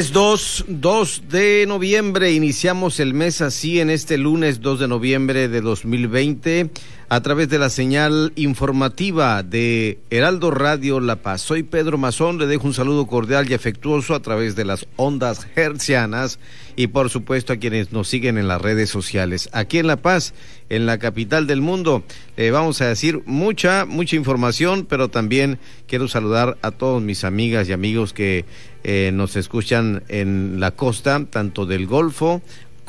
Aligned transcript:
Es 0.00 0.14
2, 0.14 0.64
2 0.66 1.24
de 1.28 1.66
noviembre, 1.68 2.32
iniciamos 2.32 3.00
el 3.00 3.12
mes 3.12 3.42
así 3.42 3.80
en 3.80 3.90
este 3.90 4.16
lunes 4.16 4.62
2 4.62 4.80
de 4.80 4.88
noviembre 4.88 5.46
de 5.48 5.60
2020 5.60 6.70
a 7.12 7.20
través 7.22 7.48
de 7.48 7.58
la 7.58 7.70
señal 7.70 8.32
informativa 8.36 9.42
de 9.42 9.98
Heraldo 10.10 10.52
Radio 10.52 11.00
La 11.00 11.16
Paz. 11.16 11.42
Soy 11.42 11.64
Pedro 11.64 11.98
Mazón, 11.98 12.38
le 12.38 12.46
dejo 12.46 12.68
un 12.68 12.72
saludo 12.72 13.08
cordial 13.08 13.50
y 13.50 13.54
afectuoso 13.54 14.14
a 14.14 14.20
través 14.20 14.54
de 14.54 14.64
las 14.64 14.86
ondas 14.94 15.48
hercianas 15.56 16.38
y 16.76 16.86
por 16.86 17.10
supuesto 17.10 17.52
a 17.52 17.56
quienes 17.56 17.90
nos 17.90 18.06
siguen 18.06 18.38
en 18.38 18.46
las 18.46 18.62
redes 18.62 18.90
sociales. 18.90 19.48
Aquí 19.52 19.78
en 19.78 19.88
La 19.88 19.96
Paz, 19.96 20.34
en 20.68 20.86
la 20.86 20.98
capital 20.98 21.48
del 21.48 21.60
mundo, 21.60 22.04
eh, 22.36 22.52
vamos 22.52 22.80
a 22.80 22.86
decir 22.86 23.24
mucha, 23.26 23.86
mucha 23.86 24.14
información, 24.14 24.86
pero 24.88 25.08
también 25.08 25.58
quiero 25.88 26.06
saludar 26.06 26.58
a 26.62 26.70
todos 26.70 27.02
mis 27.02 27.24
amigas 27.24 27.68
y 27.68 27.72
amigos 27.72 28.12
que 28.12 28.44
eh, 28.84 29.10
nos 29.12 29.34
escuchan 29.34 30.04
en 30.06 30.60
la 30.60 30.70
costa, 30.70 31.26
tanto 31.28 31.66
del 31.66 31.88
Golfo, 31.88 32.40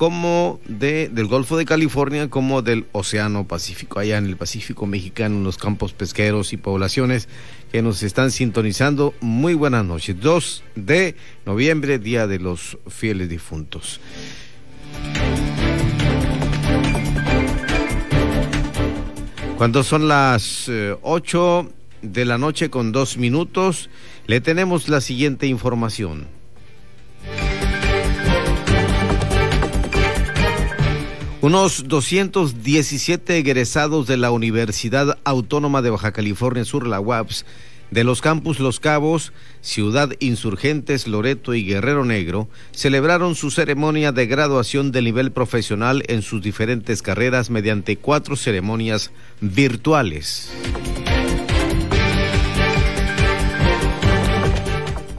como 0.01 0.59
de, 0.67 1.09
del 1.09 1.27
Golfo 1.27 1.57
de 1.57 1.65
California 1.65 2.27
como 2.27 2.63
del 2.63 2.87
Océano 2.91 3.47
Pacífico, 3.47 3.99
allá 3.99 4.17
en 4.17 4.25
el 4.25 4.35
Pacífico 4.35 4.87
mexicano, 4.87 5.35
en 5.35 5.43
los 5.43 5.57
campos 5.57 5.93
pesqueros 5.93 6.53
y 6.53 6.57
poblaciones 6.57 7.29
que 7.71 7.83
nos 7.83 8.01
están 8.01 8.31
sintonizando. 8.31 9.13
Muy 9.21 9.53
buenas 9.53 9.85
noches. 9.85 10.19
2 10.19 10.63
de 10.73 11.15
noviembre, 11.45 11.99
Día 11.99 12.25
de 12.25 12.39
los 12.39 12.79
Fieles 12.87 13.29
Difuntos. 13.29 14.01
Cuando 19.55 19.83
son 19.83 20.07
las 20.07 20.67
8 21.03 21.61
eh, 21.61 21.73
de 22.01 22.25
la 22.25 22.39
noche 22.39 22.71
con 22.71 22.91
dos 22.91 23.17
minutos, 23.17 23.91
le 24.25 24.41
tenemos 24.41 24.89
la 24.89 24.99
siguiente 24.99 25.45
información. 25.45 26.40
Unos 31.41 31.87
217 31.87 33.35
egresados 33.39 34.05
de 34.05 34.15
la 34.15 34.29
Universidad 34.29 35.17
Autónoma 35.23 35.81
de 35.81 35.89
Baja 35.89 36.11
California 36.11 36.63
Sur, 36.65 36.85
la 36.85 36.99
UAPS, 36.99 37.47
de 37.89 38.03
los 38.03 38.21
campus 38.21 38.59
Los 38.59 38.79
Cabos, 38.79 39.33
Ciudad 39.59 40.11
Insurgentes, 40.19 41.07
Loreto 41.07 41.55
y 41.55 41.65
Guerrero 41.65 42.05
Negro, 42.05 42.47
celebraron 42.73 43.33
su 43.33 43.49
ceremonia 43.49 44.11
de 44.11 44.27
graduación 44.27 44.91
de 44.91 45.01
nivel 45.01 45.31
profesional 45.31 46.03
en 46.09 46.21
sus 46.21 46.43
diferentes 46.43 47.01
carreras 47.01 47.49
mediante 47.49 47.97
cuatro 47.97 48.35
ceremonias 48.35 49.09
virtuales. 49.39 50.51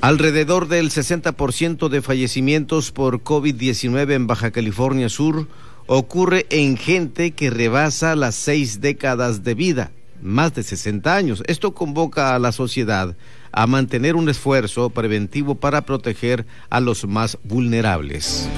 Alrededor 0.00 0.68
del 0.68 0.90
60% 0.90 1.88
de 1.88 2.00
fallecimientos 2.00 2.92
por 2.92 3.22
COVID-19 3.22 4.12
en 4.12 4.28
Baja 4.28 4.52
California 4.52 5.08
Sur 5.08 5.48
ocurre 5.86 6.46
en 6.50 6.76
gente 6.76 7.32
que 7.32 7.50
rebasa 7.50 8.16
las 8.16 8.34
seis 8.34 8.80
décadas 8.80 9.42
de 9.44 9.54
vida, 9.54 9.90
más 10.20 10.54
de 10.54 10.62
60 10.62 11.14
años. 11.14 11.42
Esto 11.46 11.74
convoca 11.74 12.34
a 12.34 12.38
la 12.38 12.52
sociedad 12.52 13.16
a 13.52 13.66
mantener 13.66 14.16
un 14.16 14.28
esfuerzo 14.28 14.90
preventivo 14.90 15.54
para 15.54 15.82
proteger 15.82 16.46
a 16.70 16.80
los 16.80 17.06
más 17.06 17.38
vulnerables. 17.44 18.48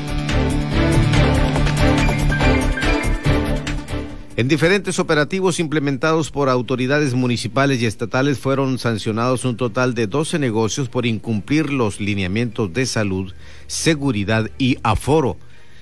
En 4.37 4.49
diferentes 4.49 4.99
operativos 4.99 5.61
implementados 5.61 6.33
por 6.33 6.49
autoridades 6.49 7.15
municipales 7.15 7.81
y 7.81 7.87
estatales 7.87 8.41
fueron 8.41 8.79
sancionados 8.81 9.45
un 9.45 9.57
total 9.57 9.95
de 9.95 10.09
12 10.09 10.41
negocios 10.41 10.89
por 10.89 11.07
incumplir 11.07 11.73
los 11.73 12.01
lineamientos 12.01 12.73
de 12.73 12.85
salud, 12.85 13.33
seguridad 13.69 14.51
y 14.59 14.79
aforo 14.83 15.37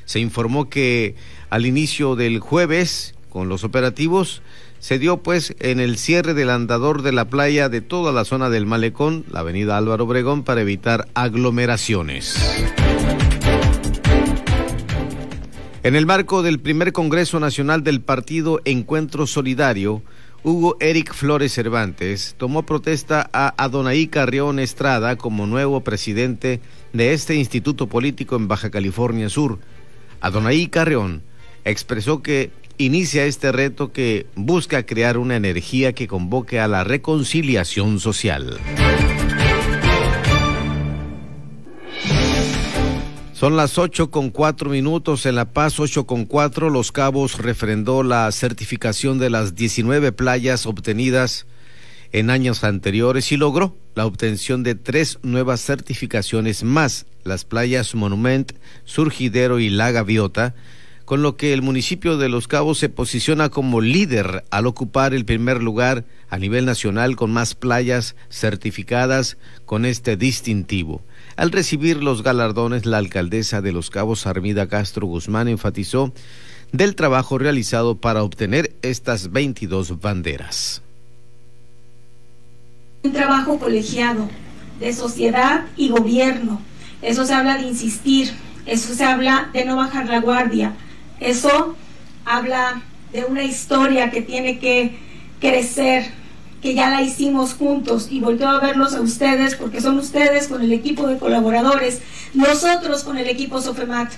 se 0.05 0.21
informó 0.21 0.69
que 0.69 1.15
al 1.51 1.67
inicio 1.67 2.17
del 2.17 2.41
jueves, 2.41 3.15
con 3.29 3.49
los 3.49 3.65
operativos, 3.65 4.43
se 4.79 4.99
dio 4.99 5.19
pues 5.19 5.55
en 5.61 5.79
el 5.79 5.97
cierre 5.97 6.35
del 6.35 6.51
andador 6.51 7.03
de 7.03 7.13
la 7.13 7.27
playa 7.27 7.69
de 7.69 7.81
toda 7.81 8.11
la 8.13 8.25
zona 8.25 8.51
del 8.51 8.67
malecón, 8.67 9.25
la 9.31 9.41
avenida 9.41 9.77
Álvaro 9.77 10.05
Obregón, 10.05 10.43
para 10.43 10.61
evitar 10.61 11.09
aglomeraciones. 11.15 12.37
En 15.85 15.97
el 15.97 16.07
marco 16.07 16.43
del 16.43 16.61
primer 16.61 16.93
Congreso 16.93 17.41
Nacional 17.41 17.83
del 17.83 18.01
Partido 18.01 18.61
Encuentro 18.65 19.27
Solidario, 19.27 20.03
Hugo 20.45 20.77
Eric 20.81 21.15
Flores 21.15 21.53
Cervantes 21.53 22.35
tomó 22.37 22.65
protesta 22.65 23.31
a 23.33 23.55
Adonai 23.57 24.09
Carrión 24.09 24.59
Estrada 24.59 25.15
como 25.15 25.47
nuevo 25.47 25.83
presidente 25.83 26.61
de 26.93 27.13
este 27.13 27.37
instituto 27.37 27.87
político 27.87 28.35
en 28.35 28.49
Baja 28.49 28.71
California 28.71 29.29
Sur. 29.29 29.61
Adonai 30.23 30.69
Carreón 30.69 31.25
expresó 31.65 32.23
que 32.23 32.53
inicia 32.79 33.27
este 33.27 33.51
reto 33.51 33.93
que 33.93 34.27
busca 34.37 34.87
crear 34.87 35.19
una 35.19 35.35
energía 35.35 35.95
que 35.95 36.07
convoque 36.07 36.61
a 36.61 36.69
la 36.69 36.85
reconciliación 36.85 37.99
social. 37.99 38.61
Son 43.35 43.57
las 43.57 43.77
ocho 43.79 44.13
con 44.13 44.31
cuatro 44.31 44.71
minutos 44.71 45.27
en 45.27 45.35
La 45.35 45.53
Paz, 45.53 45.81
ocho 45.81 46.07
con 46.07 46.25
cuatro. 46.25 46.71
Los 46.71 46.93
Cabos 46.93 47.39
refrendó 47.39 48.05
la 48.05 48.31
certificación 48.31 49.19
de 49.19 49.29
las 49.29 49.57
19 49.57 50.13
playas 50.13 50.67
obtenidas 50.67 51.47
en 52.13 52.31
años 52.31 52.63
anteriores 52.63 53.33
y 53.33 53.37
logró 53.37 53.77
la 53.95 54.07
obtención 54.07 54.63
de 54.63 54.75
tres 54.75 55.19
nuevas 55.23 55.61
certificaciones 55.61 56.63
más, 56.63 57.07
las 57.25 57.45
playas 57.45 57.95
Monument, 57.95 58.53
Surgidero 58.85 59.59
y 59.59 59.71
La 59.71 59.91
Gaviota, 59.91 60.55
con 61.05 61.23
lo 61.23 61.37
que 61.37 61.53
el 61.53 61.63
municipio 61.63 62.17
de 62.17 62.29
Los 62.29 62.49
Cabos 62.49 62.79
se 62.79 62.89
posiciona 62.89 63.49
como 63.49 63.81
líder 63.81 64.45
al 64.51 64.67
ocupar 64.67 65.15
el 65.15 65.25
primer 65.25 65.63
lugar 65.63 66.05
a 66.31 66.39
nivel 66.39 66.65
nacional 66.65 67.17
con 67.17 67.33
más 67.33 67.55
playas 67.55 68.15
certificadas 68.31 69.37
con 69.67 69.85
este 69.85 70.17
distintivo. 70.17 71.03
Al 71.37 71.51
recibir 71.51 72.03
los 72.03 72.23
galardones, 72.23 72.87
la 72.87 72.99
alcaldesa 72.99 73.61
de 73.63 73.73
Los 73.73 73.91
Cabos, 73.91 74.27
Armida 74.27 74.69
Castro 74.69 75.07
Guzmán, 75.07 75.49
enfatizó 75.49 76.13
del 76.73 76.95
trabajo 76.95 77.39
realizado 77.39 77.97
para 77.97 78.23
obtener 78.23 78.75
estas 78.83 79.33
22 79.33 80.01
banderas. 80.01 80.82
Un 83.05 83.13
trabajo 83.13 83.59
colegiado 83.59 84.29
de 84.79 84.93
sociedad 84.93 85.65
y 85.77 85.89
gobierno. 85.89 86.61
Eso 87.03 87.27
se 87.27 87.35
habla 87.35 87.59
de 87.59 87.67
insistir, 87.67 88.33
eso 88.65 88.95
se 88.95 89.05
habla 89.05 89.51
de 89.53 89.65
no 89.65 89.77
bajar 89.77 90.07
la 90.09 90.21
guardia, 90.21 90.75
eso 91.19 91.75
habla 92.25 92.83
de 93.13 93.25
una 93.25 93.43
historia 93.43 94.13
que 94.13 94.23
tiene 94.23 94.61
que 94.61 94.99
crecer, 95.41 96.13
que 96.63 96.75
ya 96.75 96.91
la 96.91 97.03
hicimos 97.03 97.55
juntos 97.55 98.07
y 98.09 98.21
volteo 98.21 98.49
a 98.49 98.61
verlos 98.61 98.95
a 98.95 99.01
ustedes 99.01 99.57
porque 99.57 99.81
son 99.81 99.99
ustedes 99.99 100.47
con 100.47 100.63
el 100.63 100.73
equipo 100.73 101.09
de 101.09 101.19
colaboradores, 101.19 102.01
nosotros 102.35 103.03
con 103.03 103.19
el 103.19 103.29
equipo 103.29 103.61
Sofemat. 103.61 104.13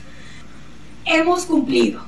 Hemos 1.07 1.47
cumplido. 1.47 2.03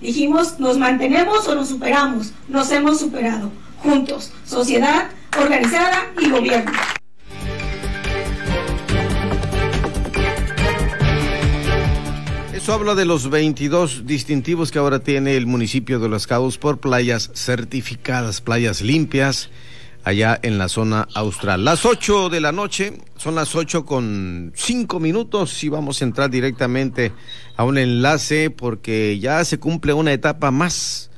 Dijimos, 0.00 0.58
nos 0.58 0.76
mantenemos 0.76 1.46
o 1.46 1.54
nos 1.54 1.68
superamos. 1.68 2.32
Nos 2.48 2.70
hemos 2.72 2.98
superado. 2.98 3.52
Juntos, 3.82 4.30
sociedad, 4.44 5.10
organizada 5.38 6.12
y 6.20 6.30
gobierno. 6.30 6.70
Eso 12.52 12.74
habla 12.74 12.94
de 12.94 13.06
los 13.06 13.30
22 13.30 14.06
distintivos 14.06 14.70
que 14.70 14.78
ahora 14.78 14.98
tiene 14.98 15.36
el 15.36 15.46
municipio 15.46 15.98
de 15.98 16.10
Los 16.10 16.26
Cabos 16.26 16.58
por 16.58 16.78
playas 16.78 17.30
certificadas, 17.34 18.42
playas 18.42 18.82
limpias, 18.82 19.48
allá 20.04 20.38
en 20.42 20.58
la 20.58 20.68
zona 20.68 21.08
austral. 21.14 21.64
Las 21.64 21.86
8 21.86 22.28
de 22.28 22.40
la 22.40 22.52
noche, 22.52 22.98
son 23.16 23.34
las 23.34 23.54
8 23.54 23.86
con 23.86 24.52
5 24.54 25.00
minutos 25.00 25.64
y 25.64 25.70
vamos 25.70 26.00
a 26.00 26.04
entrar 26.04 26.28
directamente 26.28 27.12
a 27.56 27.64
un 27.64 27.78
enlace 27.78 28.50
porque 28.50 29.18
ya 29.18 29.42
se 29.46 29.58
cumple 29.58 29.94
una 29.94 30.12
etapa 30.12 30.50
más 30.50 31.09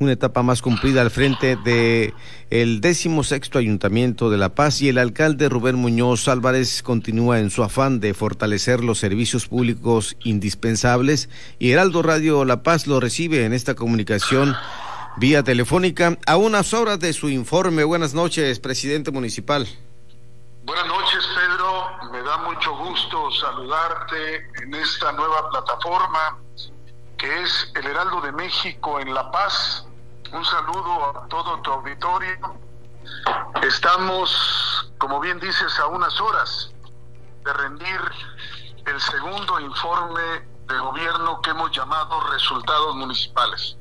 una 0.00 0.12
etapa 0.12 0.42
más 0.42 0.62
cumplida 0.62 1.02
al 1.02 1.10
frente 1.10 1.56
de 1.56 2.14
el 2.48 2.80
décimo 2.80 3.22
sexto 3.22 3.58
Ayuntamiento 3.58 4.30
de 4.30 4.38
La 4.38 4.48
Paz 4.48 4.80
y 4.80 4.88
el 4.88 4.96
alcalde 4.96 5.50
Rubén 5.50 5.76
Muñoz 5.76 6.26
Álvarez 6.26 6.82
continúa 6.82 7.38
en 7.38 7.50
su 7.50 7.62
afán 7.62 8.00
de 8.00 8.14
fortalecer 8.14 8.82
los 8.82 8.98
servicios 8.98 9.46
públicos 9.46 10.16
indispensables 10.24 11.28
y 11.58 11.72
Heraldo 11.72 12.00
Radio 12.00 12.46
La 12.46 12.62
Paz 12.62 12.86
lo 12.86 12.98
recibe 12.98 13.44
en 13.44 13.52
esta 13.52 13.74
comunicación 13.74 14.56
vía 15.18 15.42
telefónica 15.42 16.16
a 16.26 16.38
unas 16.38 16.72
horas 16.72 16.98
de 16.98 17.12
su 17.12 17.28
informe. 17.28 17.84
Buenas 17.84 18.14
noches, 18.14 18.58
presidente 18.58 19.10
municipal. 19.10 19.68
Buenas 20.64 20.86
noches, 20.86 21.28
Pedro. 21.34 22.10
Me 22.10 22.22
da 22.22 22.38
mucho 22.38 22.74
gusto 22.74 23.30
saludarte 23.32 24.46
en 24.62 24.72
esta 24.72 25.12
nueva 25.12 25.50
plataforma 25.50 26.38
que 27.18 27.42
es 27.42 27.70
el 27.74 27.86
Heraldo 27.86 28.22
de 28.22 28.32
México 28.32 28.98
en 28.98 29.12
La 29.12 29.30
Paz. 29.30 29.86
Un 30.32 30.44
saludo 30.44 31.18
a 31.18 31.26
todo 31.28 31.60
tu 31.60 31.70
auditorio. 31.70 32.36
Estamos, 33.66 34.92
como 34.98 35.20
bien 35.20 35.40
dices, 35.40 35.78
a 35.80 35.86
unas 35.88 36.20
horas 36.20 36.70
de 37.44 37.52
rendir 37.52 38.00
el 38.86 39.00
segundo 39.00 39.58
informe 39.60 40.20
de 40.68 40.78
gobierno 40.78 41.40
que 41.42 41.50
hemos 41.50 41.70
llamado 41.76 42.20
resultados 42.32 42.94
municipales. 42.96 43.76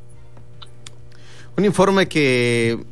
Un 1.56 1.66
informe 1.66 2.08
que 2.08 2.84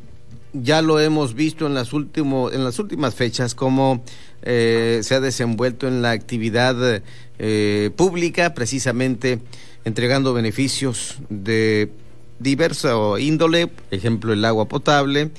ya 0.52 0.80
lo 0.82 1.00
hemos 1.00 1.34
visto 1.34 1.66
en 1.66 1.74
las, 1.74 1.92
en 1.92 2.64
las 2.64 2.78
últimas 2.78 3.14
fechas, 3.14 3.54
cómo 3.54 4.04
eh, 4.42 5.00
se 5.02 5.14
ha 5.14 5.20
desenvuelto 5.20 5.88
en 5.88 6.00
la 6.00 6.12
actividad 6.12 7.02
eh, 7.38 7.90
pública, 7.96 8.54
precisamente 8.54 9.40
entregando 9.84 10.32
beneficios 10.32 11.16
de 11.28 11.92
diversa 12.38 12.94
índole, 13.18 13.70
ejemplo 13.90 14.32
el 14.32 14.44
agua 14.44 14.66
potable, 14.66 15.30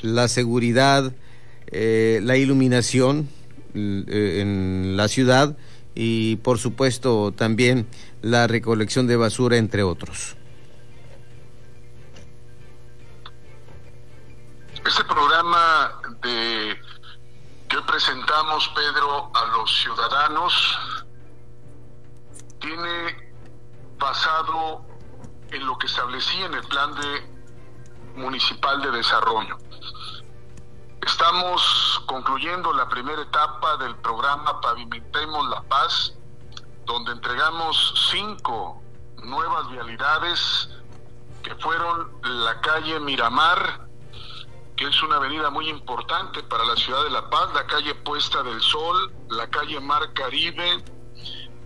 la 0.00 0.28
seguridad, 0.28 1.12
eh, 1.66 2.20
la 2.22 2.36
iluminación 2.36 3.28
eh, 3.74 4.40
en 4.40 4.96
la 4.96 5.08
ciudad 5.08 5.56
y 5.94 6.36
por 6.36 6.58
supuesto 6.58 7.32
también 7.32 7.86
la 8.22 8.46
recolección 8.46 9.06
de 9.06 9.16
basura 9.16 9.56
entre 9.56 9.82
otros. 9.82 10.36
Este 14.86 15.04
programa 15.04 16.00
de 16.22 16.76
que 17.68 17.76
presentamos, 17.86 18.70
Pedro, 18.74 19.30
a 19.34 19.46
los 19.58 19.82
ciudadanos 19.82 20.78
tiene 22.60 23.32
basado 23.98 24.86
en 25.50 25.66
lo 25.66 25.78
que 25.78 25.86
establecía 25.86 26.46
en 26.46 26.54
el 26.54 26.66
plan 26.68 26.94
de 26.94 27.38
municipal 28.16 28.80
de 28.82 28.90
desarrollo. 28.90 29.56
Estamos 31.06 32.02
concluyendo 32.06 32.72
la 32.72 32.88
primera 32.88 33.22
etapa 33.22 33.76
del 33.78 33.96
programa 33.96 34.60
Pavimentemos 34.60 35.48
la 35.48 35.62
Paz, 35.62 36.14
donde 36.84 37.12
entregamos 37.12 38.10
cinco 38.10 38.82
nuevas 39.22 39.70
vialidades 39.70 40.68
que 41.42 41.54
fueron 41.56 42.10
la 42.22 42.60
calle 42.60 43.00
Miramar, 43.00 43.88
que 44.76 44.86
es 44.86 45.02
una 45.02 45.16
avenida 45.16 45.50
muy 45.50 45.68
importante 45.68 46.42
para 46.42 46.64
la 46.64 46.76
ciudad 46.76 47.04
de 47.04 47.10
La 47.10 47.28
Paz, 47.30 47.52
la 47.54 47.66
calle 47.66 47.94
Puesta 47.94 48.42
del 48.42 48.60
Sol, 48.60 49.12
la 49.28 49.48
calle 49.48 49.80
Mar 49.80 50.12
Caribe, 50.12 50.84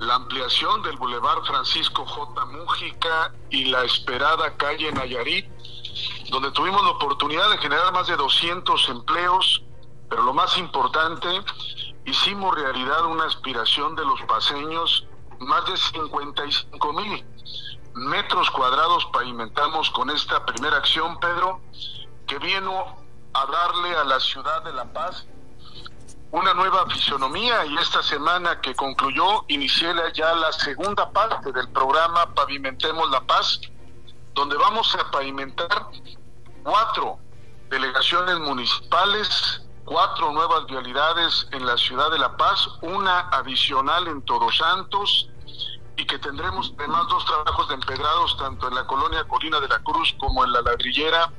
la 0.02 0.16
ampliación 0.16 0.82
del 0.82 0.96
Boulevard 0.96 1.44
Francisco 1.44 2.04
J. 2.04 2.44
Mújica 2.46 3.32
y 3.50 3.66
la 3.66 3.84
esperada 3.84 4.56
calle 4.56 4.90
Nayarit, 4.90 5.46
donde 6.31 6.50
tuvimos 6.50 6.82
la 6.82 6.90
oportunidad 6.90 7.49
de 7.50 7.58
generar 7.58 7.93
más 7.93 8.08
de 8.08 8.16
200 8.16 8.88
empleos, 8.88 9.62
pero 10.10 10.25
lo 10.25 10.34
más 10.34 10.58
importante, 10.58 11.28
hicimos 12.04 12.52
realidad 12.54 13.06
una 13.06 13.26
aspiración 13.26 13.94
de 13.94 14.04
los 14.04 14.20
paseños, 14.22 15.06
más 15.38 15.64
de 15.66 15.76
55 15.76 16.93
mil 16.94 17.25
metros 17.94 18.50
cuadrados 18.50 19.06
pavimentamos 19.12 19.90
con 19.90 20.10
esta 20.10 20.44
primera 20.46 20.78
acción, 20.78 21.20
Pedro, 21.20 21.60
que 22.26 22.38
vino 22.38 22.96
a 23.34 23.46
darle 23.46 23.96
a 23.96 24.05
la 24.05 24.19
ciudad 24.19 24.62
de 24.64 24.72
La 24.72 24.93
Paz 24.93 25.26
una 26.32 26.55
nueva 26.55 26.87
fisonomía 26.87 27.64
y 27.67 27.76
esta 27.76 28.02
semana 28.02 28.58
que 28.62 28.75
concluyó 28.75 29.44
inicié 29.49 29.93
ya 30.14 30.34
la 30.34 30.50
segunda 30.52 31.11
parte 31.11 31.52
del 31.52 31.69
programa 31.69 32.26
Pavimentemos 32.34 33.11
la 33.11 33.20
Paz, 33.20 33.61
donde 34.32 34.56
vamos 34.56 34.96
a 34.96 35.11
pavimentar 35.11 35.69
cuatro 36.62 37.19
delegaciones 37.69 38.38
municipales, 38.38 39.61
cuatro 39.84 40.32
nuevas 40.32 40.64
vialidades 40.67 41.49
en 41.52 41.67
la 41.67 41.76
ciudad 41.76 42.11
de 42.11 42.19
La 42.19 42.34
Paz, 42.34 42.67
una 42.81 43.29
adicional 43.29 44.08
en 44.08 44.23
Todos 44.23 44.56
Santos 44.56 45.29
y 45.96 46.06
que 46.06 46.19
tendremos 46.19 46.72
además 46.79 47.08
dos 47.08 47.27
trabajos 47.27 47.69
de 47.69 47.74
empedrados 47.74 48.39
tanto 48.39 48.69
en 48.69 48.74
la 48.74 48.86
colonia 48.86 49.22
Colina 49.24 49.60
de 49.60 49.69
la 49.69 49.81
Cruz 49.81 50.15
como 50.19 50.44
en 50.44 50.53
la 50.53 50.62
ladrillera. 50.62 51.31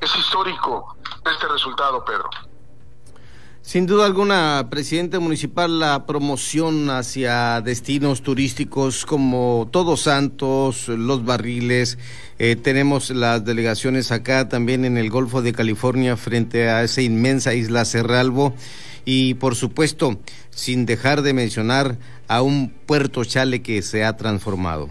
Es 0.00 0.16
histórico 0.16 0.96
este 1.26 1.48
resultado, 1.48 2.02
Pedro. 2.02 2.30
Sin 3.68 3.84
duda 3.84 4.06
alguna, 4.06 4.68
presidente 4.70 5.18
municipal, 5.18 5.78
la 5.78 6.06
promoción 6.06 6.88
hacia 6.88 7.60
destinos 7.60 8.22
turísticos 8.22 9.04
como 9.04 9.68
Todos 9.70 10.00
Santos, 10.00 10.88
Los 10.88 11.26
Barriles, 11.26 11.98
eh, 12.38 12.56
tenemos 12.56 13.10
las 13.10 13.44
delegaciones 13.44 14.10
acá 14.10 14.48
también 14.48 14.86
en 14.86 14.96
el 14.96 15.10
Golfo 15.10 15.42
de 15.42 15.52
California 15.52 16.16
frente 16.16 16.70
a 16.70 16.82
esa 16.82 17.02
inmensa 17.02 17.52
isla 17.52 17.84
Cerralbo 17.84 18.54
y 19.04 19.34
por 19.34 19.54
supuesto, 19.54 20.18
sin 20.48 20.86
dejar 20.86 21.20
de 21.20 21.34
mencionar 21.34 21.98
a 22.26 22.40
un 22.40 22.70
Puerto 22.70 23.22
Chale 23.22 23.60
que 23.60 23.82
se 23.82 24.02
ha 24.02 24.16
transformado. 24.16 24.88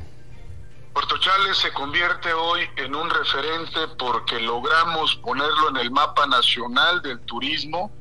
Puerto 0.94 1.18
Chale 1.18 1.56
se 1.56 1.74
convierte 1.74 2.32
hoy 2.32 2.62
en 2.76 2.94
un 2.94 3.10
referente 3.10 3.80
porque 3.98 4.40
logramos 4.40 5.16
ponerlo 5.24 5.72
en 5.72 5.78
el 5.78 5.90
mapa 5.90 6.28
nacional 6.28 7.02
del 7.02 7.20
turismo 7.22 7.92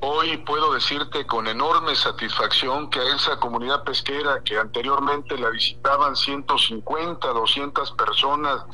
Hoy 0.00 0.36
puedo 0.38 0.74
decirte 0.74 1.26
con 1.26 1.48
enorme 1.48 1.96
satisfacción 1.96 2.88
que 2.88 3.00
a 3.00 3.16
esa 3.16 3.40
comunidad 3.40 3.82
pesquera 3.82 4.42
que 4.44 4.56
anteriormente 4.56 5.36
la 5.36 5.50
visitaban 5.50 6.14
150, 6.14 7.26
200 7.26 7.92
personas 7.92 8.64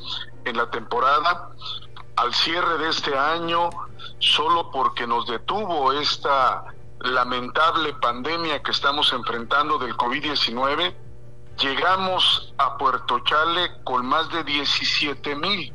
en 0.45 0.57
la 0.57 0.71
temporada, 0.71 1.51
al 2.17 2.35
cierre 2.35 2.77
de 2.77 2.91
este 2.91 3.17
año, 3.17 3.71
solo 4.19 4.71
porque 4.71 5.07
nos 5.07 5.27
detuvo 5.27 5.93
esta 5.93 6.65
lamentable 7.01 7.95
pandemia 7.95 8.63
que 8.63 8.73
estamos 8.73 9.11
enfrentando 9.15 9.79
del 9.79 9.97
COVID-19, 9.97 10.95
llegamos 11.59 12.53
a 12.59 12.77
Puerto 12.77 13.21
Chale 13.21 13.83
con 13.85 14.05
más 14.05 14.29
de 14.31 14.45
17 14.45 15.37
mil 15.37 15.73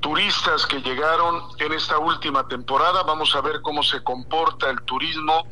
turistas 0.00 0.66
que 0.66 0.80
llegaron 0.80 1.42
en 1.58 1.72
esta 1.72 1.98
última 1.98 2.46
temporada. 2.48 3.02
Vamos 3.02 3.34
a 3.34 3.40
ver 3.40 3.62
cómo 3.62 3.82
se 3.82 4.02
comporta 4.02 4.70
el 4.70 4.82
turismo 4.82 5.46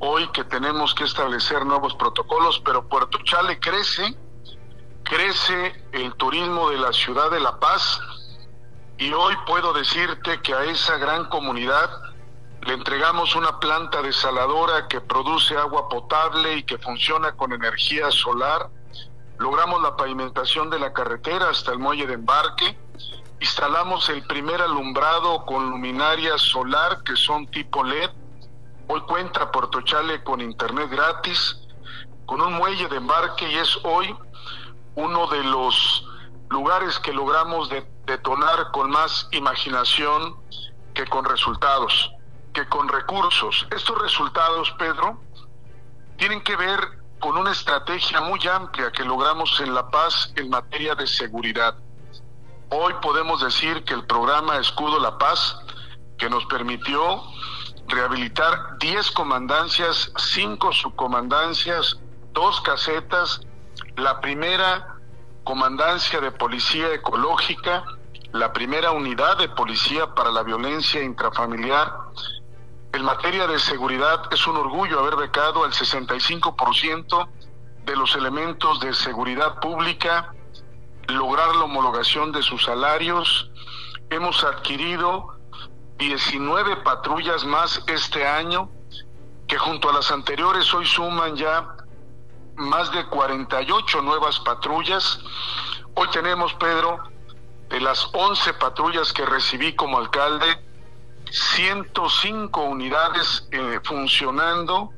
hoy 0.00 0.26
que 0.28 0.44
tenemos 0.44 0.94
que 0.94 1.04
establecer 1.04 1.64
nuevos 1.64 1.94
protocolos, 1.94 2.60
pero 2.64 2.88
Puerto 2.88 3.18
Chale 3.24 3.58
crece, 3.60 4.16
crece 5.02 5.84
el 5.92 6.14
turismo 6.14 6.70
de 6.70 6.78
la 6.78 6.92
ciudad 6.92 7.30
de 7.30 7.40
La 7.40 7.58
Paz 7.58 8.00
y 8.98 9.12
hoy 9.12 9.34
puedo 9.46 9.72
decirte 9.72 10.40
que 10.42 10.54
a 10.54 10.64
esa 10.64 10.96
gran 10.98 11.28
comunidad 11.28 11.90
le 12.62 12.74
entregamos 12.74 13.34
una 13.34 13.58
planta 13.58 14.02
desaladora 14.02 14.86
que 14.86 15.00
produce 15.00 15.56
agua 15.56 15.88
potable 15.88 16.56
y 16.56 16.62
que 16.62 16.78
funciona 16.78 17.32
con 17.32 17.52
energía 17.52 18.10
solar. 18.10 18.68
Logramos 19.38 19.82
la 19.82 19.96
pavimentación 19.96 20.70
de 20.70 20.78
la 20.78 20.92
carretera 20.92 21.48
hasta 21.48 21.72
el 21.72 21.80
muelle 21.80 22.06
de 22.06 22.14
embarque 22.14 22.78
Instalamos 23.42 24.08
el 24.08 24.22
primer 24.22 24.62
alumbrado 24.62 25.44
con 25.44 25.68
luminaria 25.68 26.38
solar 26.38 27.02
que 27.02 27.16
son 27.16 27.48
tipo 27.48 27.82
LED. 27.82 28.08
Hoy 28.86 29.00
cuenta 29.00 29.50
Puerto 29.50 29.80
Chale 29.80 30.22
con 30.22 30.40
internet 30.40 30.88
gratis, 30.88 31.58
con 32.24 32.40
un 32.40 32.52
muelle 32.52 32.86
de 32.86 32.98
embarque 32.98 33.50
y 33.50 33.56
es 33.56 33.80
hoy 33.82 34.14
uno 34.94 35.26
de 35.26 35.42
los 35.42 36.06
lugares 36.50 37.00
que 37.00 37.12
logramos 37.12 37.68
detonar 38.06 38.70
con 38.70 38.90
más 38.90 39.26
imaginación 39.32 40.36
que 40.94 41.04
con 41.06 41.24
resultados, 41.24 42.12
que 42.52 42.68
con 42.68 42.86
recursos. 42.86 43.66
Estos 43.72 44.00
resultados, 44.00 44.70
Pedro, 44.78 45.20
tienen 46.16 46.44
que 46.44 46.54
ver 46.54 46.78
con 47.18 47.36
una 47.36 47.50
estrategia 47.50 48.20
muy 48.20 48.38
amplia 48.46 48.92
que 48.92 49.02
logramos 49.02 49.58
en 49.58 49.74
La 49.74 49.90
Paz 49.90 50.32
en 50.36 50.48
materia 50.48 50.94
de 50.94 51.08
seguridad. 51.08 51.76
Hoy 52.74 52.94
podemos 53.02 53.42
decir 53.42 53.84
que 53.84 53.92
el 53.92 54.06
programa 54.06 54.56
Escudo 54.56 54.98
La 54.98 55.18
Paz, 55.18 55.58
que 56.16 56.30
nos 56.30 56.46
permitió 56.46 57.22
rehabilitar 57.86 58.78
10 58.78 59.10
comandancias, 59.10 60.10
5 60.16 60.72
subcomandancias, 60.72 62.00
dos 62.32 62.62
casetas, 62.62 63.42
la 63.96 64.22
primera 64.22 64.96
comandancia 65.44 66.18
de 66.22 66.30
policía 66.30 66.94
ecológica, 66.94 67.84
la 68.32 68.54
primera 68.54 68.92
unidad 68.92 69.36
de 69.36 69.50
policía 69.50 70.14
para 70.14 70.30
la 70.30 70.42
violencia 70.42 71.02
intrafamiliar. 71.02 71.92
En 72.94 73.04
materia 73.04 73.46
de 73.48 73.58
seguridad 73.58 74.22
es 74.30 74.46
un 74.46 74.56
orgullo 74.56 74.98
haber 75.00 75.16
becado 75.16 75.64
al 75.64 75.72
65% 75.72 77.28
de 77.84 77.96
los 77.96 78.16
elementos 78.16 78.80
de 78.80 78.94
seguridad 78.94 79.60
pública, 79.60 80.32
lograr 81.12 81.54
la 81.56 81.64
homologación 81.64 82.32
de 82.32 82.42
sus 82.42 82.64
salarios. 82.64 83.50
Hemos 84.10 84.44
adquirido 84.44 85.38
19 85.98 86.76
patrullas 86.78 87.44
más 87.44 87.82
este 87.86 88.26
año, 88.26 88.70
que 89.46 89.58
junto 89.58 89.90
a 89.90 89.92
las 89.92 90.10
anteriores 90.10 90.72
hoy 90.74 90.86
suman 90.86 91.36
ya 91.36 91.76
más 92.56 92.90
de 92.92 93.06
48 93.06 94.02
nuevas 94.02 94.38
patrullas. 94.40 95.20
Hoy 95.94 96.08
tenemos, 96.10 96.54
Pedro, 96.54 96.98
de 97.68 97.80
las 97.80 98.08
11 98.12 98.54
patrullas 98.54 99.12
que 99.12 99.24
recibí 99.24 99.74
como 99.74 99.98
alcalde, 99.98 100.62
105 101.30 102.62
unidades 102.62 103.48
eh, 103.50 103.80
funcionando 103.84 104.90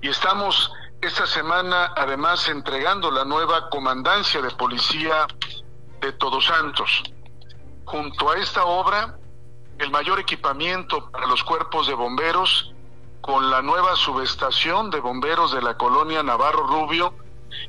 y 0.00 0.08
estamos 0.08 0.72
esta 1.00 1.26
semana 1.26 1.92
además 1.96 2.48
entregando 2.48 3.10
la 3.10 3.24
nueva 3.24 3.68
comandancia 3.68 4.42
de 4.42 4.50
policía 4.50 5.26
de 6.06 6.12
Todos 6.12 6.46
Santos. 6.46 7.02
Junto 7.84 8.30
a 8.30 8.36
esta 8.38 8.64
obra, 8.64 9.18
el 9.78 9.90
mayor 9.90 10.20
equipamiento 10.20 11.10
para 11.10 11.26
los 11.26 11.42
cuerpos 11.42 11.88
de 11.88 11.94
bomberos 11.94 12.72
con 13.20 13.50
la 13.50 13.60
nueva 13.60 13.96
subestación 13.96 14.90
de 14.90 15.00
bomberos 15.00 15.52
de 15.52 15.62
la 15.62 15.76
colonia 15.76 16.22
Navarro 16.22 16.64
Rubio 16.64 17.12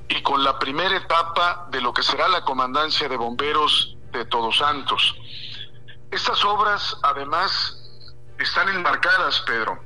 y 0.08 0.22
con 0.22 0.44
la 0.44 0.60
primera 0.60 0.96
etapa 0.96 1.68
de 1.72 1.82
lo 1.82 1.92
que 1.94 2.04
será 2.04 2.28
la 2.28 2.46
comandancia 2.46 3.10
de 3.10 3.18
bomberos 3.18 3.98
de 4.12 4.26
Todos 4.26 4.58
Santos. 4.58 5.16
Estas 6.12 6.46
obras 6.46 6.96
además 7.02 7.76
están 8.38 8.70
enmarcadas, 8.70 9.42
Pedro, 9.48 9.80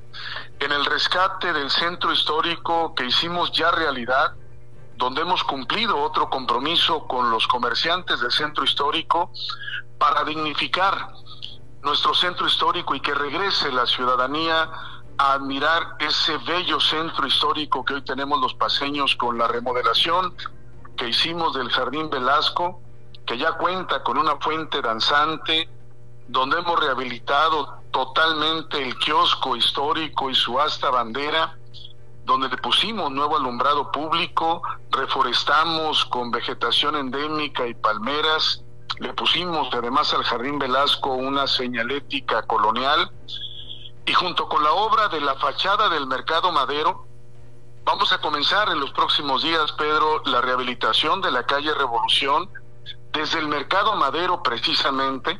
en 0.60 0.74
el 0.74 0.86
rescate 0.86 1.54
del 1.54 1.72
centro 1.72 2.12
histórico 2.12 2.94
que 2.96 3.06
hicimos 3.06 3.54
ya 3.54 3.72
realidad, 3.72 4.36
donde 5.02 5.22
hemos 5.22 5.44
cumplido 5.44 6.00
otro 6.00 6.30
compromiso 6.30 7.08
con 7.08 7.32
los 7.32 7.48
comerciantes 7.48 8.20
del 8.20 8.32
centro 8.32 8.64
histórico 8.64 9.32
para 9.98 10.24
dignificar 10.24 11.08
nuestro 11.82 12.14
centro 12.14 12.46
histórico 12.46 12.94
y 12.94 13.00
que 13.00 13.16
regrese 13.16 13.72
la 13.72 13.88
ciudadanía 13.88 14.70
a 15.18 15.34
admirar 15.34 15.96
ese 15.98 16.38
bello 16.46 16.80
centro 16.80 17.26
histórico 17.26 17.84
que 17.84 17.96
hoy 17.96 18.04
tenemos 18.04 18.40
los 18.40 18.54
paseños 18.54 19.16
con 19.16 19.40
la 19.40 19.48
remodelación 19.48 20.36
que 20.96 21.10
hicimos 21.10 21.56
del 21.56 21.72
Jardín 21.72 22.12
Velasco, 22.12 22.80
que 23.26 23.40
ya 23.40 23.54
cuenta 23.54 24.04
con 24.04 24.20
una 24.20 24.36
fuente 24.36 24.84
danzante, 24.84 25.68
donde 26.28 26.60
hemos 26.60 26.80
rehabilitado 26.80 27.82
totalmente 27.90 28.78
el 28.78 28.96
kiosco 29.00 29.56
histórico 29.56 30.30
y 30.30 30.36
su 30.36 30.60
asta 30.60 30.92
bandera, 30.92 31.58
donde 32.24 32.50
le 32.50 32.58
pusimos 32.58 33.12
nuevo 33.12 33.38
alumbrado 33.38 33.92
público, 33.92 34.62
reforestamos 34.92 36.06
con 36.06 36.32
vegetación 36.32 36.96
endémica 36.96 37.68
y 37.68 37.74
palmeras, 37.74 38.64
le 39.00 39.14
pusimos 39.14 39.70
además 39.74 40.14
al 40.14 40.24
Jardín 40.24 40.60
Velasco 40.60 41.14
una 41.14 41.48
señalética 41.48 42.44
colonial 42.44 43.12
y 44.06 44.14
junto 44.14 44.48
con 44.48 44.64
la 44.64 44.72
obra 44.74 45.08
de 45.08 45.22
la 45.22 45.36
fachada 45.36 45.90
del 45.90 46.08
Mercado 46.08 46.52
Madero, 46.52 47.06
vamos 47.84 48.12
a 48.14 48.20
comenzar 48.20 48.70
en 48.70 48.80
los 48.80 48.92
próximos 48.92 49.44
días, 49.44 49.72
Pedro, 49.74 50.22
la 50.26 50.42
rehabilitación 50.42 51.22
de 51.22 51.32
la 51.32 51.44
calle 51.44 51.74
Revolución, 51.74 52.50
desde 53.12 53.40
el 53.40 53.48
Mercado 53.48 53.96
Madero 53.96 54.42
precisamente 54.42 55.40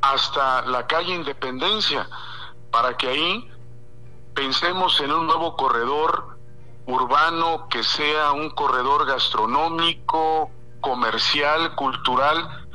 hasta 0.00 0.62
la 0.62 0.86
calle 0.86 1.14
Independencia, 1.14 2.08
para 2.70 2.96
que 2.96 3.08
ahí 3.08 3.51
pensemos 4.34 5.00
en 5.00 5.12
un 5.12 5.26
nuevo 5.26 5.56
corredor 5.56 6.38
urbano 6.86 7.68
que 7.68 7.82
sea 7.82 8.32
un 8.32 8.50
corredor 8.50 9.06
gastronómico, 9.06 10.50
comercial, 10.80 11.74
cultural, 11.74 12.66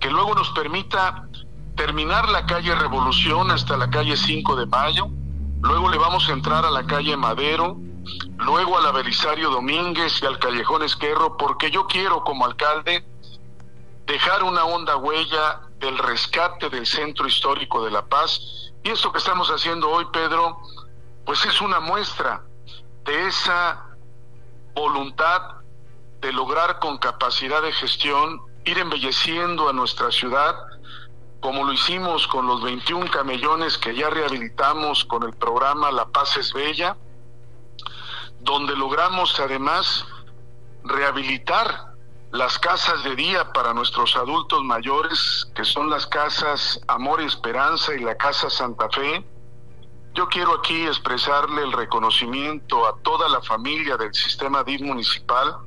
que 0.00 0.10
luego 0.10 0.34
nos 0.34 0.50
permita 0.50 1.28
terminar 1.74 2.28
la 2.28 2.46
calle 2.46 2.74
Revolución 2.74 3.50
hasta 3.50 3.76
la 3.76 3.90
calle 3.90 4.16
5 4.16 4.56
de 4.56 4.66
Mayo, 4.66 5.08
luego 5.60 5.88
le 5.90 5.98
vamos 5.98 6.28
a 6.28 6.32
entrar 6.32 6.64
a 6.64 6.70
la 6.70 6.86
calle 6.86 7.16
Madero, 7.16 7.76
luego 8.38 8.78
a 8.78 8.82
la 8.82 8.92
Belisario 8.92 9.50
Domínguez 9.50 10.22
y 10.22 10.26
al 10.26 10.38
Callejón 10.38 10.82
Esquerro, 10.82 11.36
porque 11.36 11.70
yo 11.70 11.86
quiero 11.86 12.24
como 12.24 12.44
alcalde 12.44 13.04
dejar 14.06 14.42
una 14.44 14.64
honda 14.64 14.96
huella 14.96 15.60
del 15.78 15.98
rescate 15.98 16.70
del 16.70 16.86
centro 16.86 17.26
histórico 17.26 17.84
de 17.84 17.90
La 17.90 18.06
Paz. 18.06 18.40
Y 18.84 18.90
esto 18.90 19.10
que 19.12 19.18
estamos 19.18 19.48
haciendo 19.48 19.90
hoy, 19.90 20.06
Pedro, 20.12 20.58
pues 21.26 21.44
es 21.44 21.60
una 21.60 21.80
muestra 21.80 22.42
de 23.04 23.26
esa 23.26 23.84
voluntad 24.74 25.56
de 26.20 26.32
lograr 26.32 26.78
con 26.78 26.98
capacidad 26.98 27.60
de 27.60 27.72
gestión 27.72 28.40
ir 28.64 28.78
embelleciendo 28.78 29.68
a 29.68 29.72
nuestra 29.72 30.10
ciudad, 30.10 30.54
como 31.40 31.64
lo 31.64 31.72
hicimos 31.72 32.26
con 32.28 32.46
los 32.46 32.62
21 32.62 33.10
camellones 33.10 33.76
que 33.76 33.94
ya 33.94 34.08
rehabilitamos 34.08 35.04
con 35.04 35.24
el 35.24 35.34
programa 35.34 35.90
La 35.90 36.06
Paz 36.06 36.36
es 36.36 36.52
Bella, 36.52 36.96
donde 38.40 38.76
logramos 38.76 39.38
además 39.40 40.06
rehabilitar 40.84 41.92
las 42.30 42.58
casas 42.58 43.02
de 43.02 43.16
día 43.16 43.52
para 43.52 43.74
nuestros 43.74 44.16
adultos 44.16 44.62
mayores, 44.62 45.48
que 45.54 45.64
son 45.64 45.90
las 45.90 46.06
casas 46.06 46.80
Amor 46.86 47.20
y 47.20 47.26
Esperanza 47.26 47.94
y 47.94 48.00
la 48.00 48.16
Casa 48.16 48.48
Santa 48.48 48.88
Fe. 48.90 49.24
Yo 50.16 50.26
quiero 50.30 50.54
aquí 50.54 50.86
expresarle 50.86 51.62
el 51.62 51.72
reconocimiento 51.72 52.86
a 52.86 52.96
toda 53.02 53.28
la 53.28 53.42
familia 53.42 53.98
del 53.98 54.14
sistema 54.14 54.64
DIF 54.64 54.80
municipal, 54.80 55.58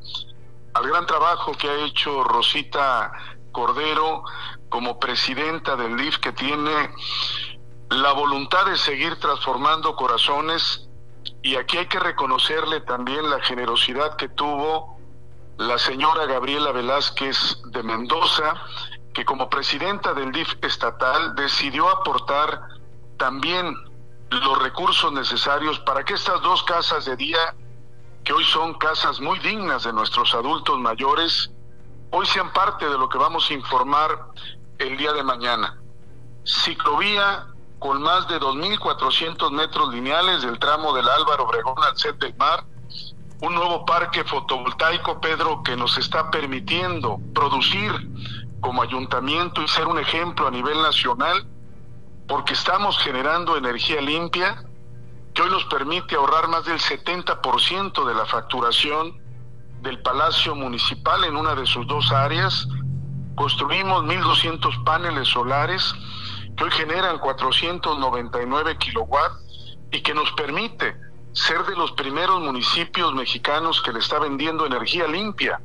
al 0.73 0.87
gran 0.87 1.05
trabajo 1.05 1.51
que 1.51 1.69
ha 1.69 1.85
hecho 1.85 2.23
Rosita 2.23 3.11
Cordero 3.51 4.23
como 4.69 4.99
presidenta 4.99 5.75
del 5.75 5.95
DIF 5.97 6.17
que 6.17 6.31
tiene 6.31 6.89
la 7.91 8.11
voluntad 8.13 8.65
de 8.65 8.77
seguir 8.79 9.19
transformando 9.19 9.95
corazones 9.95 10.89
y 11.43 11.55
aquí 11.55 11.77
hay 11.77 11.85
que 11.85 11.99
reconocerle 11.99 12.81
también 12.81 13.29
la 13.29 13.41
generosidad 13.41 14.15
que 14.15 14.29
tuvo 14.29 14.97
la 15.57 15.77
señora 15.77 16.25
Gabriela 16.25 16.71
Velázquez 16.71 17.61
de 17.65 17.83
Mendoza, 17.83 18.55
que 19.13 19.25
como 19.25 19.47
presidenta 19.47 20.15
del 20.15 20.31
DIF 20.31 20.55
estatal 20.63 21.35
decidió 21.35 21.87
aportar 21.87 22.61
también 23.17 23.88
los 24.31 24.59
recursos 24.61 25.11
necesarios 25.11 25.79
para 25.79 26.03
que 26.03 26.13
estas 26.13 26.41
dos 26.41 26.63
casas 26.63 27.05
de 27.05 27.15
día 27.15 27.55
que 28.23 28.33
hoy 28.33 28.43
son 28.45 28.75
casas 28.75 29.19
muy 29.19 29.39
dignas 29.39 29.83
de 29.83 29.93
nuestros 29.93 30.33
adultos 30.35 30.79
mayores, 30.79 31.51
hoy 32.11 32.25
sean 32.27 32.51
parte 32.53 32.87
de 32.87 32.97
lo 32.97 33.09
que 33.09 33.17
vamos 33.17 33.49
a 33.49 33.53
informar 33.53 34.27
el 34.77 34.97
día 34.97 35.13
de 35.13 35.23
mañana. 35.23 35.79
Ciclovía 36.43 37.47
con 37.79 38.01
más 38.01 38.27
de 38.27 38.39
2.400 38.39 39.51
metros 39.51 39.93
lineales 39.93 40.41
del 40.41 40.59
tramo 40.59 40.93
del 40.93 41.07
Álvaro 41.07 41.45
Obregón 41.45 41.81
al 41.83 41.97
set 41.97 42.17
del 42.17 42.35
mar, 42.35 42.65
un 43.41 43.55
nuevo 43.55 43.85
parque 43.85 44.23
fotovoltaico, 44.25 45.21
Pedro, 45.21 45.63
que 45.63 45.77
nos 45.77 45.97
está 45.97 46.29
permitiendo 46.29 47.19
producir 47.33 47.91
como 48.59 48.81
ayuntamiento 48.81 49.61
y 49.61 49.67
ser 49.69 49.87
un 49.87 49.97
ejemplo 49.97 50.47
a 50.47 50.51
nivel 50.51 50.81
nacional, 50.81 51.47
porque 52.29 52.53
estamos 52.53 52.99
generando 52.99 53.57
energía 53.57 53.99
limpia, 53.99 54.63
que 55.33 55.41
hoy 55.41 55.49
nos 55.49 55.65
permite 55.65 56.15
ahorrar 56.15 56.47
más 56.47 56.63
del 56.63 56.79
70% 56.79 58.05
de 58.05 58.13
la 58.13 58.25
facturación 58.27 59.19
del 59.81 59.99
Palacio 60.03 60.53
Municipal 60.53 61.23
en 61.23 61.35
una 61.35 61.55
de 61.55 61.65
sus 61.65 61.87
dos 61.87 62.11
áreas. 62.11 62.67
Construimos 63.35 64.03
1.200 64.03 64.83
paneles 64.83 65.27
solares 65.27 65.95
que 66.55 66.65
hoy 66.65 66.71
generan 66.71 67.17
499 67.17 68.77
kilowatts 68.77 69.77
y 69.91 70.01
que 70.01 70.13
nos 70.13 70.31
permite 70.33 70.95
ser 71.31 71.65
de 71.65 71.75
los 71.75 71.93
primeros 71.93 72.41
municipios 72.41 73.11
mexicanos 73.15 73.81
que 73.81 73.91
le 73.91 73.99
está 73.99 74.19
vendiendo 74.19 74.67
energía 74.67 75.07
limpia 75.07 75.59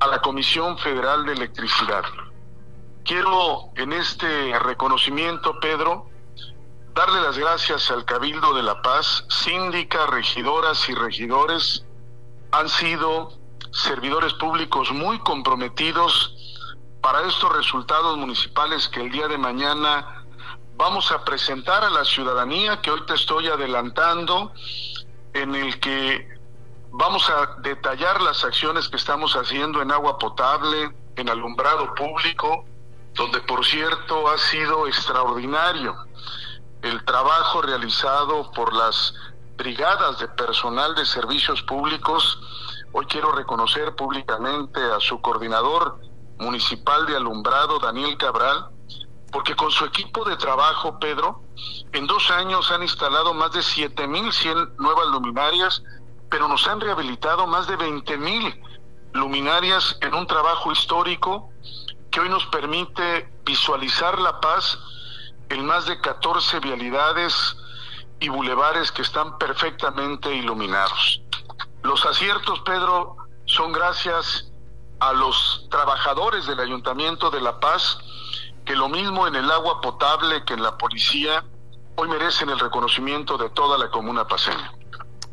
a 0.00 0.06
la 0.06 0.20
Comisión 0.20 0.78
Federal 0.78 1.26
de 1.26 1.32
Electricidad. 1.34 2.04
Quiero 3.08 3.70
en 3.76 3.94
este 3.94 4.58
reconocimiento, 4.58 5.58
Pedro, 5.60 6.10
darle 6.92 7.22
las 7.22 7.38
gracias 7.38 7.90
al 7.90 8.04
Cabildo 8.04 8.52
de 8.52 8.62
La 8.62 8.82
Paz, 8.82 9.24
síndica, 9.30 10.04
regidoras 10.08 10.86
y 10.90 10.94
regidores 10.94 11.86
han 12.52 12.68
sido 12.68 13.32
servidores 13.72 14.34
públicos 14.34 14.92
muy 14.92 15.18
comprometidos. 15.20 16.34
Para 17.00 17.26
estos 17.26 17.50
resultados 17.56 18.18
municipales 18.18 18.86
que 18.90 19.00
el 19.00 19.10
día 19.10 19.26
de 19.26 19.38
mañana 19.38 20.26
vamos 20.76 21.10
a 21.10 21.24
presentar 21.24 21.84
a 21.84 21.88
la 21.88 22.04
ciudadanía 22.04 22.82
que 22.82 22.90
hoy 22.90 23.06
te 23.06 23.14
estoy 23.14 23.48
adelantando, 23.48 24.52
en 25.32 25.54
el 25.54 25.80
que 25.80 26.28
vamos 26.90 27.30
a 27.30 27.58
detallar 27.62 28.20
las 28.20 28.44
acciones 28.44 28.86
que 28.90 28.98
estamos 28.98 29.32
haciendo 29.34 29.80
en 29.80 29.92
agua 29.92 30.18
potable, 30.18 30.94
en 31.16 31.30
alumbrado 31.30 31.94
público, 31.94 32.66
donde 33.18 33.40
por 33.40 33.66
cierto 33.66 34.28
ha 34.28 34.38
sido 34.38 34.86
extraordinario 34.86 35.94
el 36.82 37.04
trabajo 37.04 37.60
realizado 37.60 38.50
por 38.52 38.72
las 38.72 39.12
brigadas 39.56 40.20
de 40.20 40.28
personal 40.28 40.94
de 40.94 41.04
servicios 41.04 41.60
públicos. 41.62 42.38
Hoy 42.92 43.06
quiero 43.06 43.32
reconocer 43.32 43.96
públicamente 43.96 44.80
a 44.80 45.00
su 45.00 45.20
coordinador 45.20 45.98
municipal 46.38 47.06
de 47.06 47.16
alumbrado, 47.16 47.80
Daniel 47.80 48.16
Cabral, 48.16 48.68
porque 49.32 49.56
con 49.56 49.72
su 49.72 49.84
equipo 49.84 50.24
de 50.24 50.36
trabajo, 50.36 51.00
Pedro, 51.00 51.42
en 51.92 52.06
dos 52.06 52.30
años 52.30 52.70
han 52.70 52.84
instalado 52.84 53.34
más 53.34 53.50
de 53.50 53.60
7.100 53.60 54.76
nuevas 54.76 55.08
luminarias, 55.08 55.82
pero 56.30 56.46
nos 56.46 56.68
han 56.68 56.80
rehabilitado 56.80 57.48
más 57.48 57.66
de 57.66 57.76
20.000 57.76 58.62
luminarias 59.14 59.98
en 60.02 60.14
un 60.14 60.26
trabajo 60.28 60.70
histórico 60.70 61.50
que 62.10 62.20
hoy 62.20 62.28
nos 62.28 62.46
permite 62.46 63.28
visualizar 63.44 64.18
la 64.18 64.40
paz 64.40 64.78
en 65.48 65.64
más 65.64 65.86
de 65.86 66.00
14 66.00 66.60
vialidades 66.60 67.56
y 68.20 68.28
bulevares 68.28 68.92
que 68.92 69.02
están 69.02 69.38
perfectamente 69.38 70.34
iluminados. 70.34 71.22
Los 71.82 72.04
aciertos, 72.04 72.60
Pedro, 72.60 73.16
son 73.46 73.72
gracias 73.72 74.50
a 75.00 75.12
los 75.12 75.66
trabajadores 75.70 76.46
del 76.46 76.60
Ayuntamiento 76.60 77.30
de 77.30 77.40
La 77.40 77.60
Paz, 77.60 77.98
que 78.64 78.74
lo 78.74 78.88
mismo 78.88 79.26
en 79.26 79.36
el 79.36 79.50
agua 79.50 79.80
potable 79.80 80.44
que 80.44 80.54
en 80.54 80.62
la 80.62 80.76
policía, 80.76 81.44
hoy 81.94 82.08
merecen 82.08 82.50
el 82.50 82.58
reconocimiento 82.58 83.38
de 83.38 83.48
toda 83.50 83.78
la 83.78 83.90
comuna 83.90 84.26
paseña. 84.26 84.72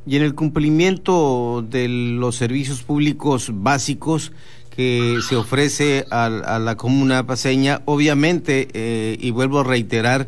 Y 0.06 0.18
en 0.18 0.24
el 0.24 0.36
cumplimiento 0.36 1.64
de 1.64 1.88
los 1.88 2.36
servicios 2.36 2.84
públicos 2.84 3.50
básicos 3.52 4.32
que 4.76 5.20
se 5.28 5.36
ofrece 5.36 6.06
a, 6.12 6.30
la 6.30 6.76
comuna 6.76 7.26
paseña, 7.26 7.82
obviamente, 7.86 8.68
eh, 8.74 9.18
y 9.20 9.32
vuelvo 9.32 9.60
a 9.62 9.64
reiterar, 9.64 10.28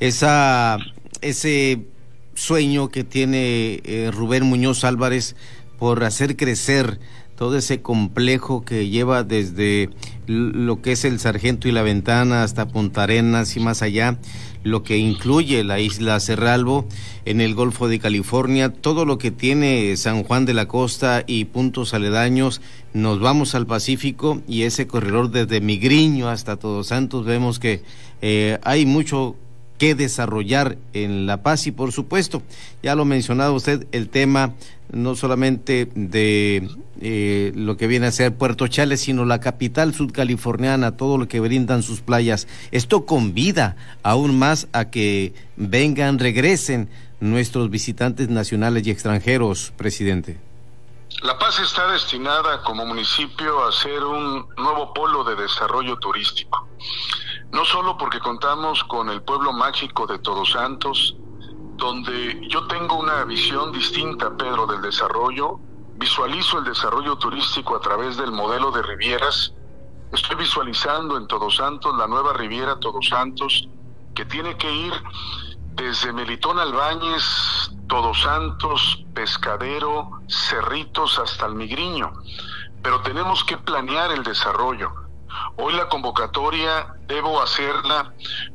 esa, 0.00 0.78
ese 1.20 1.86
sueño 2.34 2.88
que 2.88 3.04
tiene 3.04 3.80
eh, 3.84 4.10
Rubén 4.12 4.44
Muñoz 4.44 4.84
Álvarez 4.84 5.36
por 5.78 6.04
hacer 6.04 6.36
crecer 6.36 6.98
todo 7.36 7.58
ese 7.58 7.82
complejo 7.82 8.64
que 8.64 8.88
lleva 8.88 9.22
desde 9.22 9.90
lo 10.26 10.80
que 10.80 10.92
es 10.92 11.04
el 11.04 11.20
Sargento 11.20 11.68
y 11.68 11.72
la 11.72 11.82
Ventana 11.82 12.42
hasta 12.42 12.66
Punta 12.66 13.02
Arenas 13.02 13.56
y 13.56 13.60
más 13.60 13.82
allá, 13.82 14.18
lo 14.66 14.82
que 14.82 14.98
incluye 14.98 15.62
la 15.62 15.78
isla 15.78 16.18
Cerralbo 16.18 16.86
en 17.24 17.40
el 17.40 17.54
Golfo 17.54 17.88
de 17.88 18.00
California, 18.00 18.72
todo 18.72 19.04
lo 19.04 19.16
que 19.16 19.30
tiene 19.30 19.96
San 19.96 20.24
Juan 20.24 20.44
de 20.44 20.54
la 20.54 20.66
Costa 20.66 21.22
y 21.26 21.44
puntos 21.46 21.94
aledaños, 21.94 22.60
nos 22.92 23.20
vamos 23.20 23.54
al 23.54 23.66
Pacífico 23.66 24.42
y 24.48 24.62
ese 24.62 24.88
corredor 24.88 25.30
desde 25.30 25.60
Migriño 25.60 26.28
hasta 26.28 26.56
Todos 26.56 26.88
Santos, 26.88 27.24
vemos 27.24 27.60
que 27.60 27.82
eh, 28.22 28.58
hay 28.64 28.86
mucho 28.86 29.36
que 29.78 29.94
desarrollar 29.94 30.78
en 30.92 31.26
La 31.26 31.42
Paz 31.42 31.66
y 31.66 31.72
por 31.72 31.92
supuesto, 31.92 32.42
ya 32.82 32.94
lo 32.94 33.04
mencionado 33.04 33.54
usted, 33.54 33.86
el 33.92 34.08
tema 34.08 34.54
no 34.92 35.16
solamente 35.16 35.88
de 35.94 36.68
eh, 37.00 37.52
lo 37.54 37.76
que 37.76 37.86
viene 37.86 38.06
a 38.06 38.12
ser 38.12 38.34
Puerto 38.34 38.68
Chales, 38.68 39.00
sino 39.00 39.24
la 39.24 39.40
capital 39.40 39.94
sudcaliforniana, 39.94 40.96
todo 40.96 41.18
lo 41.18 41.28
que 41.28 41.40
brindan 41.40 41.82
sus 41.82 42.00
playas. 42.00 42.46
Esto 42.70 43.04
convida 43.04 43.76
aún 44.02 44.38
más 44.38 44.68
a 44.72 44.86
que 44.86 45.34
vengan, 45.56 46.18
regresen 46.18 46.88
nuestros 47.20 47.70
visitantes 47.70 48.28
nacionales 48.28 48.86
y 48.86 48.90
extranjeros, 48.90 49.72
presidente. 49.76 50.38
La 51.22 51.38
Paz 51.38 51.58
está 51.60 51.90
destinada 51.92 52.62
como 52.62 52.84
municipio 52.84 53.64
a 53.66 53.72
ser 53.72 54.04
un 54.04 54.46
nuevo 54.56 54.92
polo 54.92 55.24
de 55.24 55.34
desarrollo 55.34 55.96
turístico 55.98 56.68
no 57.52 57.64
solo 57.64 57.96
porque 57.96 58.20
contamos 58.20 58.82
con 58.84 59.08
el 59.10 59.22
pueblo 59.22 59.52
mágico 59.52 60.06
de 60.06 60.18
Todos 60.18 60.52
Santos, 60.52 61.16
donde 61.76 62.46
yo 62.48 62.66
tengo 62.66 62.98
una 62.98 63.24
visión 63.24 63.72
distinta, 63.72 64.36
Pedro, 64.36 64.66
del 64.66 64.82
desarrollo, 64.82 65.60
visualizo 65.94 66.58
el 66.58 66.64
desarrollo 66.64 67.16
turístico 67.16 67.76
a 67.76 67.80
través 67.80 68.16
del 68.16 68.32
modelo 68.32 68.70
de 68.70 68.82
Rivieras, 68.82 69.52
estoy 70.12 70.36
visualizando 70.36 71.16
en 71.16 71.26
Todos 71.26 71.56
Santos 71.56 71.96
la 71.96 72.06
nueva 72.06 72.32
Riviera 72.32 72.78
Todos 72.80 73.08
Santos, 73.08 73.68
que 74.14 74.24
tiene 74.24 74.56
que 74.56 74.72
ir 74.72 74.92
desde 75.74 76.12
Melitón 76.12 76.58
Albáñez, 76.58 77.70
Todos 77.88 78.22
Santos, 78.22 79.04
Pescadero, 79.14 80.10
Cerritos 80.28 81.18
hasta 81.18 81.46
el 81.46 81.54
Migriño, 81.54 82.12
pero 82.82 83.00
tenemos 83.02 83.44
que 83.44 83.58
planear 83.58 84.10
el 84.12 84.22
desarrollo 84.22 85.05
Hoy 85.56 85.74
la 85.74 85.88
convocatoria 85.88 86.94
debo 87.06 87.40
hacerla 87.40 88.12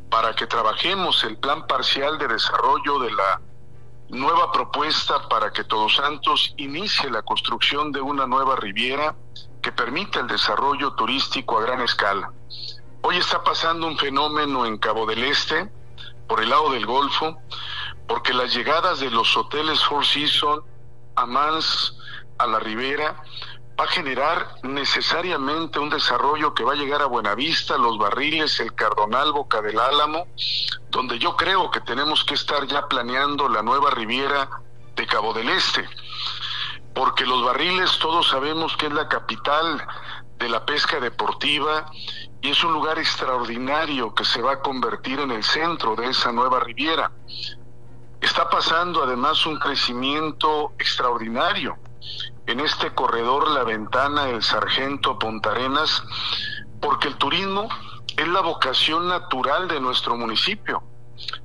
para 0.10 0.34
que 0.34 0.48
trabajemos 0.48 1.24
el 1.24 1.38
plan 1.38 1.66
parcial 1.68 2.18
de 2.18 2.28
desarrollo 2.28 3.00
de 3.00 3.12
la 3.12 3.42
nueva 4.10 4.52
propuesta 4.52 5.28
para 5.30 5.52
que 5.52 5.64
Todos 5.64 5.96
Santos 5.96 6.54
inicie 6.58 7.10
la 7.10 7.22
construcción 7.22 7.92
de 7.92 8.02
una 8.02 8.28
nueva 8.28 8.56
riviera 8.58 9.16
que 9.62 9.72
permita 9.72 10.20
el 10.20 10.28
desarrollo 10.28 10.94
turístico 10.94 11.58
a 11.58 11.62
gran 11.62 11.82
escala. 11.82 12.32
Hoy 13.04 13.18
está 13.18 13.44
pasando 13.44 13.88
un 13.88 13.98
fenómeno 13.98 14.66
en 14.66 14.78
Cabo 14.78 15.06
del 15.06 15.24
Este, 15.24 15.72
por 16.28 16.42
el 16.42 16.50
lado 16.50 16.72
del 16.72 16.86
Golfo, 16.86 17.38
porque 18.08 18.34
las 18.34 18.54
llegadas 18.54 19.00
de 19.00 19.10
los 19.10 19.36
hoteles 19.38 19.84
Four 19.86 20.06
Seasons 20.06 20.64
a 21.16 21.26
Mans, 21.26 21.98
a 22.38 22.48
la 22.48 22.60
Ribera, 22.60 23.24
va 23.80 23.86
a 23.86 23.88
generar 23.88 24.56
necesariamente 24.64 25.80
un 25.80 25.90
desarrollo 25.90 26.54
que 26.54 26.64
va 26.64 26.74
a 26.74 26.76
llegar 26.76 27.02
a 27.02 27.06
Buenavista, 27.06 27.78
Los 27.78 27.98
Barriles, 27.98 28.60
el 28.60 28.74
Cardonal, 28.74 29.32
Boca 29.32 29.62
del 29.62 29.80
Álamo, 29.80 30.28
donde 30.90 31.18
yo 31.20 31.36
creo 31.36 31.72
que 31.72 31.82
tenemos 31.82 32.24
que 32.24 32.36
estar 32.36 32.66
ya 32.68 32.88
planeando 32.88 33.50
la 33.50 33.62
nueva 33.62 33.92
riviera 33.92 34.50
de 34.96 35.08
Cabo 35.08 35.34
del 35.34 35.50
Este, 35.50 35.88
porque 36.94 37.26
Los 37.26 37.44
Barriles 37.44 37.98
todos 38.00 38.28
sabemos 38.28 38.76
que 38.78 38.88
es 38.88 38.94
la 38.94 39.08
capital 39.08 39.86
de 40.38 40.50
la 40.50 40.66
pesca 40.66 41.00
deportiva 41.00 41.86
y 42.42 42.50
es 42.50 42.64
un 42.64 42.74
lugar 42.74 42.98
extraordinario 42.98 44.14
que 44.14 44.26
se 44.26 44.42
va 44.42 44.54
a 44.54 44.60
convertir 44.62 45.20
en 45.20 45.32
el 45.32 45.44
centro 45.44 45.96
de 45.96 46.10
esa 46.10 46.32
nueva 46.32 46.60
riviera. 46.60 47.12
Está 48.20 48.50
pasando 48.50 49.04
además 49.04 49.46
un 49.46 49.58
crecimiento 49.58 50.74
extraordinario 50.78 51.78
en 52.52 52.60
este 52.60 52.94
corredor 52.94 53.50
La 53.52 53.64
Ventana 53.64 54.30
el 54.30 54.44
Sargento 54.44 55.18
Pontarenas, 55.18 56.04
porque 56.82 57.08
el 57.08 57.16
turismo 57.16 57.70
es 58.18 58.28
la 58.28 58.42
vocación 58.42 59.08
natural 59.08 59.70
de 59.70 59.80
nuestro 59.80 60.18
municipio. 60.18 60.84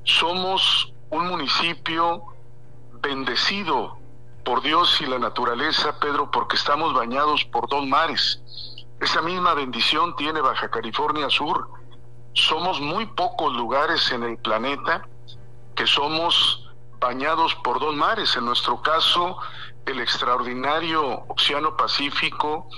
Somos 0.03 0.92
un 1.11 1.29
municipio 1.29 2.25
bendecido 3.01 3.99
por 4.45 4.62
Dios 4.62 5.01
y 5.01 5.07
la 5.07 5.21
naturaleza, 5.21 5.97
Pedro, 6.01 6.31
porque 6.33 6.57
estamos 6.57 6.92
bañados 6.92 7.45
por 7.45 7.69
dos 7.69 7.87
mares. 7.87 8.42
Esa 9.01 9.23
misma 9.23 9.55
bendición 9.55 10.16
tiene 10.16 10.40
Baja 10.40 10.69
California 10.71 11.31
Sur. 11.31 11.69
Somos 12.33 12.81
muy 12.81 13.07
pocos 13.07 13.55
lugares 13.55 14.11
en 14.11 14.25
el 14.25 14.38
planeta 14.38 15.07
que 15.77 15.87
somos 15.87 16.69
bañados 16.99 17.55
por 17.57 17.79
dos 17.79 17.95
mares. 17.95 18.37
En 18.37 18.45
nuestro 18.45 18.83
caso, 18.83 19.38
el 19.87 20.01
extraordinario 20.01 21.25
Océano 21.29 21.77
Pacífico 21.77 22.68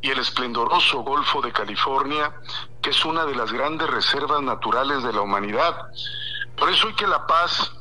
y 0.00 0.10
el 0.10 0.18
esplendoroso 0.20 1.00
Golfo 1.00 1.42
de 1.42 1.52
California, 1.52 2.34
que 2.80 2.90
es 2.90 3.04
una 3.04 3.24
de 3.24 3.34
las 3.34 3.52
grandes 3.52 3.90
reservas 3.90 4.42
naturales 4.42 5.02
de 5.02 5.12
la 5.12 5.20
humanidad. 5.22 5.76
Por 6.56 6.70
eso 6.70 6.86
hoy 6.86 6.94
que 6.94 7.06
La 7.06 7.26
Paz 7.26 7.72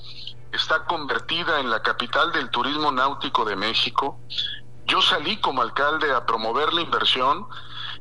está 0.51 0.85
convertida 0.85 1.59
en 1.59 1.69
la 1.69 1.81
capital 1.81 2.31
del 2.31 2.49
turismo 2.49 2.91
náutico 2.91 3.45
de 3.45 3.55
México, 3.55 4.19
yo 4.85 5.01
salí 5.01 5.37
como 5.37 5.61
alcalde 5.61 6.11
a 6.11 6.25
promover 6.25 6.73
la 6.73 6.81
inversión 6.81 7.47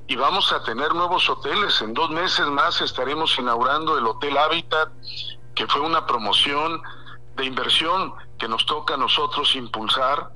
y 0.08 0.16
vamos 0.16 0.52
a 0.52 0.62
tener 0.64 0.94
nuevos 0.94 1.28
hoteles. 1.28 1.80
En 1.82 1.94
dos 1.94 2.10
meses 2.10 2.46
más 2.46 2.80
estaremos 2.80 3.38
inaugurando 3.38 3.96
el 3.98 4.06
Hotel 4.06 4.36
Habitat, 4.36 4.88
que 5.54 5.66
fue 5.66 5.82
una 5.82 6.06
promoción 6.06 6.82
de 7.36 7.44
inversión 7.44 8.14
que 8.40 8.48
nos 8.48 8.66
toca 8.66 8.94
a 8.94 8.96
nosotros 8.96 9.54
impulsar. 9.54 10.32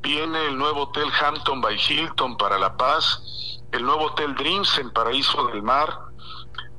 Viene 0.00 0.46
el 0.46 0.58
nuevo 0.58 0.84
Hotel 0.84 1.08
Hampton 1.20 1.60
by 1.60 1.78
Hilton 1.78 2.36
para 2.36 2.58
La 2.58 2.76
Paz, 2.76 3.60
el 3.70 3.84
nuevo 3.84 4.06
Hotel 4.06 4.34
Dreams 4.34 4.78
en 4.78 4.90
Paraíso 4.90 5.46
del 5.48 5.62
Mar, 5.62 6.00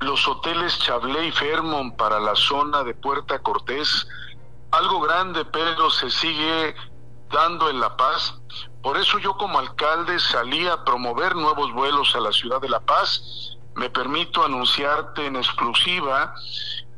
los 0.02 0.28
hoteles 0.28 0.78
Chablé 0.80 1.28
y 1.28 1.32
Fairmont 1.32 1.96
para 1.96 2.20
la 2.20 2.36
zona 2.36 2.84
de 2.84 2.94
Puerta 2.94 3.40
Cortés. 3.40 4.08
Algo 4.72 5.00
grande, 5.00 5.46
pero 5.46 5.90
se 5.90 6.10
sigue 6.10 6.76
dando 7.32 7.70
en 7.70 7.80
La 7.80 7.96
Paz. 7.96 8.36
Por 8.82 8.98
eso 8.98 9.20
yo 9.20 9.38
como 9.38 9.60
alcalde 9.60 10.20
salí 10.20 10.68
a 10.68 10.84
promover 10.84 11.36
nuevos 11.36 11.72
vuelos 11.74 12.16
a 12.16 12.20
la 12.20 12.32
ciudad 12.32 12.60
de 12.60 12.70
La 12.70 12.80
Paz. 12.80 13.58
Me 13.76 13.90
permito 13.90 14.44
anunciarte 14.44 15.26
en 15.26 15.36
exclusiva 15.36 16.34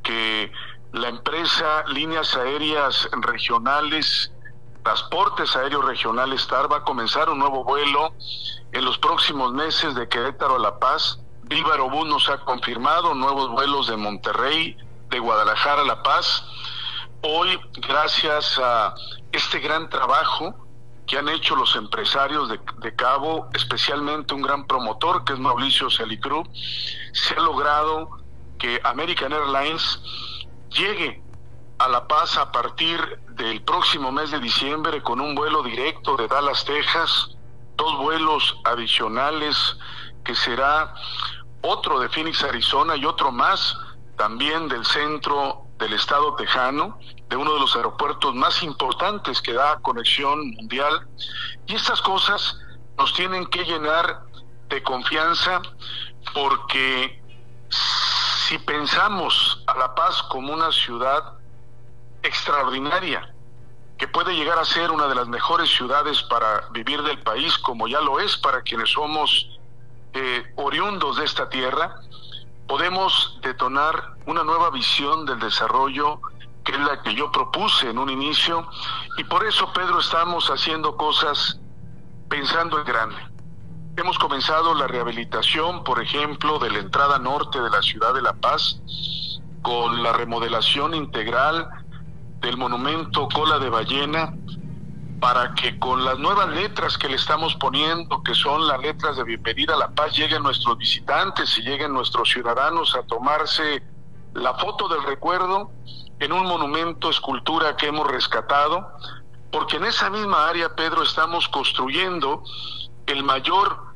que 0.04 0.52
la 0.94 1.10
empresa 1.10 1.84
Líneas 1.88 2.36
Aéreas 2.36 3.10
Regionales, 3.12 4.32
Transportes 4.84 5.56
Aéreos 5.56 5.86
Regionales 5.86 6.48
TAR 6.48 6.72
va 6.72 6.78
a 6.78 6.84
comenzar 6.84 7.30
un 7.30 7.40
nuevo 7.40 7.64
vuelo 7.66 8.14
en 8.72 8.86
los 8.86 8.98
próximos 8.98 9.52
meses 9.52 9.96
de 9.96 10.08
Querétaro 10.08 10.56
a 10.56 10.60
La 10.60 10.80
Paz. 10.80 11.20
Viva 11.44 11.72
Aerobús 11.72 12.08
nos 12.08 12.30
ha 12.30 12.40
confirmado 12.40 13.14
nuevos 13.14 13.50
vuelos 13.50 13.88
de 13.88 13.98
Monterrey, 13.98 14.78
de 15.10 15.20
Guadalajara 15.20 15.82
a 15.82 15.86
La 15.86 16.04
Paz. 16.04 16.46
Hoy, 17.22 17.60
gracias 17.74 18.58
a 18.64 18.96
este 19.34 19.60
gran 19.60 19.90
trabajo 19.90 20.56
que 21.06 21.18
han 21.18 21.28
hecho 21.28 21.56
los 21.58 21.76
empresarios 21.76 22.48
de, 22.48 22.60
de 22.78 22.96
Cabo, 22.96 23.50
especialmente 23.54 24.34
un 24.34 24.42
gran 24.42 24.68
promotor 24.68 25.26
que 25.26 25.34
es 25.34 25.40
Mauricio 25.40 25.90
Celicru, 25.90 26.44
se 27.12 27.34
ha 27.34 27.42
logrado 27.42 28.10
que 28.58 28.80
American 28.84 29.34
Airlines 29.34 30.02
llegue 30.78 31.22
a 31.80 31.88
La 31.88 32.08
Paz 32.08 32.38
a 32.38 32.52
partir 32.52 33.00
del 33.30 33.64
próximo 33.64 34.12
mes 34.12 34.32
de 34.32 34.40
diciembre 34.40 35.02
con 35.02 35.20
un 35.20 35.34
vuelo 35.36 35.64
directo 35.64 36.16
de 36.16 36.28
Dallas, 36.28 36.64
Texas, 36.66 37.36
dos 37.76 37.98
vuelos 37.98 38.58
adicionales 38.64 39.78
que 40.24 40.36
será 40.36 40.94
otro 41.62 42.00
de 42.00 42.10
Phoenix, 42.10 42.44
Arizona 42.44 42.96
y 42.96 43.06
otro 43.06 43.32
más 43.32 43.76
también 44.18 44.68
del 44.68 44.86
centro 44.86 45.64
del 45.78 45.94
estado 45.94 46.36
tejano, 46.36 47.00
de 47.30 47.36
uno 47.36 47.54
de 47.54 47.60
los 47.60 47.76
aeropuertos 47.76 48.34
más 48.34 48.64
importantes 48.64 49.42
que 49.42 49.54
da 49.54 49.80
conexión 49.80 50.52
mundial. 50.52 51.08
Y 51.68 51.76
estas 51.76 52.02
cosas 52.02 52.60
nos 52.98 53.14
tienen 53.14 53.46
que 53.48 53.64
llenar 53.64 54.24
de 54.70 54.82
confianza 54.82 55.62
porque 56.34 57.22
si 58.48 58.58
pensamos 58.60 59.62
a 59.68 59.78
La 59.78 59.94
Paz 59.94 60.24
como 60.30 60.54
una 60.54 60.72
ciudad 60.72 61.34
extraordinaria, 62.24 63.34
que 63.98 64.08
puede 64.08 64.36
llegar 64.36 64.58
a 64.58 64.64
ser 64.64 64.90
una 64.90 65.08
de 65.08 65.16
las 65.16 65.28
mejores 65.28 65.70
ciudades 65.70 66.22
para 66.24 66.70
vivir 66.72 67.02
del 67.04 67.20
país, 67.24 67.58
como 67.58 67.90
ya 67.90 68.00
lo 68.00 68.22
es 68.22 68.38
para 68.38 68.62
quienes 68.62 68.92
somos 68.92 69.50
eh, 70.14 70.50
oriundos 70.56 71.18
de 71.18 71.26
esta 71.26 71.50
tierra, 71.50 72.00
podemos 72.70 73.38
detonar 73.42 74.14
una 74.26 74.46
nueva 74.46 74.70
visión 74.70 75.26
del 75.26 75.40
desarrollo 75.40 76.22
que 76.64 76.72
es 76.72 76.80
la 76.80 77.02
que 77.02 77.16
yo 77.16 77.30
propuse 77.30 77.90
en 77.90 77.98
un 77.98 78.10
inicio, 78.10 78.66
y 79.18 79.26
por 79.26 79.46
eso, 79.46 79.74
Pedro, 79.74 80.00
estamos 80.00 80.48
haciendo 80.50 80.96
cosas 80.96 81.60
pensando 82.30 82.80
en 82.80 82.86
grande. 82.86 83.37
Hemos 83.98 84.20
comenzado 84.20 84.76
la 84.76 84.86
rehabilitación, 84.86 85.84
por 85.84 86.00
ejemplo, 86.00 86.60
de 86.60 86.70
la 86.70 86.78
entrada 86.78 87.18
norte 87.18 87.60
de 87.60 87.72
la 87.72 87.82
ciudad 87.82 88.14
de 88.14 88.22
La 88.22 88.34
Paz, 88.34 88.80
con 89.64 90.04
la 90.04 90.14
remodelación 90.14 90.94
integral 90.94 91.68
del 92.40 92.58
monumento 92.58 93.28
Cola 93.28 93.58
de 93.58 93.72
Ballena, 93.72 94.36
para 95.20 95.56
que 95.56 95.80
con 95.80 96.06
las 96.06 96.20
nuevas 96.20 96.48
letras 96.50 96.96
que 96.96 97.10
le 97.10 97.16
estamos 97.16 97.56
poniendo, 97.56 98.22
que 98.22 98.36
son 98.36 98.68
las 98.68 98.80
letras 98.82 99.18
de 99.18 99.24
bienvenida 99.24 99.74
a 99.74 99.78
La 99.78 99.90
Paz, 99.90 100.16
lleguen 100.16 100.44
nuestros 100.44 100.78
visitantes 100.78 101.58
y 101.58 101.64
lleguen 101.64 101.92
nuestros 101.92 102.30
ciudadanos 102.30 102.96
a 102.96 103.02
tomarse 103.02 103.82
la 104.36 104.54
foto 104.54 104.88
del 104.90 105.02
recuerdo 105.06 105.72
en 106.20 106.34
un 106.34 106.46
monumento, 106.46 107.10
escultura 107.10 107.76
que 107.76 107.88
hemos 107.88 108.06
rescatado, 108.06 108.92
porque 109.52 109.78
en 109.78 109.86
esa 109.86 110.12
misma 110.12 110.48
área, 110.48 110.76
Pedro, 110.76 111.02
estamos 111.02 111.48
construyendo 111.48 112.44
el 113.08 113.24
mayor 113.24 113.87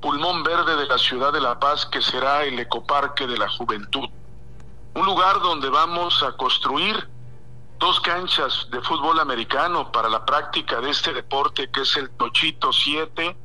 pulmón 0.00 0.42
verde 0.42 0.76
de 0.76 0.86
la 0.86 0.98
ciudad 0.98 1.32
de 1.32 1.40
La 1.40 1.58
Paz, 1.58 1.86
que 1.86 2.02
será 2.02 2.44
el 2.44 2.58
Ecoparque 2.58 3.26
de 3.26 3.38
la 3.38 3.48
Juventud. 3.48 4.08
Un 4.94 5.06
lugar 5.06 5.40
donde 5.40 5.68
vamos 5.68 6.22
a 6.22 6.32
construir 6.32 7.08
dos 7.78 8.00
canchas 8.00 8.68
de 8.70 8.80
fútbol 8.80 9.20
americano 9.20 9.92
para 9.92 10.08
la 10.08 10.24
práctica 10.24 10.80
de 10.80 10.90
este 10.90 11.12
deporte, 11.12 11.70
que 11.70 11.82
es 11.82 11.96
el 11.96 12.10
Tochito 12.10 12.72
7 12.72 13.36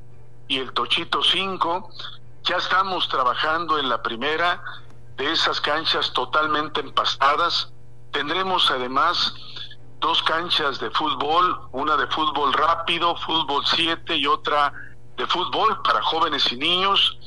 y 0.48 0.58
el 0.58 0.72
Tochito 0.74 1.22
5. 1.22 1.90
Ya 2.44 2.56
estamos 2.58 3.08
trabajando 3.10 3.78
en 3.78 3.90
la 3.90 4.02
primera 4.02 4.64
de 5.18 5.32
esas 5.32 5.60
canchas 5.60 6.14
totalmente 6.14 6.80
empastadas. 6.80 7.72
Tendremos 8.12 8.72
además 8.72 9.34
dos 10.00 10.24
canchas 10.24 10.80
de 10.80 10.90
fútbol, 10.92 11.62
una 11.72 11.96
de 11.96 12.08
fútbol 12.08 12.54
rápido, 12.54 13.16
fútbol 13.18 13.64
7 13.66 14.16
y 14.16 14.26
otra 14.26 14.74
de 15.18 15.28
fútbol 15.28 15.82
para 15.84 16.02
jóvenes 16.02 16.52
y 16.52 16.58
niños. 16.58 17.18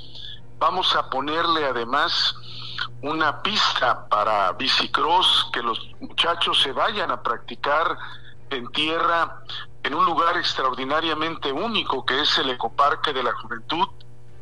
Vamos 0.58 0.94
a 0.96 1.08
ponerle 1.10 1.66
además 1.66 2.34
una 3.02 3.42
pista 3.42 4.08
para 4.08 4.52
bicicross, 4.52 5.50
que 5.52 5.62
los 5.62 5.78
muchachos 6.00 6.60
se 6.62 6.72
vayan 6.72 7.10
a 7.10 7.22
practicar 7.22 7.98
en 8.50 8.66
tierra 8.72 9.42
en 9.82 9.94
un 9.94 10.04
lugar 10.06 10.36
extraordinariamente 10.36 11.52
único 11.52 12.04
que 12.04 12.22
es 12.22 12.38
el 12.38 12.50
Ecoparque 12.50 13.12
de 13.12 13.22
la 13.22 13.32
Juventud. 13.32 13.86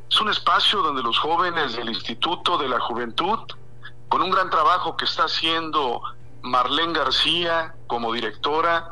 Es 0.09 0.20
un 0.20 0.31
espacio 0.31 0.83
donde 0.83 1.02
los 1.02 1.18
jóvenes 1.18 1.74
del 1.74 1.88
Instituto 1.88 2.59
de 2.59 2.68
la 2.68 2.78
Juventud, 2.81 3.40
con 4.09 4.22
un 4.22 4.31
gran 4.31 4.50
trabajo 4.50 4.96
que 4.96 5.07
está 5.07 5.24
haciendo 5.24 6.02
Marlene 6.42 6.92
García 6.92 7.74
como 7.87 8.12
directora 8.12 8.88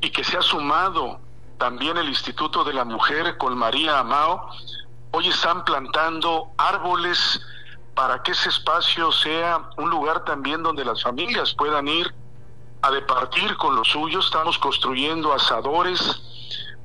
y 0.00 0.10
que 0.10 0.24
se 0.24 0.36
ha 0.36 0.42
sumado 0.42 1.20
también 1.58 1.96
el 1.96 2.08
Instituto 2.08 2.64
de 2.64 2.72
la 2.72 2.84
Mujer 2.84 3.36
con 3.38 3.56
María 3.56 3.98
Amao, 3.98 4.50
hoy 5.12 5.28
están 5.28 5.64
plantando 5.64 6.50
árboles 6.58 7.40
para 7.94 8.22
que 8.22 8.32
ese 8.32 8.48
espacio 8.48 9.12
sea 9.12 9.70
un 9.76 9.88
lugar 9.88 10.24
también 10.24 10.62
donde 10.62 10.84
las 10.84 11.02
familias 11.02 11.54
puedan 11.54 11.86
ir 11.86 12.12
a 12.82 12.90
departir 12.90 13.56
con 13.56 13.76
los 13.76 13.88
suyos. 13.88 14.26
Estamos 14.26 14.58
construyendo 14.58 15.32
asadores, 15.32 16.20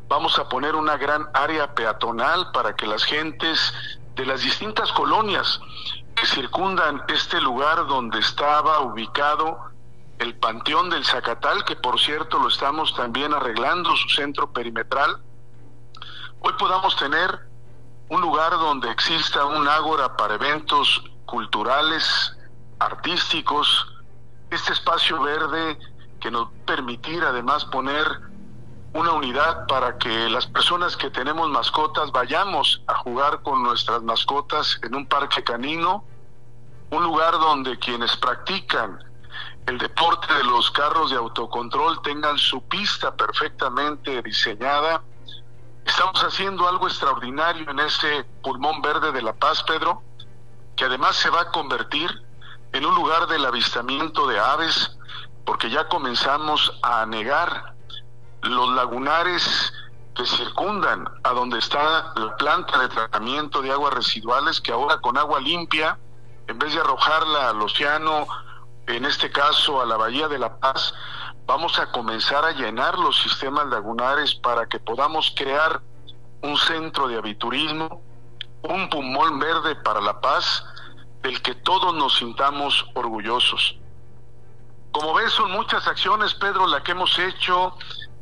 vamos 0.08 0.38
a 0.38 0.48
poner 0.48 0.76
una 0.76 0.98
gran 0.98 1.28
área 1.34 1.74
peatonal 1.74 2.52
para 2.52 2.76
que 2.76 2.86
las 2.86 3.04
gentes 3.04 3.74
de 4.16 4.26
las 4.26 4.42
distintas 4.42 4.92
colonias 4.92 5.60
que 6.16 6.26
circundan 6.26 7.04
este 7.08 7.42
lugar 7.42 7.88
donde 7.88 8.20
estaba 8.20 8.82
ubicado 8.82 9.58
el 10.20 10.36
Panteón 10.36 10.90
del 10.90 11.06
Zacatal, 11.06 11.64
que 11.64 11.76
por 11.78 12.00
cierto 12.00 12.40
lo 12.40 12.50
estamos 12.50 12.94
también 12.96 13.34
arreglando, 13.34 13.96
su 13.96 14.10
centro 14.10 14.52
perimetral, 14.52 15.22
hoy 16.42 16.54
podamos 16.60 16.96
tener 16.98 17.40
un 18.10 18.22
lugar 18.22 18.52
donde 18.52 18.92
exista 18.92 19.46
un 19.46 19.68
ágora 19.68 20.18
para 20.18 20.36
eventos 20.36 21.04
culturales, 21.26 22.36
artísticos, 22.80 23.88
este 24.50 24.74
espacio 24.74 25.22
verde 25.22 25.78
que 26.20 26.32
nos 26.32 26.50
permitirá 26.66 27.30
además 27.30 27.64
poner 27.66 28.06
una 28.94 29.14
unidad 29.14 29.68
para 29.68 29.98
que 29.98 30.30
las 30.30 30.48
personas 30.48 30.98
que 30.98 31.12
tenemos 31.12 31.48
mascotas 31.50 32.12
vayamos 32.12 32.82
a 32.88 32.96
jugar 32.96 33.42
con 33.44 33.64
nuestras 33.64 34.02
mascotas 34.02 34.80
en 34.82 34.96
un 34.96 35.06
parque 35.06 35.44
canino, 35.44 36.04
un 36.90 37.04
lugar 37.04 37.34
donde 37.34 37.78
quienes 37.78 38.18
practican 38.18 39.09
el 39.70 39.78
deporte 39.78 40.34
de 40.34 40.44
los 40.46 40.72
carros 40.72 41.12
de 41.12 41.18
autocontrol 41.18 42.02
tengan 42.02 42.40
su 42.40 42.60
pista 42.64 43.16
perfectamente 43.16 44.20
diseñada. 44.24 45.04
Estamos 45.86 46.24
haciendo 46.24 46.68
algo 46.68 46.88
extraordinario 46.88 47.70
en 47.70 47.80
ese 47.80 48.26
pulmón 48.42 48.82
verde 48.82 49.12
de 49.12 49.22
La 49.22 49.34
Paz, 49.34 49.62
Pedro, 49.62 50.02
que 50.76 50.86
además 50.86 51.18
se 51.18 51.30
va 51.30 51.42
a 51.42 51.52
convertir 51.52 52.10
en 52.74 52.84
un 52.84 52.96
lugar 52.96 53.28
del 53.28 53.46
avistamiento 53.46 54.26
de 54.26 54.40
aves, 54.40 54.98
porque 55.46 55.70
ya 55.70 55.88
comenzamos 55.88 56.80
a 56.82 57.06
negar 57.06 57.76
los 58.42 58.74
lagunares 58.74 59.72
que 60.16 60.26
circundan 60.26 61.08
a 61.24 61.30
donde 61.30 61.60
está 61.60 62.12
la 62.16 62.36
planta 62.38 62.80
de 62.80 62.90
tratamiento 62.90 63.62
de 63.62 63.72
aguas 63.72 63.94
residuales, 63.94 64.62
que 64.62 64.72
ahora 64.72 65.00
con 65.00 65.16
agua 65.16 65.40
limpia, 65.40 66.00
en 66.48 66.58
vez 66.58 66.74
de 66.74 66.80
arrojarla 66.80 67.50
al 67.50 67.62
océano, 67.62 68.28
en 68.96 69.06
este 69.06 69.32
caso 69.32 69.82
a 69.82 69.86
la 69.86 69.98
Bahía 69.98 70.28
de 70.28 70.40
La 70.40 70.58
Paz, 70.58 70.94
vamos 71.46 71.80
a 71.80 71.92
comenzar 71.92 72.44
a 72.46 72.52
llenar 72.52 72.98
los 72.98 73.22
sistemas 73.22 73.68
lagunares 73.68 74.36
para 74.36 74.68
que 74.68 74.80
podamos 74.80 75.34
crear 75.36 75.82
un 76.42 76.58
centro 76.58 77.08
de 77.08 77.18
aviturismo, 77.18 78.02
un 78.64 78.90
pulmón 78.90 79.40
verde 79.40 79.76
para 79.76 80.02
la 80.02 80.20
paz, 80.20 80.64
del 81.22 81.42
que 81.42 81.56
todos 81.56 81.94
nos 81.96 82.18
sintamos 82.18 82.86
orgullosos. 82.94 83.78
Como 84.92 85.14
ves, 85.14 85.32
son 85.34 85.52
muchas 85.52 85.88
acciones, 85.88 86.34
Pedro, 86.36 86.66
la 86.68 86.82
que 86.82 86.92
hemos 86.92 87.18
hecho 87.20 87.76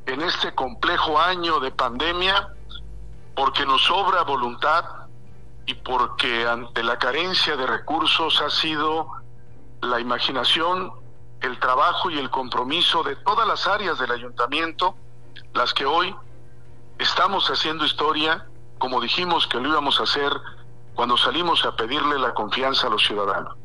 en 0.06 0.22
este 0.22 0.54
complejo 0.56 1.20
año 1.20 1.60
de 1.60 1.72
pandemia, 1.72 2.50
porque 3.36 3.66
nos 3.66 3.84
sobra 3.84 4.24
voluntad 4.24 4.84
y 5.66 5.76
porque 5.76 6.48
ante 6.48 6.82
la 6.84 6.98
carencia 6.98 7.56
de 7.56 7.68
recursos 7.68 8.42
ha 8.42 8.50
sido 8.50 9.17
la 9.82 10.00
imaginación 10.00 10.92
el 11.42 11.60
trabajo 11.60 12.10
y 12.10 12.18
el 12.18 12.30
compromiso 12.30 13.04
de 13.04 13.16
todas 13.18 13.48
las 13.48 13.68
áreas 13.68 14.00
del 14.00 14.12
ayuntamiento, 14.12 14.96
las 15.54 15.74
que 15.74 15.86
hoy 15.86 16.16
estamos 17.00 17.48
haciendo 17.50 17.86
historia 17.86 18.48
como 18.78 19.02
dijimos 19.02 19.48
que 19.48 19.60
lo 19.60 19.70
íbamos 19.70 20.00
a 20.00 20.04
hacer 20.04 20.32
cuando 20.96 21.18
salimos 21.18 21.64
a 21.66 21.76
pedirle 21.76 22.20
la 22.20 22.34
confianza 22.34 22.88
a 22.88 22.90
los 22.90 23.06
ciudadanos. 23.06 23.56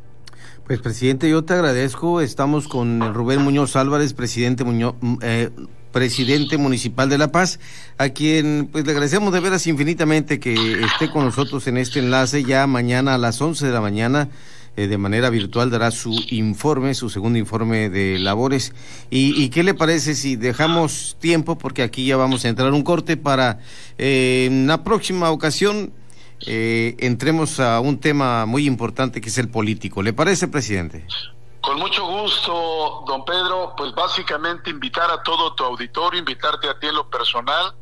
Pues 0.67 0.81
presidente, 0.81 1.29
yo 1.29 1.45
te 1.45 1.55
agradezco. 1.55 2.21
Estamos 2.21 2.69
con 2.69 3.15
Rubén 3.15 3.43
Muñoz 3.43 3.75
Álvarez, 3.77 4.15
presidente 4.15 4.65
Muñoz, 4.65 4.95
eh, 5.23 5.51
presidente 5.93 6.57
municipal 6.57 7.09
de 7.09 7.19
La 7.19 7.33
Paz, 7.33 7.59
a 7.99 8.11
quien 8.11 8.69
pues 8.71 8.85
le 8.85 8.93
agradecemos 8.93 9.33
de 9.33 9.41
veras 9.41 9.67
infinitamente 9.67 10.41
que 10.41 10.83
esté 10.83 11.11
con 11.11 11.25
nosotros 11.25 11.67
en 11.67 11.79
este 11.79 11.99
enlace. 11.99 12.45
Ya 12.45 12.67
mañana 12.67 13.15
a 13.15 13.19
las 13.19 13.41
11 13.41 13.67
de 13.67 13.73
la 13.73 13.81
mañana, 13.81 14.29
eh, 14.75 14.87
de 14.87 14.97
manera 14.97 15.29
virtual, 15.29 15.71
dará 15.71 15.91
su 15.91 16.15
informe, 16.31 16.95
su 16.95 17.11
segundo 17.11 17.39
informe 17.39 17.91
de 17.91 18.19
labores. 18.19 18.73
¿Y, 19.11 19.51
qué 19.51 19.63
le 19.63 19.75
parece 19.75 20.15
si 20.15 20.37
dejamos 20.37 21.17
tiempo, 21.21 21.59
porque 21.59 21.83
aquí 21.83 22.07
ya 22.07 22.17
vamos 22.17 22.45
a 22.45 22.49
entrar 22.49 22.73
un 22.73 22.83
corte 22.83 23.19
para 23.19 23.61
eh, 23.99 24.47
en 24.47 24.67
la 24.67 24.83
próxima 24.83 25.31
ocasión 25.31 25.93
eh, 26.47 26.97
entremos 26.99 27.61
a 27.61 27.81
un 27.81 28.01
tema 28.01 28.47
muy 28.47 28.67
importante 28.67 29.21
que 29.21 29.29
es 29.29 29.39
el 29.39 29.51
político. 29.51 30.03
¿Le 30.03 30.13
parece, 30.13 30.49
presidente? 30.49 31.07
Con 31.61 31.79
mucho 31.79 32.07
gusto, 32.07 33.05
don 33.07 33.25
Pedro. 33.25 33.75
Pues 33.77 33.95
básicamente 33.95 34.71
invitar 34.71 35.11
a 35.11 35.23
todo 35.23 35.55
tu 35.55 35.65
auditorio, 35.65 36.19
invitarte 36.19 36.69
a 36.69 36.79
ti 36.79 36.87
en 36.89 36.95
lo 36.95 37.09
personal, 37.09 37.75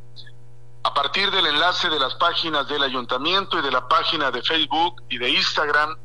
a 0.83 0.93
partir 0.93 1.31
del 1.31 1.47
enlace 1.47 1.89
de 1.89 1.99
las 1.99 2.15
páginas 2.17 2.69
del 2.69 2.83
ayuntamiento 2.83 3.59
y 3.59 3.63
de 3.63 3.71
la 3.71 3.87
página 3.89 4.31
de 4.31 4.43
Facebook 4.43 5.03
y 5.09 5.19
de 5.19 5.31
Instagram 5.31 5.97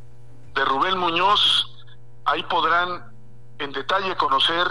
de 0.55 0.65
Rubén 0.65 0.97
Muñoz, 0.97 1.85
ahí 2.25 2.41
podrán 2.43 3.11
en 3.59 3.71
detalle 3.71 4.15
conocer 4.15 4.65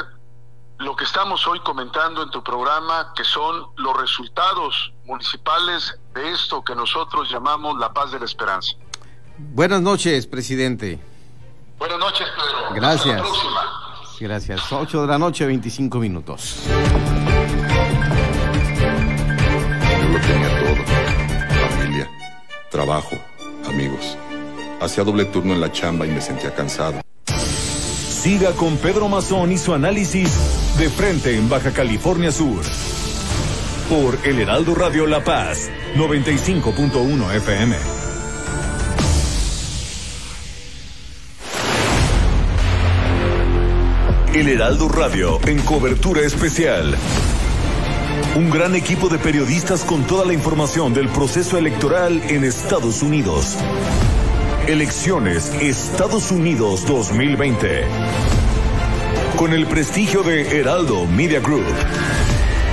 lo 0.79 0.97
que 0.97 1.05
estamos 1.05 1.47
hoy 1.47 1.61
comentando 1.61 2.23
en 2.23 2.31
tu 2.31 2.43
programa, 2.43 3.13
que 3.15 3.23
son 3.25 3.67
los 3.77 3.97
resultados 3.97 4.93
municipales 5.05 5.97
de 6.15 6.33
esto 6.33 6.65
que 6.65 6.75
nosotros 6.75 7.31
llamamos 7.31 7.79
la 7.79 7.93
paz 7.93 8.11
de 8.13 8.19
la 8.19 8.25
esperanza. 8.25 8.73
Buenas 9.39 9.81
noches, 9.81 10.27
presidente. 10.27 10.99
Buenas 11.79 11.99
noches, 11.99 12.27
Pedro. 12.37 12.75
Gracias. 12.75 13.07
Hasta 13.07 13.17
la 13.17 13.23
próxima. 13.23 13.81
Gracias. 14.21 14.73
8 14.73 15.03
de 15.03 15.07
la 15.07 15.19
noche, 15.19 15.47
25 15.47 15.99
minutos. 15.99 16.63
Yo 16.67 16.75
lo 20.09 20.21
tenía 20.21 20.61
todo. 20.61 20.77
Familia, 21.71 22.11
trabajo, 22.71 23.17
amigos. 23.67 24.17
Hacía 24.81 25.05
doble 25.05 25.25
turno 25.27 25.55
en 25.55 25.61
la 25.61 25.73
chamba 25.73 26.07
y 26.07 26.11
me 26.11 26.21
sentía 26.21 26.55
cansado. 26.55 27.01
Siga 28.25 28.53
con 28.53 28.77
Pedro 28.79 29.09
Mazón 29.09 29.53
y 29.53 29.59
su 29.59 29.75
análisis 29.75 30.31
de 30.79 30.89
frente 30.89 31.37
en 31.37 31.49
Baja 31.49 31.73
California 31.73 32.33
Sur. 32.33 32.63
Por 33.89 34.19
El 34.25 34.41
Heraldo 34.41 34.75
Radio 34.75 35.07
La 35.07 35.23
Paz, 35.23 35.71
95.1 35.97 37.35
FM. 37.37 37.77
El 44.35 44.49
Heraldo 44.49 44.89
Radio 44.89 45.39
en 45.47 45.61
cobertura 45.61 46.23
especial. 46.23 46.97
Un 48.37 48.51
gran 48.51 48.75
equipo 48.75 49.09
de 49.09 49.19
periodistas 49.19 49.85
con 49.85 50.03
toda 50.09 50.25
la 50.25 50.33
información 50.33 50.93
del 50.93 51.09
proceso 51.09 51.57
electoral 51.57 52.21
en 52.29 52.43
Estados 52.43 53.03
Unidos. 53.03 53.57
Elecciones 54.67 55.53
Estados 55.61 56.31
Unidos 56.31 56.87
2020. 56.87 57.85
Con 59.37 59.53
el 59.53 59.67
prestigio 59.67 60.23
de 60.23 60.59
Heraldo 60.59 61.05
Media 61.07 61.39
Group. 61.41 61.67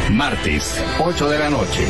Martes, 0.10 0.82
8 0.99 1.30
de 1.30 1.39
la 1.39 1.49
noche. 1.49 1.86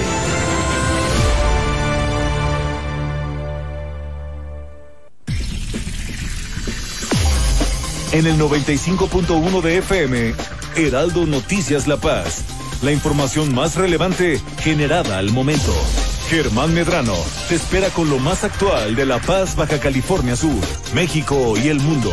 En 8.12 8.26
el 8.26 8.40
95.1 8.40 9.62
de 9.62 9.78
FM, 9.78 10.34
Heraldo 10.78 11.28
Noticias 11.28 11.88
La 11.88 11.98
Paz. 11.98 12.44
La 12.82 12.92
información 12.92 13.54
más 13.54 13.76
relevante 13.76 14.42
generada 14.64 15.20
al 15.20 15.30
momento. 15.30 15.74
Germán 16.32 16.74
Medrano 16.74 17.18
te 17.50 17.56
espera 17.56 17.90
con 17.90 18.10
lo 18.10 18.18
más 18.18 18.46
actual 18.46 18.96
de 18.96 19.06
La 19.06 19.20
Paz, 19.20 19.58
Baja 19.58 19.82
California 19.82 20.38
Sur, 20.38 20.62
México 20.94 21.56
y 21.62 21.68
el 21.68 21.82
mundo. 21.82 22.10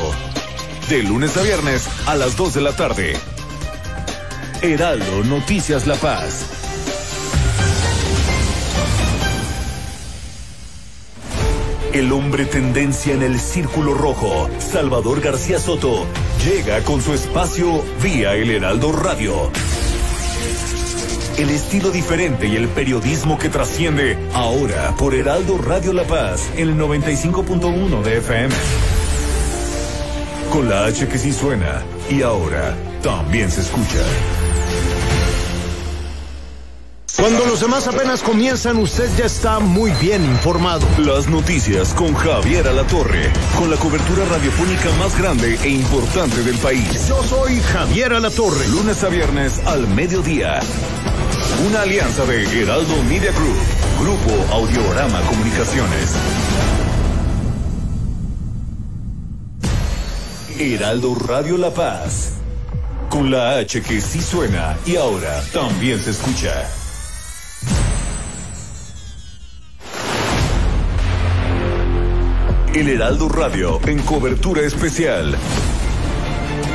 De 0.88 1.04
lunes 1.04 1.36
a 1.36 1.42
viernes 1.42 1.88
a 2.04 2.16
las 2.16 2.36
2 2.36 2.54
de 2.54 2.60
la 2.60 2.74
tarde. 2.74 3.16
Heraldo 4.60 5.22
Noticias 5.22 5.86
La 5.86 5.94
Paz. 5.94 6.46
El 11.92 12.10
hombre 12.10 12.44
tendencia 12.44 13.14
en 13.14 13.22
el 13.22 13.38
círculo 13.38 13.94
rojo, 13.94 14.50
Salvador 14.58 15.20
García 15.20 15.60
Soto, 15.60 16.06
llega 16.44 16.82
con 16.82 17.00
su 17.00 17.14
espacio 17.14 17.84
vía 18.02 18.34
el 18.34 18.50
Heraldo 18.50 18.90
Radio 18.90 19.52
el 21.38 21.50
estilo 21.50 21.90
diferente 21.92 22.48
y 22.48 22.56
el 22.56 22.66
periodismo 22.68 23.38
que 23.38 23.48
trasciende 23.48 24.18
ahora 24.34 24.92
por 24.98 25.14
Heraldo 25.14 25.56
Radio 25.56 25.92
La 25.92 26.02
Paz 26.02 26.50
en 26.56 26.70
el 26.70 26.76
95.1 26.76 28.02
de 28.02 28.18
FM. 28.18 28.54
Con 30.50 30.68
la 30.68 30.86
H 30.86 31.06
que 31.06 31.16
sí 31.16 31.32
suena 31.32 31.84
y 32.10 32.22
ahora 32.22 32.74
también 33.02 33.50
se 33.52 33.60
escucha. 33.60 34.02
Cuando 37.16 37.44
los 37.46 37.60
demás 37.60 37.86
apenas 37.86 38.22
comienzan, 38.22 38.76
usted 38.78 39.08
ya 39.16 39.26
está 39.26 39.60
muy 39.60 39.92
bien 40.00 40.24
informado. 40.24 40.86
Las 40.98 41.28
noticias 41.28 41.92
con 41.94 42.14
Javier 42.14 42.66
Alatorre, 42.66 43.30
con 43.56 43.70
la 43.70 43.76
cobertura 43.76 44.24
radiofónica 44.24 44.90
más 44.98 45.16
grande 45.18 45.58
e 45.62 45.68
importante 45.68 46.42
del 46.42 46.56
país. 46.58 47.08
Yo 47.08 47.22
soy 47.22 47.60
Javier 47.60 48.12
Alatorre. 48.12 48.66
Lunes 48.68 49.02
a 49.04 49.08
viernes 49.08 49.60
al 49.66 49.86
mediodía. 49.88 50.60
Una 51.66 51.82
alianza 51.82 52.24
de 52.24 52.62
Heraldo 52.62 53.02
Media 53.08 53.32
Group, 53.32 53.56
Grupo 54.00 54.54
Audiorama 54.54 55.20
Comunicaciones. 55.22 56.14
Heraldo 60.56 61.16
Radio 61.16 61.58
La 61.58 61.70
Paz. 61.70 62.34
Con 63.10 63.32
la 63.32 63.56
H 63.58 63.82
que 63.82 64.00
sí 64.00 64.20
suena 64.20 64.76
y 64.86 64.94
ahora 64.94 65.42
también 65.52 65.98
se 65.98 66.10
escucha. 66.10 66.64
El 72.72 72.88
Heraldo 72.88 73.28
Radio 73.28 73.80
en 73.86 73.98
cobertura 74.02 74.62
especial 74.62 75.36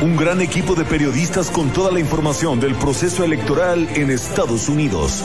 un 0.04 0.16
gran 0.16 0.42
equipo 0.42 0.74
de 0.74 0.84
periodistas 0.84 1.50
con 1.50 1.70
toda 1.70 1.90
la 1.90 1.98
información 1.98 2.60
del 2.60 2.74
proceso 2.74 3.24
electoral 3.24 3.88
en 3.94 4.10
Estados 4.10 4.68
Unidos. 4.68 5.24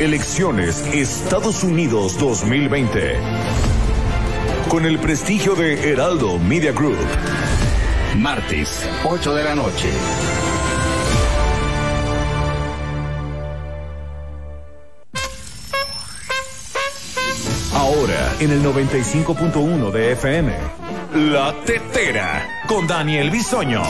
Elecciones 0.00 0.84
Estados 0.92 1.62
Unidos 1.62 2.18
2020. 2.18 3.14
Con 4.68 4.86
el 4.86 4.98
prestigio 4.98 5.54
de 5.54 5.88
Heraldo 5.88 6.36
Media 6.40 6.72
Group. 6.72 6.96
Martes, 8.16 8.88
8 9.04 9.34
de 9.36 9.44
la 9.44 9.54
noche. 9.54 9.88
Ahora 17.72 18.34
en 18.40 18.50
el 18.50 18.64
95.1 18.64 19.92
de 19.92 20.12
FM. 20.14 20.89
La 21.14 21.52
Tetera 21.64 22.62
con 22.68 22.86
Daniel 22.86 23.30
Bisoño. 23.30 23.82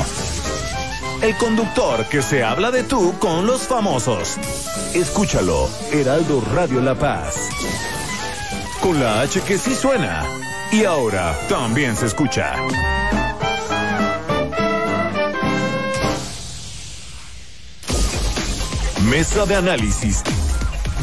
El 1.20 1.36
conductor 1.36 2.06
que 2.06 2.22
se 2.22 2.42
habla 2.42 2.70
de 2.70 2.82
tú 2.82 3.18
con 3.18 3.46
los 3.46 3.68
famosos. 3.68 4.38
Escúchalo, 4.94 5.68
Heraldo 5.92 6.42
Radio 6.54 6.80
La 6.80 6.94
Paz. 6.94 7.50
Con 8.80 8.98
la 8.98 9.20
H 9.20 9.42
que 9.42 9.58
sí 9.58 9.74
suena. 9.74 10.24
Y 10.72 10.84
ahora 10.84 11.36
también 11.46 11.94
se 11.94 12.06
escucha. 12.06 12.54
Mesa 19.10 19.44
de 19.44 19.56
análisis. 19.56 20.22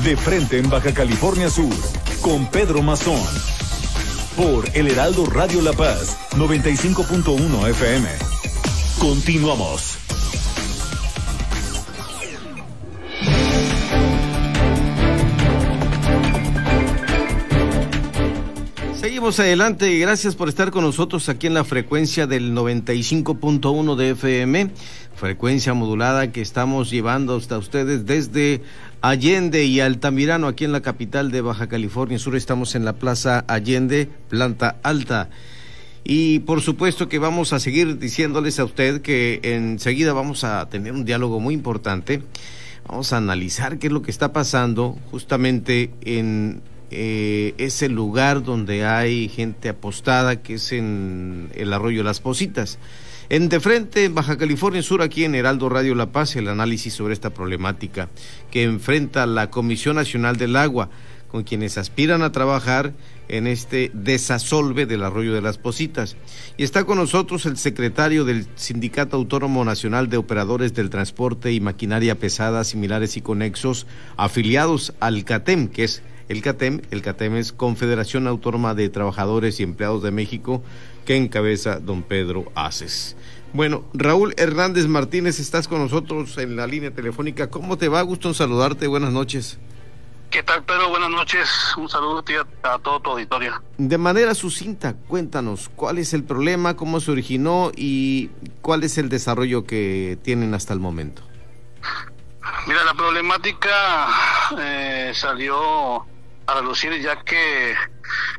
De 0.04 0.18
frente 0.18 0.58
en 0.58 0.68
Baja 0.68 0.92
California 0.96 1.52
Sur. 1.52 1.76
Con 2.24 2.48
Pedro 2.48 2.82
Mazón 2.82 3.57
por 4.38 4.70
El 4.76 4.88
Heraldo 4.88 5.26
Radio 5.26 5.62
La 5.62 5.74
Paz, 5.74 6.16
95.1 6.36 7.70
FM. 7.70 8.08
Continuamos. 9.00 10.07
Seguimos 19.18 19.40
adelante 19.40 19.92
y 19.92 19.98
gracias 19.98 20.36
por 20.36 20.48
estar 20.48 20.70
con 20.70 20.84
nosotros 20.84 21.28
aquí 21.28 21.48
en 21.48 21.56
la 21.56 21.64
frecuencia 21.64 22.28
del 22.28 22.54
95.1 22.54 23.96
de 23.96 24.12
FM, 24.12 24.70
frecuencia 25.16 25.74
modulada 25.74 26.32
que 26.32 26.40
estamos 26.40 26.92
llevando 26.92 27.36
hasta 27.36 27.58
ustedes 27.58 28.06
desde 28.06 28.62
Allende 29.02 29.66
y 29.66 29.80
Altamirano, 29.80 30.46
aquí 30.46 30.66
en 30.66 30.72
la 30.72 30.82
capital 30.82 31.32
de 31.32 31.42
Baja 31.42 31.68
California 31.68 32.20
Sur. 32.20 32.36
Estamos 32.36 32.76
en 32.76 32.86
la 32.86 32.94
Plaza 32.94 33.44
Allende, 33.48 34.08
planta 34.30 34.78
alta. 34.84 35.32
Y 36.04 36.38
por 36.42 36.62
supuesto 36.62 37.10
que 37.10 37.18
vamos 37.18 37.54
a 37.54 37.60
seguir 37.60 37.98
diciéndoles 37.98 38.60
a 38.60 38.66
usted 38.66 39.02
que 39.02 39.40
enseguida 39.42 40.14
vamos 40.14 40.44
a 40.44 40.70
tener 40.70 40.94
un 40.94 41.06
diálogo 41.06 41.40
muy 41.40 41.56
importante. 41.56 42.22
Vamos 42.88 43.12
a 43.14 43.18
analizar 43.18 43.80
qué 43.80 43.88
es 43.88 43.94
lo 43.94 44.04
que 44.04 44.12
está 44.12 44.32
pasando 44.32 44.96
justamente 45.10 45.90
en 46.02 46.62
eh, 46.92 47.54
ese 47.58 47.90
lugar 47.90 48.44
donde 48.44 48.86
hay 48.86 49.30
gente 49.30 49.70
apostada, 49.70 50.42
que 50.42 50.56
es 50.56 50.72
en 50.72 51.50
el 51.56 51.74
arroyo 51.74 52.04
Las 52.04 52.20
Positas. 52.20 52.80
En 53.30 53.50
De 53.50 53.60
Frente, 53.60 54.06
en 54.06 54.16
Baja 54.16 54.38
California 54.38 54.82
Sur, 54.82 55.02
aquí 55.02 55.26
en 55.26 55.36
Heraldo 55.36 55.68
Radio 55.68 55.96
La 55.96 56.14
Paz, 56.14 56.38
el 56.38 56.48
análisis 56.48 56.94
sobre 56.94 57.14
esta 57.14 57.32
problemática 57.32 58.08
que 58.52 58.64
enfrenta 58.64 59.26
la 59.26 59.50
Comisión 59.50 59.98
Nacional 59.98 60.38
del 60.38 60.56
Agua, 60.56 60.90
con 61.28 61.44
quienes 61.44 61.78
aspiran 61.78 62.22
a 62.22 62.32
trabajar 62.32 62.94
en 63.28 63.48
este 63.48 63.92
desasolve 63.94 64.86
del 64.86 65.04
arroyo 65.04 65.34
de 65.34 65.42
las 65.42 65.58
Positas. 65.58 66.16
Y 66.56 66.64
está 66.64 66.86
con 66.86 67.00
nosotros 67.00 67.46
el 67.46 67.58
secretario 67.58 68.24
del 68.24 68.48
Sindicato 68.56 69.18
Autónomo 69.18 69.66
Nacional 69.66 70.10
de 70.10 70.16
Operadores 70.16 70.74
del 70.74 70.90
Transporte 70.90 71.52
y 71.52 71.60
Maquinaria 71.60 72.16
Pesada, 72.16 72.64
similares 72.64 73.18
y 73.18 73.22
conexos, 73.22 73.88
afiliados 74.16 74.94
al 75.02 75.26
CATEM, 75.26 75.68
que 75.68 75.84
es 75.84 76.02
el 76.30 76.42
CATEM. 76.42 76.82
El 76.92 77.02
CATEM 77.02 77.36
es 77.36 77.52
Confederación 77.52 78.28
Autónoma 78.28 78.74
de 78.74 78.90
Trabajadores 78.90 79.60
y 79.60 79.64
Empleados 79.64 80.04
de 80.04 80.12
México, 80.12 80.64
que 81.06 81.16
encabeza 81.16 81.80
don 81.80 82.04
Pedro 82.04 82.52
Aces. 82.56 83.16
Bueno, 83.54 83.86
Raúl 83.94 84.34
Hernández 84.38 84.88
Martínez, 84.88 85.40
estás 85.40 85.68
con 85.68 85.80
nosotros 85.80 86.38
en 86.38 86.56
la 86.56 86.68
línea 86.68 86.92
telefónica. 86.92 87.50
¿Cómo 87.50 87.78
te 87.78 87.88
va? 87.88 88.02
Gusto 88.02 88.28
en 88.28 88.34
saludarte. 88.34 88.88
Buenas 88.88 89.14
noches. 89.14 89.58
¿Qué 90.30 90.44
tal, 90.44 90.64
Pedro? 90.64 90.90
Buenas 90.90 91.10
noches. 91.10 91.50
Un 91.78 91.88
saludo 91.88 92.24
a, 92.64 92.74
a 92.74 92.80
todo 92.80 93.00
tu 93.00 93.12
auditorio. 93.12 93.62
De 93.78 93.98
manera 93.98 94.36
sucinta, 94.36 94.94
cuéntanos 95.08 95.70
cuál 95.74 95.98
es 96.00 96.14
el 96.14 96.26
problema, 96.26 96.76
cómo 96.76 97.00
se 97.00 97.12
originó 97.12 97.72
y 97.76 98.30
cuál 98.62 98.84
es 98.84 98.98
el 98.98 99.08
desarrollo 99.08 99.64
que 99.64 100.18
tienen 100.22 100.54
hasta 100.54 100.74
el 100.74 100.82
momento. 100.82 101.22
Mira, 102.68 102.84
la 102.84 102.94
problemática 102.94 104.10
eh, 104.60 105.12
salió 105.16 106.06
a 106.48 106.54
relucir 106.56 107.00
ya 107.02 107.24
que 107.24 107.76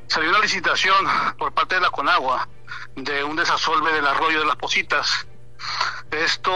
salió 0.07 0.31
una 0.31 0.41
licitación 0.41 0.97
por 1.39 1.53
parte 1.53 1.77
de 1.77 1.83
la 1.83 1.91
Conagua 1.91 2.49
de 2.97 3.23
un 3.23 3.37
desasolve 3.37 3.93
del 3.93 4.07
arroyo 4.07 4.41
de 4.41 4.47
las 4.47 4.57
Positas. 4.57 5.27
Esto 6.11 6.53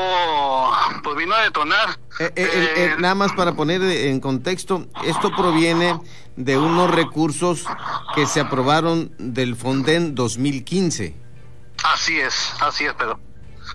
pues 1.02 1.16
vino 1.16 1.34
a 1.34 1.42
detonar. 1.42 1.90
Eh, 2.18 2.32
eh, 2.36 2.72
eh, 2.76 2.94
nada 2.98 3.14
más 3.14 3.32
para 3.32 3.54
poner 3.54 3.82
en 3.82 4.20
contexto, 4.20 4.86
esto 5.04 5.30
proviene 5.36 6.00
de 6.36 6.56
unos 6.56 6.90
recursos 6.90 7.66
que 8.14 8.26
se 8.26 8.40
aprobaron 8.40 9.14
del 9.18 9.56
Fonden 9.56 10.14
2015. 10.14 11.14
Así 11.84 12.18
es, 12.18 12.54
así 12.60 12.86
es, 12.86 12.94
pero 12.96 13.20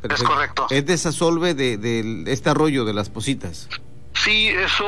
es 0.10 0.24
correcto. 0.24 0.68
Es 0.70 0.86
desasolve 0.86 1.54
de, 1.54 1.78
de 1.78 2.24
este 2.32 2.50
arroyo 2.50 2.86
de 2.86 2.94
las 2.94 3.10
Positas. 3.10 3.70
Sí, 4.24 4.48
eso 4.48 4.86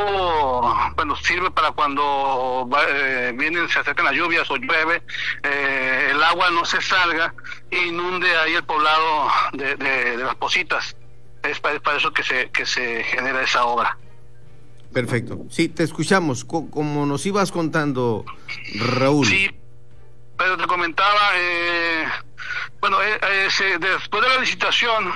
bueno 0.95 1.15
sirve 1.17 1.51
para 1.51 1.71
cuando 1.71 2.67
eh, 2.89 3.33
vienen, 3.35 3.69
se 3.69 3.79
acercan 3.79 4.05
las 4.05 4.15
lluvias 4.15 4.49
o 4.49 4.57
llueve, 4.57 5.03
eh, 5.43 6.09
el 6.11 6.23
agua 6.23 6.49
no 6.51 6.65
se 6.65 6.81
salga 6.81 7.33
e 7.69 7.87
inunde 7.87 8.35
ahí 8.37 8.53
el 8.53 8.63
poblado 8.63 9.29
de, 9.53 10.17
las 10.17 10.35
positas. 10.35 10.95
Es 11.43 11.59
para, 11.59 11.77
eso 11.95 12.11
que 12.11 12.23
se, 12.23 12.49
que 12.49 12.65
se 12.65 13.03
genera 13.03 13.41
esa 13.41 13.65
obra. 13.65 13.97
Perfecto. 14.93 15.45
Sí, 15.49 15.69
te 15.69 15.83
escuchamos. 15.83 16.43
Como 16.43 17.05
nos 17.05 17.25
ibas 17.25 17.51
contando, 17.51 18.25
Raúl. 18.75 19.25
Sí, 19.25 19.49
pero 20.37 20.57
te 20.57 20.65
comentaba, 20.65 21.31
eh, 21.35 22.05
bueno, 22.81 22.97
después 22.99 24.23
de 24.23 24.29
la 24.29 24.37
licitación, 24.39 25.13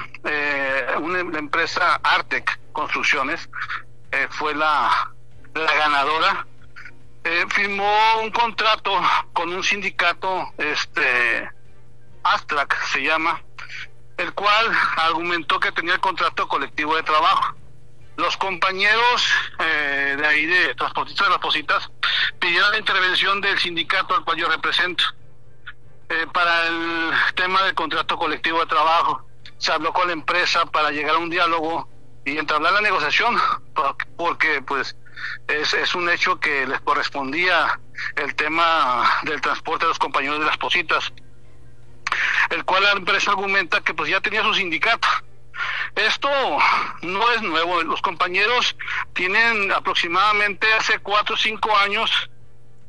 una, 1.01 1.39
empresa 1.39 1.95
Artec 2.03 2.59
Construcciones 2.71 3.49
eh, 4.13 4.27
fue 4.29 4.53
la, 4.53 5.11
la 5.55 5.73
ganadora, 5.73 6.45
eh, 7.23 7.45
firmó 7.49 8.21
un 8.21 8.29
contrato 8.29 8.91
con 9.33 9.51
un 9.51 9.63
sindicato, 9.63 10.53
este, 10.59 11.49
Astrac 12.21 12.79
se 12.85 13.01
llama, 13.01 13.41
el 14.17 14.31
cual 14.33 14.71
argumentó 14.97 15.59
que 15.59 15.71
tenía 15.71 15.95
el 15.95 15.99
contrato 15.99 16.47
colectivo 16.47 16.95
de 16.95 17.01
trabajo. 17.01 17.55
Los 18.15 18.37
compañeros 18.37 19.27
eh, 19.57 20.15
de 20.15 20.27
ahí 20.27 20.45
de 20.45 20.75
transportistas 20.75 21.25
de 21.25 21.31
las 21.31 21.39
positas 21.39 21.89
pidieron 22.37 22.71
la 22.71 22.77
intervención 22.77 23.41
del 23.41 23.57
sindicato 23.57 24.13
al 24.13 24.23
cual 24.23 24.37
yo 24.37 24.47
represento 24.47 25.03
para 26.31 26.67
el 26.67 27.11
tema 27.33 27.63
del 27.63 27.73
contrato 27.73 28.15
colectivo 28.15 28.59
de 28.59 28.67
trabajo. 28.67 29.25
Se 29.57 29.71
habló 29.71 29.91
con 29.91 30.05
la 30.05 30.13
empresa 30.13 30.67
para 30.67 30.91
llegar 30.91 31.15
a 31.15 31.17
un 31.17 31.31
diálogo 31.31 31.89
y 32.25 32.37
entablar 32.37 32.73
la 32.73 32.81
negociación, 32.81 33.37
porque 34.17 34.61
pues 34.61 34.95
es, 35.47 35.73
es 35.73 35.95
un 35.95 36.09
hecho 36.09 36.39
que 36.39 36.65
les 36.65 36.79
correspondía 36.81 37.79
el 38.15 38.35
tema 38.35 39.21
del 39.23 39.41
transporte 39.41 39.85
de 39.85 39.89
los 39.89 39.99
compañeros 39.99 40.39
de 40.39 40.45
las 40.45 40.57
positas, 40.57 41.11
el 42.49 42.63
cual 42.65 42.83
la 42.83 42.91
empresa 42.91 43.31
argumenta 43.31 43.81
que 43.81 43.93
pues 43.93 44.09
ya 44.09 44.21
tenía 44.21 44.43
su 44.43 44.53
sindicato. 44.53 45.07
Esto 45.95 46.29
no 47.03 47.31
es 47.31 47.41
nuevo, 47.41 47.83
los 47.83 48.01
compañeros 48.01 48.75
tienen 49.13 49.71
aproximadamente 49.71 50.71
hace 50.73 50.99
cuatro 50.99 51.35
o 51.35 51.37
cinco 51.37 51.75
años 51.77 52.29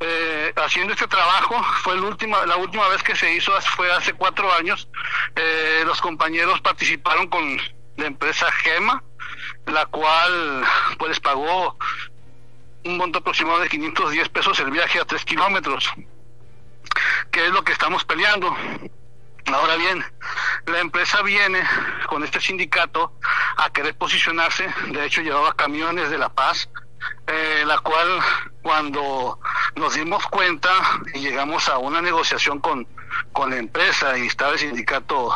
eh, 0.01 0.53
haciendo 0.57 0.95
este 0.95 1.07
trabajo. 1.07 1.63
Fue 1.83 1.95
el 1.95 2.05
última, 2.05 2.47
la 2.47 2.57
última 2.57 2.89
vez 2.89 3.03
que 3.03 3.15
se 3.17 3.33
hizo 3.35 3.53
fue 3.77 3.93
hace 3.93 4.15
cuatro 4.15 4.53
años. 4.55 4.89
Eh, 5.37 5.83
los 5.85 6.01
compañeros 6.01 6.61
participaron 6.61 7.29
con 7.29 7.59
la 7.97 8.07
empresa 8.07 8.51
Gema, 8.51 9.03
la 9.67 9.87
cual 9.87 10.65
pues 10.99 11.21
pagó 11.21 11.77
un 12.85 12.97
monto 12.97 13.21
aproximado 13.21 13.61
de 13.61 13.69
510 13.69 14.29
pesos 14.29 14.59
el 14.61 14.71
viaje 14.71 15.01
a 15.01 15.05
3 15.05 15.25
kilómetros, 15.25 15.91
que 17.31 17.47
es 17.47 17.53
lo 17.53 17.65
que 17.65 17.73
estamos 17.73 18.05
peleando. 18.05 18.55
Ahora 19.47 19.77
bien, 19.77 20.05
la 20.67 20.81
empresa 20.81 21.23
viene 21.23 21.63
con 22.07 22.25
este 22.25 22.41
sindicato 22.41 23.13
a 23.57 23.71
querer 23.71 23.95
posicionarse, 23.95 24.67
de 24.89 25.05
hecho 25.05 25.21
llevaba 25.21 25.55
camiones 25.55 26.11
de 26.11 26.19
La 26.19 26.31
Paz, 26.31 26.69
eh, 27.27 27.65
la 27.67 27.79
cual 27.79 28.21
cuando 28.63 29.39
nos 29.77 29.95
dimos 29.95 30.27
cuenta 30.29 30.71
y 31.13 31.21
llegamos 31.21 31.69
a 31.69 31.79
una 31.79 32.01
negociación 32.01 32.61
con, 32.61 32.87
con 33.33 33.51
la 33.51 33.57
empresa 33.57 34.17
y 34.17 34.27
estaba 34.27 34.53
el 34.53 34.59
sindicato 34.59 35.31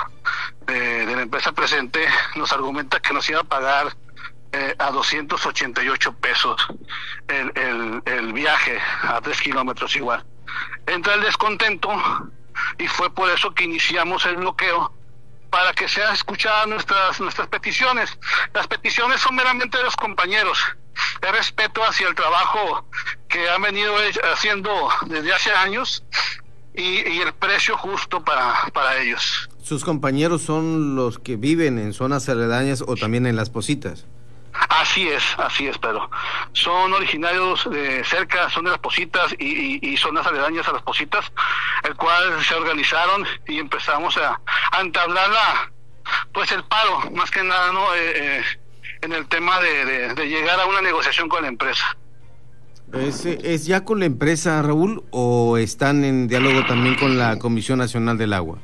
de, 0.67 1.07
la 1.07 1.23
empresa 1.23 1.53
presente, 1.53 2.07
nos 2.37 2.53
argumenta 2.53 3.01
que 3.01 3.13
nos 3.13 3.29
iba 3.29 3.41
a 3.41 3.45
pagar 3.45 3.95
eh, 4.53 4.75
a 4.79 4.91
288 4.91 6.13
pesos 6.15 6.67
el, 7.29 7.53
el, 7.55 8.03
el 8.07 8.33
viaje 8.33 8.79
a 9.03 9.21
3 9.21 9.41
kilómetros 9.41 9.95
igual. 9.97 10.25
Entra 10.87 11.15
el 11.15 11.23
descontento 11.23 11.91
y 12.79 12.89
fue 12.89 13.13
por 13.13 13.31
eso 13.31 13.53
que 13.53 13.65
iniciamos 13.65 14.25
el 14.27 14.37
bloqueo 14.37 14.93
para 15.51 15.73
que 15.73 15.89
sean 15.89 16.15
escuchadas 16.15 16.67
nuestras 16.67 17.21
nuestras 17.21 17.49
peticiones. 17.49 18.19
Las 18.55 18.67
peticiones 18.67 19.21
son 19.21 19.35
meramente 19.35 19.79
de 19.79 19.85
los 19.85 19.97
compañeros. 19.97 20.59
El 21.23 21.33
respeto 21.33 21.83
hacia 21.85 22.09
el 22.09 22.15
trabajo 22.15 22.87
que 23.29 23.49
han 23.49 23.63
venido 23.63 23.95
haciendo 24.33 24.89
desde 25.07 25.33
hace 25.33 25.53
años 25.53 26.05
y, 26.75 27.21
el 27.21 27.33
precio 27.35 27.77
justo 27.77 28.25
para, 28.25 28.55
para 28.73 29.01
ellos. 29.01 29.49
¿Sus 29.63 29.85
compañeros 29.85 30.43
son 30.43 30.95
los 30.95 31.19
que 31.19 31.37
viven 31.37 31.79
en 31.79 31.93
zonas 31.93 32.29
aledañas 32.29 32.83
o 32.87 32.95
también 32.95 33.27
en 33.27 33.37
las 33.37 33.51
positas? 33.51 34.07
Así 34.69 35.09
es, 35.09 35.23
así 35.39 35.67
es, 35.67 35.79
pero 35.79 36.11
son 36.53 36.93
originarios 36.93 37.69
de 37.71 38.05
cerca, 38.05 38.51
son 38.51 38.65
de 38.65 38.71
las 38.71 38.81
positas 38.81 39.35
y, 39.39 39.79
y, 39.87 39.97
zonas 39.97 40.27
aledañas 40.27 40.69
a 40.69 40.73
las 40.73 40.83
positas, 40.83 41.25
el 41.85 41.95
cual 41.95 42.43
se 42.45 42.55
organizaron 42.55 43.25
y 43.47 43.59
empezamos 43.59 44.17
a, 44.17 44.41
entablar 44.81 45.31
la, 45.31 45.73
pues 46.33 46.51
el 46.53 46.65
paro, 46.65 47.11
más 47.13 47.31
que 47.31 47.43
nada, 47.43 47.73
¿no? 47.73 47.95
Eh, 47.95 48.39
eh, 48.39 48.45
en 49.03 49.13
el 49.13 49.29
tema 49.29 49.61
de, 49.61 50.15
llegar 50.27 50.59
a 50.61 50.67
una 50.67 50.83
negociación 50.83 51.29
con 51.29 51.43
la 51.43 51.49
empresa. 51.49 51.97
¿Es, 52.93 53.25
¿Es 53.27 53.67
ya 53.67 53.85
con 53.85 54.01
la 54.01 54.07
empresa, 54.07 54.61
Raúl, 54.63 55.05
o 55.11 55.57
están 55.59 56.05
en 56.05 56.27
diálogo 56.27 56.65
también 56.67 56.97
con 56.97 57.19
la 57.19 57.39
Comisión 57.39 57.79
Nacional 57.79 58.19
del 58.19 58.33
Agua? 58.33 58.59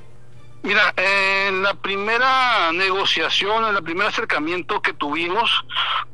Mira, 0.65 0.95
en 0.97 1.63
la 1.63 1.75
primera 1.75 2.73
negociación, 2.73 3.67
en 3.67 3.77
el 3.77 3.83
primer 3.83 4.07
acercamiento 4.07 4.81
que 4.81 4.95
tuvimos 4.95 5.65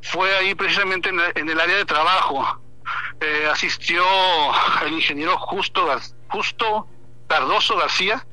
fue 0.02 0.36
ahí 0.36 0.56
precisamente 0.56 1.08
en 1.08 1.48
el, 1.48 1.60
área 1.60 1.76
de 1.76 1.84
trabajo. 1.84 2.60
Eh, 3.20 3.48
asistió 3.48 4.04
el 4.84 4.94
ingeniero 4.94 5.38
Justo, 5.38 5.88
Justo 6.28 6.88
Cardoso 7.28 7.76
García, 7.76 8.26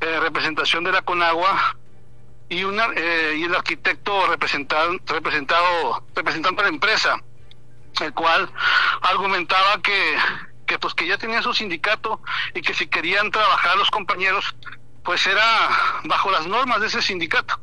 eh, 0.00 0.20
representación 0.20 0.84
de 0.84 0.92
la 0.92 1.02
Conagua, 1.02 1.76
y, 2.48 2.64
una, 2.64 2.88
eh, 2.96 3.34
y 3.36 3.44
el 3.44 3.54
arquitecto 3.54 4.26
representado, 4.28 4.96
representado, 5.06 6.06
representando 6.14 6.62
a 6.62 6.64
la 6.64 6.70
empresa 6.70 7.22
el 8.00 8.14
cual 8.14 8.50
argumentaba 9.02 9.82
que, 9.82 10.16
que 10.66 10.78
pues 10.78 10.94
que 10.94 11.06
ya 11.06 11.18
tenía 11.18 11.42
su 11.42 11.52
sindicato 11.52 12.22
y 12.54 12.62
que 12.62 12.72
si 12.72 12.86
querían 12.86 13.30
trabajar 13.30 13.76
los 13.76 13.90
compañeros 13.90 14.54
pues 15.04 15.26
era 15.26 15.68
bajo 16.04 16.30
las 16.30 16.46
normas 16.46 16.80
de 16.80 16.86
ese 16.86 17.02
sindicato. 17.02 17.60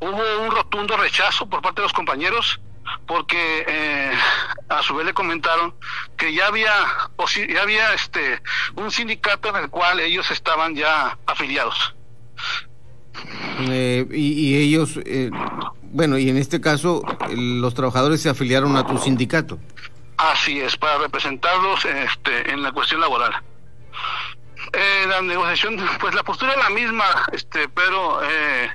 Hubo 0.00 0.40
un 0.40 0.50
rotundo 0.50 0.96
rechazo 0.96 1.48
por 1.48 1.62
parte 1.62 1.80
de 1.80 1.86
los 1.86 1.92
compañeros 1.92 2.60
porque 3.06 3.64
eh, 3.68 4.12
a 4.68 4.82
su 4.82 4.94
vez 4.94 5.06
le 5.06 5.14
comentaron 5.14 5.74
que 6.16 6.34
ya 6.34 6.46
había 6.46 6.72
ya 7.48 7.62
había 7.62 7.94
este 7.94 8.40
un 8.76 8.90
sindicato 8.90 9.48
en 9.50 9.56
el 9.56 9.70
cual 9.70 10.00
ellos 10.00 10.30
estaban 10.30 10.74
ya 10.74 11.18
afiliados. 11.26 11.94
Eh, 13.68 14.06
y, 14.12 14.56
ellos, 14.56 14.98
eh, 15.04 15.30
bueno, 15.82 16.16
y 16.16 16.30
en 16.30 16.38
este 16.38 16.60
caso, 16.60 17.02
los 17.30 17.74
trabajadores 17.74 18.22
se 18.22 18.30
afiliaron 18.30 18.76
a 18.76 18.86
tu 18.86 18.96
sindicato. 18.98 19.58
Así 20.16 20.60
es, 20.60 20.76
para 20.76 20.98
representarlos 20.98 21.84
este, 21.84 22.50
en 22.50 22.62
la 22.62 22.72
cuestión 22.72 23.00
laboral. 23.00 23.34
Eh, 24.72 25.04
la 25.08 25.20
negociación, 25.22 25.76
pues 25.98 26.14
la 26.14 26.22
postura 26.22 26.52
es 26.52 26.58
la 26.58 26.70
misma, 26.70 27.04
este, 27.32 27.68
pero 27.68 28.20
eh, 28.22 28.70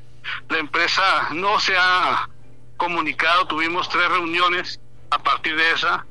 la 0.50 0.58
empresa 0.58 1.30
no 1.32 1.60
se 1.60 1.76
ha 1.78 2.30
comunicado, 2.78 3.48
tuvimos 3.48 3.88
tres 3.88 4.10
reuniones 4.10 4.80
a 5.10 5.20
partir 5.20 5.56
de 5.56 5.72
esa, 5.72 6.06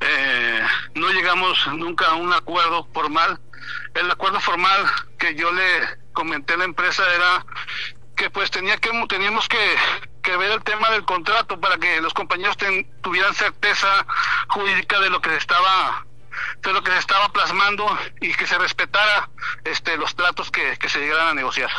eh, 0.00 0.62
no 0.94 1.08
llegamos 1.10 1.66
nunca 1.68 2.06
a 2.06 2.14
un 2.14 2.32
acuerdo 2.32 2.86
formal. 2.92 3.40
El 3.94 4.10
acuerdo 4.10 4.40
formal 4.40 4.86
que 5.18 5.34
yo 5.34 5.52
le 5.52 5.62
comenté 6.12 6.54
a 6.54 6.58
la 6.58 6.64
empresa 6.64 7.04
era 7.14 7.46
que 8.16 8.28
pues 8.30 8.50
tenía 8.50 8.76
que 8.78 8.90
teníamos 9.08 9.48
que, 9.48 9.76
que 10.22 10.36
ver 10.36 10.50
el 10.50 10.62
tema 10.64 10.90
del 10.90 11.04
contrato 11.04 11.60
para 11.60 11.78
que 11.78 12.00
los 12.00 12.12
compañeros 12.12 12.56
tuvieran 13.02 13.34
certeza 13.34 14.06
jurídica 14.48 15.00
de 15.00 15.10
lo 15.10 15.20
que 15.20 15.30
se 15.30 15.36
estaba 15.36 16.04
de 16.62 16.72
lo 16.72 16.82
que 16.82 16.90
se 16.90 16.98
estaba 16.98 17.28
plasmando 17.32 17.86
y 18.20 18.32
que 18.32 18.46
se 18.46 18.58
respetara 18.58 19.30
este 19.64 19.96
los 19.96 20.14
tratos 20.14 20.50
que, 20.50 20.76
que 20.78 20.88
se 20.88 21.00
llegaran 21.00 21.28
a 21.28 21.34
negociar. 21.34 21.70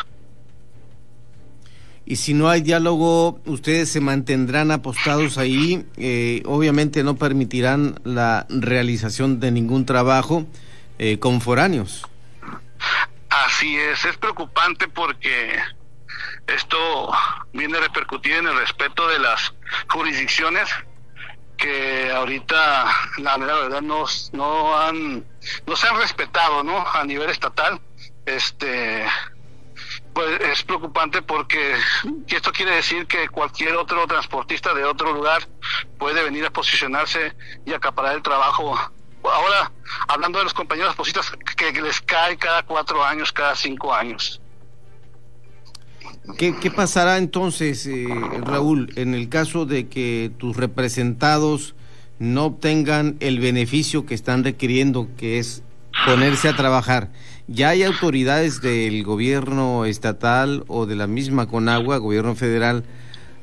Y 2.05 2.17
si 2.17 2.33
no 2.33 2.49
hay 2.49 2.61
diálogo, 2.61 3.39
ustedes 3.45 3.89
se 3.89 4.01
mantendrán 4.01 4.71
apostados 4.71 5.37
ahí. 5.37 5.85
Eh, 5.97 6.43
obviamente 6.45 7.03
no 7.03 7.15
permitirán 7.15 7.99
la 8.03 8.45
realización 8.49 9.39
de 9.39 9.51
ningún 9.51 9.85
trabajo 9.85 10.45
eh, 10.99 11.17
con 11.19 11.39
foráneos. 11.39 12.05
Así 13.29 13.77
es, 13.77 14.03
es 14.03 14.17
preocupante 14.17 14.87
porque 14.89 15.57
esto 16.47 17.11
viene 17.53 17.77
a 17.77 17.81
repercutir 17.81 18.33
en 18.33 18.47
el 18.47 18.57
respeto 18.57 19.07
de 19.07 19.19
las 19.19 19.53
jurisdicciones 19.87 20.69
que 21.57 22.11
ahorita 22.11 22.85
la 23.17 23.37
verdad 23.37 23.81
no, 23.81 24.05
no 24.31 24.77
han 24.77 25.25
no 25.65 25.75
se 25.75 25.87
han 25.87 25.97
respetado 25.97 26.63
no 26.63 26.85
a 26.87 27.03
nivel 27.03 27.29
estatal 27.29 27.79
este 28.25 29.05
pues 30.13 30.41
es 30.41 30.63
preocupante 30.63 31.21
porque 31.21 31.75
esto 32.27 32.51
quiere 32.51 32.75
decir 32.75 33.07
que 33.07 33.27
cualquier 33.29 33.75
otro 33.75 34.05
transportista 34.07 34.73
de 34.73 34.83
otro 34.85 35.11
lugar 35.11 35.47
puede 35.97 36.23
venir 36.23 36.45
a 36.45 36.51
posicionarse 36.51 37.35
y 37.65 37.73
acaparar 37.73 38.15
el 38.15 38.21
trabajo. 38.21 38.77
Ahora 39.23 39.71
hablando 40.07 40.37
de 40.37 40.43
los 40.43 40.53
compañeros 40.53 40.95
positas 40.95 41.31
que 41.57 41.71
les 41.71 42.01
cae 42.01 42.37
cada 42.37 42.63
cuatro 42.63 43.03
años 43.03 43.31
cada 43.31 43.55
cinco 43.55 43.93
años 43.93 44.42
¿Qué, 46.37 46.71
pasará 46.75 47.17
entonces, 47.17 47.85
eh, 47.85 48.07
Raúl, 48.41 48.91
en 48.95 49.13
el 49.13 49.29
caso 49.29 49.65
de 49.65 49.87
que 49.87 50.31
tus 50.37 50.57
representados 50.57 51.75
no 52.19 52.45
obtengan 52.45 53.17
el 53.19 53.39
beneficio 53.39 54.05
que 54.05 54.15
están 54.15 54.43
requiriendo, 54.43 55.09
que 55.17 55.39
es 55.39 55.63
ponerse 56.05 56.47
a 56.49 56.55
trabajar? 56.55 57.11
¿Ya 57.47 57.69
hay 57.69 57.83
autoridades 57.83 58.61
del 58.61 59.03
gobierno 59.03 59.85
estatal 59.85 60.63
o 60.67 60.85
de 60.85 60.95
la 60.95 61.07
misma 61.07 61.47
Conagua, 61.47 61.97
gobierno 61.97 62.35
federal, 62.35 62.85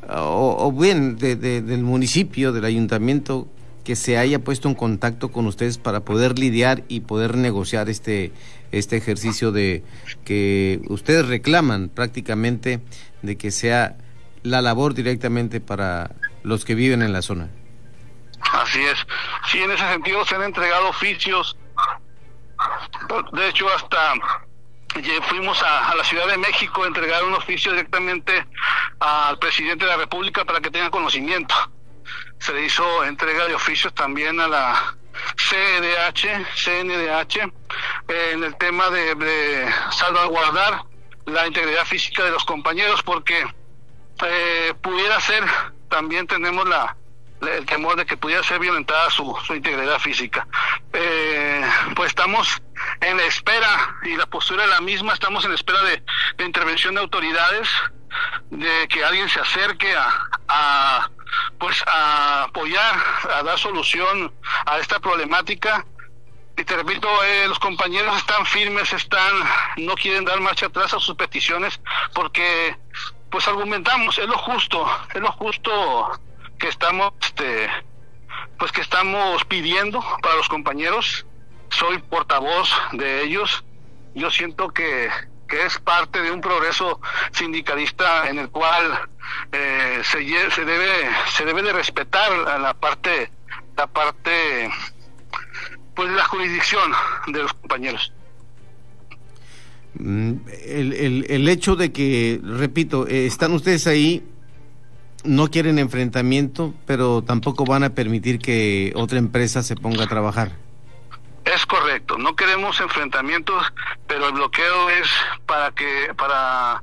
o, 0.08 0.72
bien 0.72 1.16
del 1.16 1.82
municipio, 1.82 2.52
del 2.52 2.64
ayuntamiento, 2.64 3.46
que 3.84 3.96
se 3.96 4.18
haya 4.18 4.38
puesto 4.38 4.68
en 4.68 4.74
contacto 4.74 5.30
con 5.30 5.46
ustedes 5.46 5.78
para 5.78 6.00
poder 6.00 6.38
lidiar 6.38 6.82
y 6.88 7.00
poder 7.00 7.36
negociar 7.36 7.88
este, 7.88 8.32
este 8.72 8.96
ejercicio 8.96 9.52
de 9.52 9.82
que 10.24 10.80
ustedes 10.88 11.26
reclaman 11.26 11.88
prácticamente 11.88 12.80
de 13.22 13.36
que 13.36 13.50
sea 13.50 13.96
la 14.42 14.62
labor 14.62 14.94
directamente 14.94 15.60
para 15.60 16.12
los 16.42 16.64
que 16.64 16.74
viven 16.74 17.02
en 17.02 17.12
la 17.12 17.22
zona. 17.22 17.48
Así 18.40 18.80
es. 18.80 18.98
Sí, 19.50 19.58
en 19.58 19.70
ese 19.70 19.86
sentido 19.88 20.24
se 20.24 20.34
han 20.34 20.42
entregado 20.42 20.88
oficios. 20.88 21.56
De 23.32 23.48
hecho, 23.48 23.66
hasta 23.74 24.14
fuimos 25.28 25.62
a, 25.62 25.90
a, 25.90 25.94
la 25.94 26.04
Ciudad 26.04 26.26
de 26.26 26.38
México 26.38 26.84
a 26.84 26.86
entregar 26.86 27.22
un 27.24 27.34
oficio 27.34 27.72
directamente 27.72 28.46
al 28.98 29.38
presidente 29.38 29.84
de 29.84 29.90
la 29.90 29.96
República 29.96 30.44
para 30.44 30.60
que 30.60 30.70
tenga 30.70 30.90
conocimiento 30.90 31.54
se 32.40 32.54
le 32.54 32.64
hizo 32.64 33.04
entrega 33.04 33.46
de 33.46 33.54
oficios 33.54 33.94
también 33.94 34.40
a 34.40 34.48
la 34.48 34.96
CDH, 35.36 36.46
CNDH, 36.54 37.52
en 38.08 38.44
el 38.44 38.56
tema 38.56 38.90
de, 38.90 39.68
salvaguardar 39.90 40.82
la 41.26 41.46
integridad 41.46 41.84
física 41.84 42.24
de 42.24 42.30
los 42.30 42.44
compañeros, 42.44 43.02
porque 43.02 43.46
eh, 44.24 44.74
pudiera 44.82 45.20
ser, 45.20 45.44
también 45.88 46.26
tenemos 46.26 46.68
la, 46.68 46.96
el 47.40 47.66
temor 47.66 47.96
de 47.96 48.06
que 48.06 48.16
pudiera 48.16 48.42
ser 48.42 48.58
violentada 48.58 49.10
su, 49.10 49.36
integridad 49.54 49.98
física. 49.98 50.46
Eh, 50.92 51.64
pues 51.94 52.08
estamos 52.08 52.60
en 53.00 53.16
la 53.16 53.24
espera, 53.24 53.96
y 54.04 54.16
la 54.16 54.26
postura 54.26 54.64
es 54.64 54.70
la 54.70 54.80
misma, 54.80 55.14
estamos 55.14 55.44
en 55.44 55.52
espera 55.52 55.82
de, 55.82 56.02
de 56.36 56.44
intervención 56.44 56.94
de 56.94 57.00
autoridades, 57.00 57.68
de 58.50 58.88
que 58.88 59.04
alguien 59.04 59.28
se 59.28 59.40
acerque 59.40 59.94
a 60.48 61.08
pues 61.58 61.82
a 61.86 62.44
apoyar, 62.44 62.94
a 63.34 63.42
dar 63.42 63.58
solución 63.58 64.32
a 64.66 64.78
esta 64.78 65.00
problemática. 65.00 65.86
Y 66.56 66.64
te 66.64 66.76
repito, 66.76 67.08
eh, 67.24 67.48
los 67.48 67.58
compañeros 67.58 68.16
están 68.16 68.44
firmes, 68.44 68.92
están, 68.92 69.32
no 69.78 69.94
quieren 69.94 70.24
dar 70.24 70.40
marcha 70.40 70.66
atrás 70.66 70.92
a 70.92 71.00
sus 71.00 71.16
peticiones 71.16 71.80
porque, 72.14 72.76
pues 73.30 73.48
argumentamos, 73.48 74.18
es 74.18 74.26
lo 74.26 74.36
justo, 74.36 74.86
es 75.14 75.20
lo 75.20 75.32
justo 75.32 76.20
que 76.58 76.68
estamos, 76.68 77.14
este, 77.22 77.70
pues 78.58 78.72
que 78.72 78.82
estamos 78.82 79.44
pidiendo 79.46 80.04
para 80.22 80.36
los 80.36 80.48
compañeros. 80.48 81.26
Soy 81.70 81.98
portavoz 81.98 82.70
de 82.92 83.22
ellos. 83.22 83.64
Yo 84.14 84.30
siento 84.30 84.70
que 84.70 85.08
que 85.50 85.66
es 85.66 85.78
parte 85.80 86.22
de 86.22 86.30
un 86.30 86.40
progreso 86.40 87.00
sindicalista 87.32 88.30
en 88.30 88.38
el 88.38 88.48
cual 88.48 89.00
eh, 89.52 90.00
se, 90.04 90.24
se 90.50 90.64
debe 90.64 90.88
se 91.36 91.44
debe 91.44 91.62
de 91.62 91.72
respetar 91.72 92.30
la 92.60 92.72
parte 92.72 93.30
la 93.76 93.86
parte 93.86 94.70
pues 95.94 96.10
la 96.12 96.24
jurisdicción 96.24 96.92
de 97.26 97.42
los 97.42 97.52
compañeros. 97.52 98.12
Mm, 99.94 100.32
el, 100.66 100.92
el, 100.92 101.26
el 101.28 101.48
hecho 101.48 101.74
de 101.74 101.92
que 101.92 102.40
repito 102.42 103.08
eh, 103.08 103.26
están 103.26 103.52
ustedes 103.52 103.88
ahí 103.88 104.24
no 105.24 105.50
quieren 105.50 105.80
enfrentamiento 105.80 106.72
pero 106.86 107.22
tampoco 107.22 107.64
van 107.64 107.82
a 107.82 107.90
permitir 107.90 108.38
que 108.38 108.92
otra 108.94 109.18
empresa 109.18 109.64
se 109.64 109.74
ponga 109.74 110.04
a 110.04 110.06
trabajar 110.06 110.69
es 111.54 111.66
correcto, 111.66 112.16
no 112.16 112.36
queremos 112.36 112.80
enfrentamientos, 112.80 113.72
pero 114.06 114.28
el 114.28 114.34
bloqueo 114.34 114.90
es 114.90 115.08
para 115.46 115.72
que 115.72 116.12
para 116.16 116.82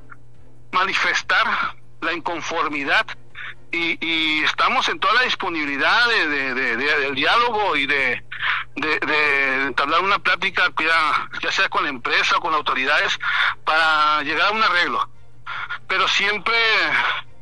manifestar 0.72 1.74
la 2.00 2.12
inconformidad 2.12 3.06
y, 3.70 4.42
estamos 4.44 4.88
en 4.88 4.98
toda 4.98 5.14
la 5.14 5.22
disponibilidad 5.22 6.08
de, 6.08 6.54
de, 6.54 6.76
del 6.76 7.14
diálogo 7.14 7.76
y 7.76 7.86
de, 7.86 8.24
de, 8.76 9.62
entablar 9.66 10.00
una 10.00 10.18
plática 10.18 10.72
ya, 10.78 11.28
ya 11.42 11.52
sea 11.52 11.68
con 11.68 11.82
la 11.84 11.90
empresa 11.90 12.36
o 12.36 12.40
con 12.40 12.54
autoridades 12.54 13.18
para 13.64 14.22
llegar 14.22 14.48
a 14.48 14.52
un 14.52 14.62
arreglo, 14.62 15.08
pero 15.86 16.08
siempre 16.08 16.56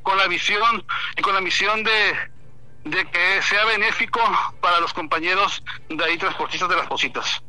con 0.02 0.16
la 0.18 0.26
visión 0.26 0.84
y 1.16 1.22
con 1.22 1.34
la 1.34 1.40
misión 1.40 1.84
de 1.84 2.16
de 2.90 3.04
que 3.04 3.42
sea 3.42 3.64
benéfico 3.64 4.20
para 4.60 4.80
los 4.80 4.92
compañeros 4.92 5.62
de 5.88 6.04
ahí 6.04 6.16
transportistas 6.16 6.68
de 6.68 6.76
las 6.76 6.86
positas. 6.86 7.42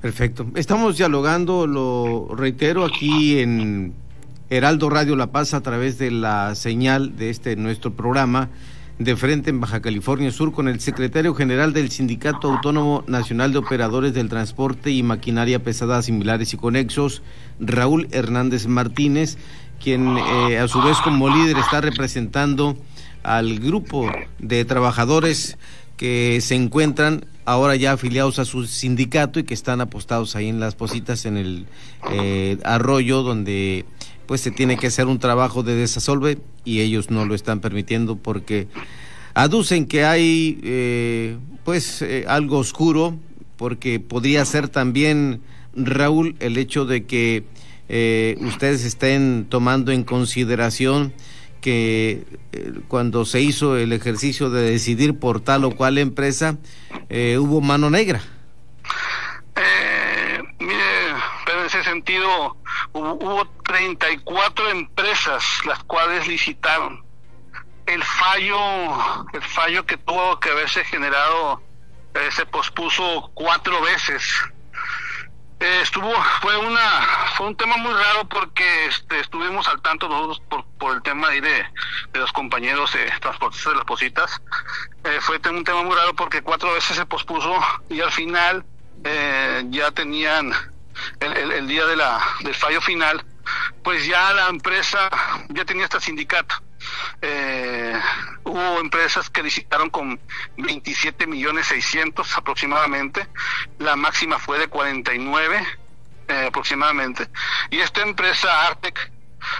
Perfecto. 0.00 0.46
Estamos 0.54 0.96
dialogando, 0.96 1.66
lo 1.66 2.28
reitero, 2.34 2.84
aquí 2.84 3.38
en 3.38 3.94
Heraldo 4.50 4.90
Radio 4.90 5.16
La 5.16 5.28
Paz 5.28 5.54
a 5.54 5.62
través 5.62 5.98
de 5.98 6.10
la 6.10 6.54
señal 6.54 7.16
de 7.16 7.30
este 7.30 7.56
nuestro 7.56 7.92
programa 7.92 8.50
de 8.98 9.16
frente 9.16 9.50
en 9.50 9.60
Baja 9.60 9.80
California 9.80 10.30
Sur 10.30 10.52
con 10.52 10.68
el 10.68 10.80
secretario 10.80 11.34
general 11.34 11.72
del 11.72 11.90
Sindicato 11.90 12.52
Autónomo 12.52 13.04
Nacional 13.06 13.52
de 13.52 13.58
Operadores 13.58 14.12
del 14.14 14.28
Transporte 14.28 14.90
y 14.90 15.02
Maquinaria 15.02 15.62
Pesada 15.62 16.02
Similares 16.02 16.52
y 16.52 16.56
Conexos, 16.56 17.22
Raúl 17.58 18.08
Hernández 18.12 18.66
Martínez, 18.66 19.38
quien 19.82 20.16
eh, 20.18 20.58
a 20.58 20.68
su 20.68 20.80
vez 20.82 20.98
como 20.98 21.28
líder 21.28 21.58
está 21.58 21.80
representando 21.80 22.76
al 23.22 23.58
grupo 23.58 24.10
de 24.38 24.64
trabajadores 24.64 25.58
que 25.96 26.40
se 26.40 26.54
encuentran 26.54 27.26
ahora 27.44 27.76
ya 27.76 27.92
afiliados 27.92 28.38
a 28.38 28.44
su 28.44 28.66
sindicato 28.66 29.40
y 29.40 29.44
que 29.44 29.54
están 29.54 29.80
apostados 29.80 30.36
ahí 30.36 30.48
en 30.48 30.60
las 30.60 30.74
positas 30.74 31.26
en 31.26 31.36
el 31.36 31.66
eh, 32.10 32.58
arroyo 32.64 33.22
donde 33.22 33.84
pues 34.26 34.40
se 34.40 34.50
tiene 34.50 34.76
que 34.76 34.86
hacer 34.86 35.06
un 35.06 35.18
trabajo 35.18 35.62
de 35.62 35.74
desasolve 35.74 36.38
y 36.64 36.80
ellos 36.80 37.10
no 37.10 37.24
lo 37.24 37.34
están 37.34 37.60
permitiendo 37.60 38.16
porque 38.16 38.68
aducen 39.34 39.86
que 39.86 40.04
hay 40.04 40.60
eh, 40.62 41.36
pues 41.64 42.02
eh, 42.02 42.24
algo 42.28 42.58
oscuro 42.58 43.18
porque 43.56 44.00
podría 44.00 44.44
ser 44.44 44.68
también 44.68 45.40
Raúl 45.74 46.36
el 46.40 46.56
hecho 46.56 46.84
de 46.84 47.04
que 47.04 47.44
ustedes 48.40 48.84
estén 48.84 49.46
tomando 49.50 49.92
en 49.92 50.02
consideración 50.02 51.12
que 51.62 52.26
eh, 52.52 52.72
cuando 52.88 53.24
se 53.24 53.40
hizo 53.40 53.78
el 53.78 53.94
ejercicio 53.94 54.50
de 54.50 54.70
decidir 54.70 55.18
por 55.18 55.40
tal 55.40 55.64
o 55.64 55.70
cual 55.70 55.96
empresa, 55.96 56.58
eh, 57.08 57.38
hubo 57.38 57.62
mano 57.62 57.88
negra. 57.88 58.20
Eh, 59.56 60.42
mire, 60.58 61.14
pero 61.46 61.60
en 61.60 61.66
ese 61.66 61.82
sentido 61.84 62.58
hubo, 62.92 63.14
hubo 63.14 63.46
34 63.64 64.70
empresas 64.70 65.42
las 65.64 65.82
cuales 65.84 66.28
licitaron. 66.28 67.02
El 67.86 68.02
fallo, 68.02 68.58
el 69.32 69.42
fallo 69.42 69.86
que 69.86 69.96
tuvo 69.96 70.38
que 70.40 70.50
haberse 70.50 70.84
generado 70.84 71.62
se 72.30 72.44
pospuso 72.46 73.30
cuatro 73.34 73.80
veces 73.80 74.22
eh, 75.62 75.80
estuvo 75.82 76.12
fue 76.40 76.56
una 76.56 77.30
fue 77.36 77.46
un 77.46 77.56
tema 77.56 77.76
muy 77.76 77.92
raro 77.92 78.28
porque 78.28 78.86
este, 78.86 79.20
estuvimos 79.20 79.68
al 79.68 79.80
tanto 79.80 80.08
nosotros 80.08 80.42
por, 80.48 80.64
por 80.78 80.96
el 80.96 81.02
tema 81.02 81.28
ahí 81.28 81.40
de, 81.40 81.64
de 82.12 82.18
los 82.18 82.32
compañeros 82.32 82.92
de 82.92 83.04
transportistas 83.20 83.72
de 83.72 83.76
las 83.76 83.84
positas 83.84 84.42
eh, 85.04 85.18
fue 85.20 85.40
un 85.50 85.62
tema 85.62 85.82
muy 85.84 85.94
raro 85.94 86.14
porque 86.14 86.42
cuatro 86.42 86.72
veces 86.72 86.96
se 86.96 87.06
pospuso 87.06 87.56
y 87.88 88.00
al 88.00 88.10
final 88.10 88.64
eh, 89.04 89.62
ya 89.70 89.92
tenían 89.92 90.52
el, 91.20 91.52
el, 91.52 91.68
día 91.68 91.86
del 91.86 92.54
fallo 92.54 92.80
final 92.80 93.24
pues 93.84 94.04
ya 94.04 94.32
la 94.32 94.48
empresa 94.48 95.08
ya 95.48 95.64
tenía 95.64 95.84
este 95.84 96.00
sindicato 96.00 96.56
eh, 97.20 98.00
hubo 98.44 98.80
empresas 98.80 99.30
que 99.30 99.42
licitaron 99.42 99.90
con 99.90 100.20
27 100.56 101.26
millones 101.26 101.66
600 101.66 102.36
aproximadamente, 102.36 103.26
la 103.78 103.96
máxima 103.96 104.38
fue 104.38 104.58
de 104.58 104.68
49 104.68 105.66
eh, 106.28 106.46
aproximadamente, 106.48 107.28
y 107.70 107.80
esta 107.80 108.02
empresa 108.02 108.66
Artec 108.66 109.12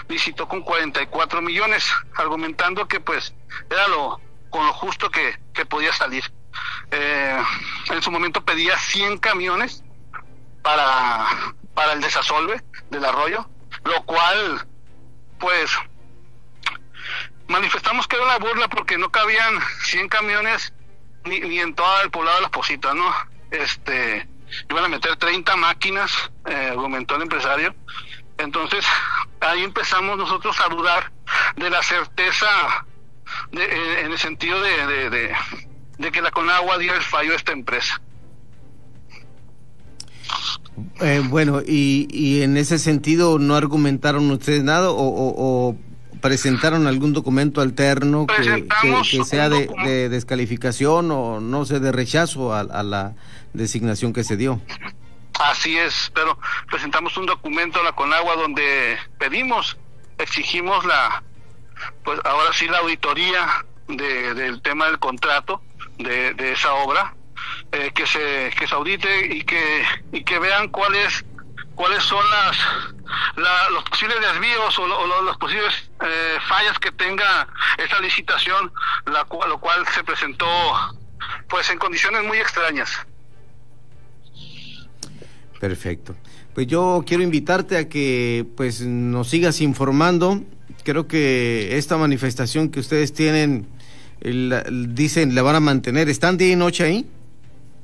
licitó 0.07 0.47
con 0.47 0.61
44 0.61 1.41
millones, 1.41 1.91
argumentando 2.15 2.87
que 2.87 2.99
pues 2.99 3.33
era 3.69 3.87
lo 3.87 4.21
con 4.49 4.67
lo 4.67 4.73
justo 4.73 5.09
que, 5.09 5.39
que 5.51 5.65
podía 5.65 5.91
salir. 5.93 6.23
Eh, 6.91 7.43
en 7.89 8.01
su 8.03 8.11
momento 8.11 8.45
pedía 8.45 8.77
100 8.77 9.17
camiones 9.17 9.83
para, 10.61 11.25
para 11.73 11.93
el 11.93 12.01
desasolve 12.01 12.61
del 12.91 13.03
arroyo, 13.03 13.49
lo 13.83 14.03
cual 14.03 14.67
pues 15.39 15.71
manifestamos 17.47 18.07
que 18.07 18.15
era 18.15 18.25
una 18.25 18.37
burla 18.37 18.67
porque 18.67 18.97
no 18.97 19.11
cabían 19.11 19.59
100 19.85 20.09
camiones 20.09 20.73
ni, 21.25 21.39
ni 21.39 21.59
en 21.59 21.73
todo 21.73 22.01
el 22.03 22.11
poblado 22.11 22.37
de 22.37 22.41
las 22.43 22.51
Positas, 22.51 22.95
¿no? 22.95 23.13
Este, 23.51 24.27
iban 24.69 24.85
a 24.85 24.87
meter 24.87 25.15
30 25.15 25.55
máquinas, 25.55 26.11
eh, 26.45 26.69
argumentó 26.71 27.15
el 27.15 27.23
empresario. 27.23 27.75
Entonces, 28.37 28.85
ahí 29.39 29.63
empezamos 29.63 30.17
nosotros 30.17 30.55
a 30.59 30.69
dudar 30.69 31.11
de 31.55 31.69
la 31.69 31.83
certeza 31.83 32.47
de, 33.51 34.01
en 34.01 34.11
el 34.11 34.17
sentido 34.17 34.61
de, 34.61 35.09
de, 35.97 36.11
que 36.11 36.21
la 36.21 36.31
Conagua 36.31 36.77
dio 36.77 36.93
el 36.93 37.01
fallo 37.01 37.33
a 37.33 37.35
esta 37.35 37.51
empresa. 37.51 38.01
Eh, 40.99 41.21
bueno, 41.23 41.61
y, 41.65 42.07
y 42.09 42.41
en 42.41 42.57
ese 42.57 42.79
sentido, 42.79 43.37
¿no 43.37 43.55
argumentaron 43.55 44.29
ustedes 44.31 44.63
nada 44.63 44.89
o, 44.89 44.95
o, 44.95 45.69
o 45.69 45.77
presentaron 46.23 46.87
algún 46.87 47.11
documento 47.11 47.59
alterno 47.59 48.27
que, 48.27 48.65
que, 49.11 49.25
sea 49.25 49.49
de, 49.49 49.67
de, 49.83 50.07
descalificación 50.07 51.11
o 51.11 51.41
no 51.41 51.65
sé, 51.65 51.81
de 51.81 51.91
rechazo 51.91 52.53
a, 52.53 52.61
a, 52.61 52.81
la 52.81 53.13
designación 53.51 54.13
que 54.13 54.23
se 54.23 54.37
dio. 54.37 54.61
Así 55.37 55.77
es, 55.77 56.13
pero 56.15 56.39
presentamos 56.71 57.17
un 57.17 57.25
documento 57.25 57.81
a 57.81 57.83
la 57.83 57.91
Conagua 57.91 58.37
donde 58.37 58.97
pedimos, 59.19 59.75
exigimos 60.17 60.85
la, 60.85 61.23
pues 62.05 62.21
ahora 62.23 62.53
sí 62.53 62.67
la 62.67 62.77
auditoría 62.77 63.65
de, 63.89 64.33
del 64.33 64.61
tema 64.61 64.85
del 64.85 64.99
contrato 64.99 65.61
de, 65.97 66.33
de 66.35 66.53
esa 66.53 66.73
obra, 66.75 67.15
eh, 67.73 67.91
que 67.93 68.07
se 68.07 68.49
que 68.57 68.65
se 68.65 68.73
audite 68.75 69.35
y 69.35 69.43
que 69.43 69.83
y 70.13 70.23
que 70.23 70.39
vean 70.39 70.69
cuál 70.69 70.95
es 70.95 71.25
cuáles 71.75 72.03
son 72.03 72.23
las 72.29 72.57
la, 73.35 73.69
los 73.71 73.83
posibles 73.83 74.17
desvíos 74.21 74.77
o, 74.79 74.87
lo, 74.87 75.23
las 75.23 75.37
posibles 75.37 75.73
eh, 76.01 76.37
fallas 76.47 76.77
que 76.79 76.91
tenga 76.91 77.47
esta 77.77 77.99
licitación, 77.99 78.71
la 79.11 79.25
cual, 79.25 79.49
lo 79.49 79.59
cual 79.59 79.85
se 79.93 80.03
presentó 80.03 80.45
pues 81.49 81.69
en 81.69 81.77
condiciones 81.77 82.23
muy 82.23 82.37
extrañas. 82.37 82.89
Perfecto. 85.59 86.15
Pues 86.53 86.67
yo 86.67 87.03
quiero 87.05 87.23
invitarte 87.23 87.77
a 87.77 87.89
que 87.89 88.45
pues 88.57 88.81
nos 88.81 89.29
sigas 89.29 89.61
informando. 89.61 90.43
Creo 90.83 91.07
que 91.07 91.77
esta 91.77 91.97
manifestación 91.97 92.69
que 92.69 92.79
ustedes 92.79 93.13
tienen, 93.13 93.67
dicen, 94.21 95.33
la 95.33 95.41
van 95.41 95.55
a 95.55 95.59
mantener. 95.59 96.09
¿Están 96.09 96.37
día 96.37 96.51
y 96.51 96.55
noche 96.55 96.83
ahí? 96.83 97.09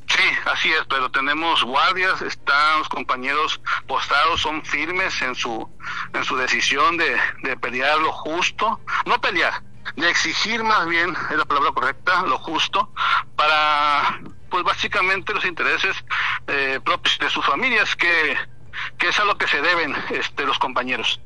Sí, 0.10 0.24
así 0.46 0.72
es, 0.72 0.84
pero 0.90 1.10
tenemos 1.12 1.64
guardias, 1.64 2.22
están 2.22 2.80
los 2.80 2.90
compañeros 2.90 3.62
postados, 3.88 4.42
son 4.42 4.66
firmes 4.66 5.22
en 5.22 5.36
su 5.36 5.70
en 6.14 6.24
su 6.26 6.36
decisión 6.36 6.98
de, 6.98 7.16
de 7.44 7.56
pelear 7.58 8.00
lo 8.00 8.12
justo, 8.12 8.80
no 9.06 9.22
pelear, 9.22 9.62
de 9.96 10.10
exigir 10.10 10.64
más 10.64 10.88
bien, 10.88 11.16
es 11.30 11.38
la 11.38 11.46
palabra 11.46 11.72
correcta, 11.72 12.24
lo 12.24 12.40
justo, 12.40 12.92
para 13.36 14.20
pues 14.50 14.64
básicamente 14.64 15.34
los 15.34 15.46
intereses 15.46 15.96
eh, 16.48 16.80
propios 16.84 17.20
de 17.20 17.30
sus 17.30 17.46
familias, 17.46 17.96
que, 17.96 18.36
que 18.98 19.10
es 19.10 19.20
a 19.20 19.26
lo 19.26 19.38
que 19.38 19.48
se 19.48 19.62
deben 19.62 19.96
este, 20.10 20.46
los 20.46 20.58
compañeros. 20.58 21.22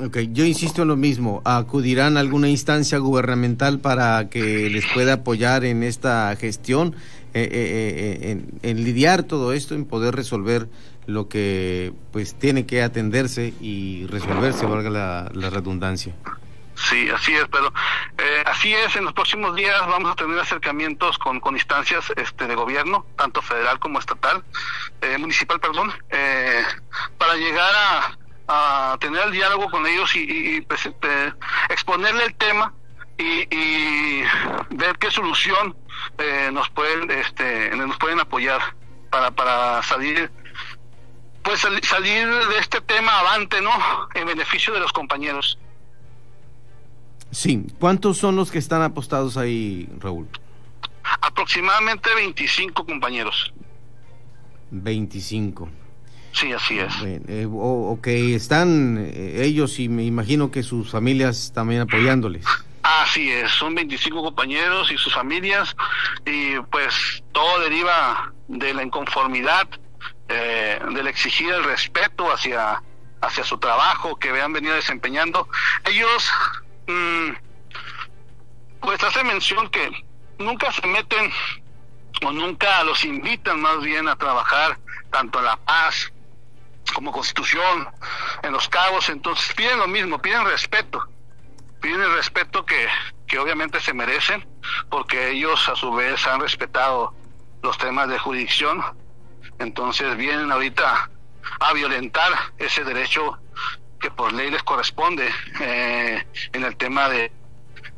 Ok, 0.00 0.18
yo 0.30 0.44
insisto 0.44 0.82
en 0.82 0.88
lo 0.88 0.96
mismo. 0.96 1.42
¿Acudirán 1.44 2.16
a 2.16 2.20
alguna 2.20 2.48
instancia 2.48 2.98
gubernamental 2.98 3.78
para 3.78 4.30
que 4.30 4.70
les 4.70 4.86
pueda 4.92 5.14
apoyar 5.14 5.64
en 5.64 5.82
esta 5.82 6.34
gestión, 6.36 6.96
eh, 7.34 7.48
eh, 7.52 8.30
en, 8.30 8.58
en, 8.62 8.84
lidiar 8.84 9.22
todo 9.24 9.52
esto, 9.52 9.74
en 9.74 9.84
poder 9.84 10.14
resolver 10.14 10.68
lo 11.06 11.28
que 11.28 11.92
pues 12.12 12.34
tiene 12.34 12.66
que 12.66 12.82
atenderse 12.82 13.54
y 13.60 14.06
resolverse, 14.06 14.66
valga 14.66 14.90
la, 14.90 15.50
redundancia? 15.50 16.14
Sí, 16.74 17.08
así 17.10 17.34
es, 17.34 17.44
pero 17.50 17.72
eh, 18.18 18.42
así 18.46 18.72
es, 18.72 18.96
en 18.96 19.04
los 19.04 19.12
próximos 19.12 19.54
días 19.54 19.78
vamos 19.86 20.12
a 20.12 20.16
tener 20.16 20.38
acercamientos 20.38 21.18
con, 21.18 21.38
con 21.38 21.54
instancias 21.54 22.04
este, 22.16 22.46
de 22.46 22.54
gobierno, 22.54 23.06
tanto 23.16 23.42
federal 23.42 23.78
como 23.78 23.98
estatal, 23.98 24.42
eh, 25.02 25.18
municipal, 25.18 25.60
perdón, 25.60 25.92
eh, 26.10 26.62
para 27.18 27.34
llegar 27.34 27.72
a, 27.74 28.18
a 28.48 28.96
tener 29.00 29.22
el 29.26 29.32
diálogo 29.32 29.70
con 29.70 29.86
ellos 29.86 30.14
y, 30.16 30.20
y, 30.20 30.56
y 30.56 30.60
pues, 30.62 30.86
eh, 30.86 31.32
exponerle 31.70 32.24
el 32.24 32.34
tema 32.34 32.74
y, 33.18 33.46
y, 33.54 34.22
ver 34.70 34.98
qué 34.98 35.10
solución 35.10 35.76
eh, 36.18 36.50
nos 36.52 36.68
pueden 36.70 37.10
este 37.10 37.74
nos 37.76 37.96
pueden 37.98 38.20
apoyar 38.20 38.60
para 39.10 39.30
para 39.30 39.82
salir 39.82 40.30
pues 41.42 41.60
sal, 41.60 41.78
salir 41.82 42.26
de 42.26 42.58
este 42.58 42.80
tema 42.80 43.18
avante 43.20 43.60
no 43.60 43.70
en 44.14 44.26
beneficio 44.26 44.72
de 44.72 44.80
los 44.80 44.92
compañeros. 44.92 45.58
Sí. 47.30 47.66
Cuántos 47.78 48.18
son 48.18 48.36
los 48.36 48.50
que 48.50 48.58
están 48.58 48.82
apostados 48.82 49.36
ahí 49.36 49.88
Raúl 49.98 50.28
aproximadamente 51.20 52.14
25 52.14 52.84
compañeros. 52.86 53.52
25 54.70 55.68
Sí, 56.32 56.52
así 56.52 56.78
es. 56.78 56.94
Eh, 57.04 57.46
o, 57.46 57.92
ok, 57.92 58.06
están 58.06 58.98
eh, 58.98 59.42
ellos 59.44 59.78
y 59.78 59.88
me 59.88 60.02
imagino 60.04 60.50
que 60.50 60.62
sus 60.62 60.90
familias 60.90 61.52
también 61.54 61.82
apoyándoles. 61.82 62.44
Así 62.82 63.30
es, 63.30 63.50
son 63.52 63.74
25 63.74 64.22
compañeros 64.22 64.90
y 64.90 64.98
sus 64.98 65.14
familias 65.14 65.76
y 66.26 66.58
pues 66.70 67.22
todo 67.32 67.60
deriva 67.60 68.32
de 68.48 68.74
la 68.74 68.82
inconformidad, 68.82 69.68
eh, 70.28 70.80
del 70.92 71.06
exigir 71.06 71.50
el 71.50 71.62
respeto 71.62 72.32
hacia, 72.32 72.82
hacia 73.20 73.44
su 73.44 73.58
trabajo 73.58 74.18
que 74.18 74.30
han 74.30 74.52
venido 74.52 74.74
desempeñando. 74.74 75.48
Ellos 75.84 76.30
mmm, 76.88 77.30
pues 78.80 79.02
hace 79.04 79.22
mención 79.22 79.68
que 79.70 79.90
nunca 80.38 80.72
se 80.72 80.86
meten 80.86 81.30
o 82.24 82.32
nunca 82.32 82.82
los 82.84 83.04
invitan 83.04 83.60
más 83.60 83.80
bien 83.82 84.08
a 84.08 84.16
trabajar 84.16 84.78
tanto 85.10 85.38
en 85.38 85.44
La 85.44 85.56
Paz 85.56 86.11
como 86.94 87.12
constitución, 87.12 87.88
en 88.42 88.52
los 88.52 88.68
cabos, 88.68 89.08
entonces 89.08 89.52
piden 89.54 89.78
lo 89.78 89.88
mismo, 89.88 90.20
piden 90.20 90.44
respeto. 90.44 91.08
piden 91.80 92.02
el 92.02 92.14
respeto 92.14 92.64
que, 92.64 92.86
que 93.26 93.38
obviamente 93.38 93.80
se 93.80 93.92
merecen, 93.92 94.46
porque 94.90 95.30
ellos 95.30 95.68
a 95.68 95.74
su 95.74 95.92
vez 95.92 96.26
han 96.26 96.40
respetado 96.40 97.14
los 97.62 97.76
temas 97.78 98.08
de 98.08 98.18
jurisdicción, 98.18 98.82
entonces 99.58 100.16
vienen 100.16 100.50
ahorita 100.52 101.10
a 101.60 101.72
violentar 101.72 102.32
ese 102.58 102.84
derecho 102.84 103.38
que 104.00 104.10
por 104.10 104.32
ley 104.32 104.50
les 104.50 104.62
corresponde 104.62 105.28
eh, 105.60 106.26
en 106.52 106.64
el 106.64 106.76
tema 106.76 107.08
de, 107.08 107.32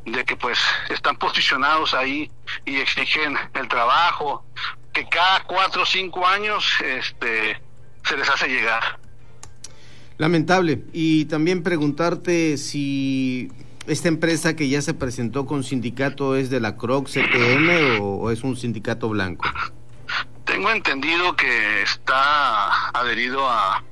de 0.05 0.23
que 0.23 0.35
pues 0.35 0.59
están 0.89 1.17
posicionados 1.17 1.93
ahí 1.93 2.31
y 2.63 2.79
exigen 2.79 3.37
el 3.53 3.67
trabajo 3.67 4.45
que 4.93 5.07
cada 5.09 5.43
cuatro 5.43 5.83
o 5.83 5.85
cinco 5.85 6.25
años 6.25 6.71
este 6.81 7.61
se 8.07 8.17
les 8.17 8.29
hace 8.29 8.47
llegar. 8.47 8.99
Lamentable. 10.17 10.83
Y 10.93 11.25
también 11.25 11.63
preguntarte 11.63 12.57
si 12.57 13.51
esta 13.87 14.07
empresa 14.07 14.55
que 14.55 14.69
ya 14.69 14.81
se 14.81 14.93
presentó 14.93 15.45
con 15.45 15.63
sindicato 15.63 16.35
es 16.35 16.49
de 16.49 16.59
la 16.59 16.77
CROC 16.77 17.07
CTM 17.07 18.01
o, 18.01 18.17
o 18.17 18.31
es 18.31 18.43
un 18.43 18.55
sindicato 18.55 19.09
blanco. 19.09 19.45
Tengo 20.45 20.71
entendido 20.71 21.35
que 21.35 21.81
está 21.81 22.89
adherido 22.89 23.49
a, 23.49 23.83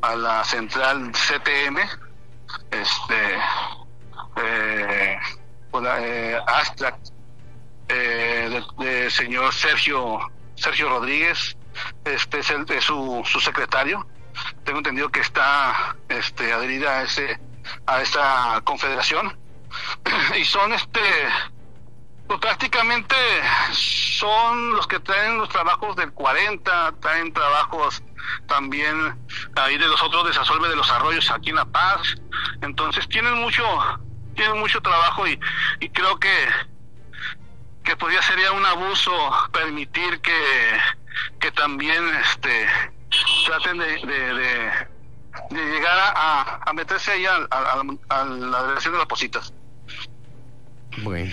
a 0.00 0.16
la 0.16 0.44
central 0.44 1.12
CTM, 1.12 1.78
este, 2.70 3.34
eh, 4.42 5.18
eh, 6.00 6.38
eh 7.88 8.62
de, 8.78 9.10
señor 9.10 9.52
Sergio 9.52 10.18
Sergio 10.54 10.88
Rodríguez, 10.88 11.56
este 12.04 12.40
es, 12.40 12.50
el, 12.50 12.66
su, 12.80 13.22
su 13.24 13.40
secretario. 13.40 14.06
Tengo 14.64 14.78
entendido 14.78 15.10
que 15.10 15.20
está 15.20 15.96
este, 16.08 16.52
adherida 16.52 16.98
a 16.98 17.02
ese 17.02 17.40
a 17.86 18.00
esta 18.00 18.60
confederación 18.64 19.38
y 20.40 20.44
son 20.44 20.72
este 20.72 21.00
pues 22.26 22.40
prácticamente 22.40 23.16
son 23.72 24.72
los 24.72 24.86
que 24.86 25.00
traen 25.00 25.38
los 25.38 25.48
trabajos 25.48 25.96
del 25.96 26.12
40, 26.12 26.94
traen 27.00 27.32
trabajos 27.32 28.02
también 28.46 29.18
ahí 29.56 29.78
de 29.78 29.88
los 29.88 30.02
otros 30.02 30.26
desasolve 30.26 30.68
de 30.68 30.76
los 30.76 30.90
arroyos 30.90 31.30
aquí 31.30 31.50
en 31.50 31.56
La 31.56 31.64
Paz. 31.64 32.16
Entonces 32.60 33.08
tienen 33.08 33.32
mucho, 33.34 33.64
tienen 34.34 34.58
mucho 34.58 34.82
trabajo 34.82 35.26
y, 35.26 35.40
y 35.80 35.88
creo 35.88 36.18
que 36.18 36.30
que 37.82 37.96
podría 37.96 38.20
sería 38.20 38.52
un 38.52 38.66
abuso 38.66 39.10
permitir 39.50 40.20
que, 40.20 40.78
que 41.40 41.50
también 41.52 42.04
este 42.32 42.66
traten 43.46 43.78
de, 43.78 43.86
de, 43.86 45.72
llegar 45.72 45.98
a, 46.14 46.60
a, 46.66 46.72
meterse 46.72 47.12
ahí 47.12 47.26
a, 47.26 47.36
a, 47.50 48.24
la 48.24 48.66
dirección 48.68 48.94
de 48.94 48.98
las 48.98 49.08
positas. 49.08 49.52
Bueno. 51.02 51.32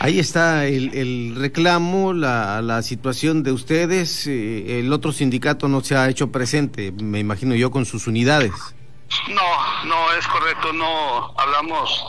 Ahí 0.00 0.18
está 0.18 0.66
el, 0.66 1.34
reclamo, 1.36 2.12
la, 2.12 2.60
la, 2.62 2.82
situación 2.82 3.42
de 3.42 3.52
ustedes. 3.52 4.26
Eh, 4.26 4.80
el 4.80 4.92
otro 4.92 5.12
sindicato 5.12 5.68
no 5.68 5.80
se 5.82 5.96
ha 5.96 6.08
hecho 6.08 6.32
presente, 6.32 6.92
me 6.92 7.20
imagino 7.20 7.54
yo, 7.54 7.70
con 7.70 7.86
sus 7.86 8.06
unidades. 8.06 8.52
No, 9.28 9.84
no 9.84 10.12
es 10.12 10.26
correcto. 10.26 10.72
No 10.72 11.34
hablamos 11.38 12.04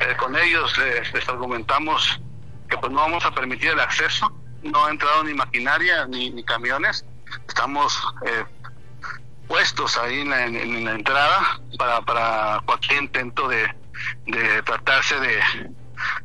eh, 0.00 0.16
con 0.16 0.36
ellos, 0.36 0.72
les, 0.78 1.28
argumentamos 1.28 2.20
que 2.68 2.76
pues 2.78 2.90
no 2.90 3.00
vamos 3.00 3.24
a 3.24 3.30
permitir 3.32 3.70
el 3.70 3.80
acceso. 3.80 4.32
No 4.70 4.84
ha 4.84 4.90
entrado 4.90 5.24
ni 5.24 5.34
maquinaria 5.34 6.06
ni, 6.06 6.30
ni 6.30 6.42
camiones. 6.42 7.04
Estamos 7.48 8.00
eh, 8.26 8.44
puestos 9.48 9.96
ahí 9.98 10.20
en 10.20 10.30
la, 10.30 10.46
en 10.46 10.84
la, 10.84 10.92
entrada 10.92 11.60
para, 11.78 12.00
para 12.02 12.62
cualquier 12.66 13.04
intento 13.04 13.48
de, 13.48 13.68
de 14.26 14.62
tratarse 14.62 15.18
de 15.20 15.40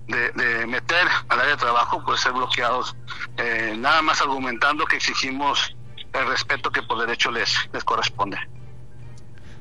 de, 0.07 0.67
meter 0.67 1.07
al 1.29 1.39
área 1.39 1.51
de 1.51 1.57
trabajo, 1.57 2.03
pues 2.05 2.21
ser 2.21 2.33
bloqueados, 2.33 2.95
eh, 3.37 3.75
nada 3.77 4.01
más 4.01 4.21
argumentando 4.21 4.85
que 4.85 4.97
exigimos 4.97 5.75
el 6.13 6.27
respeto 6.27 6.71
que 6.71 6.81
por 6.83 6.99
derecho 6.99 7.31
les, 7.31 7.55
les 7.73 7.83
corresponde. 7.83 8.37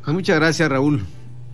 Pues 0.04 0.14
muchas 0.14 0.36
gracias, 0.36 0.68
Raúl, 0.68 1.04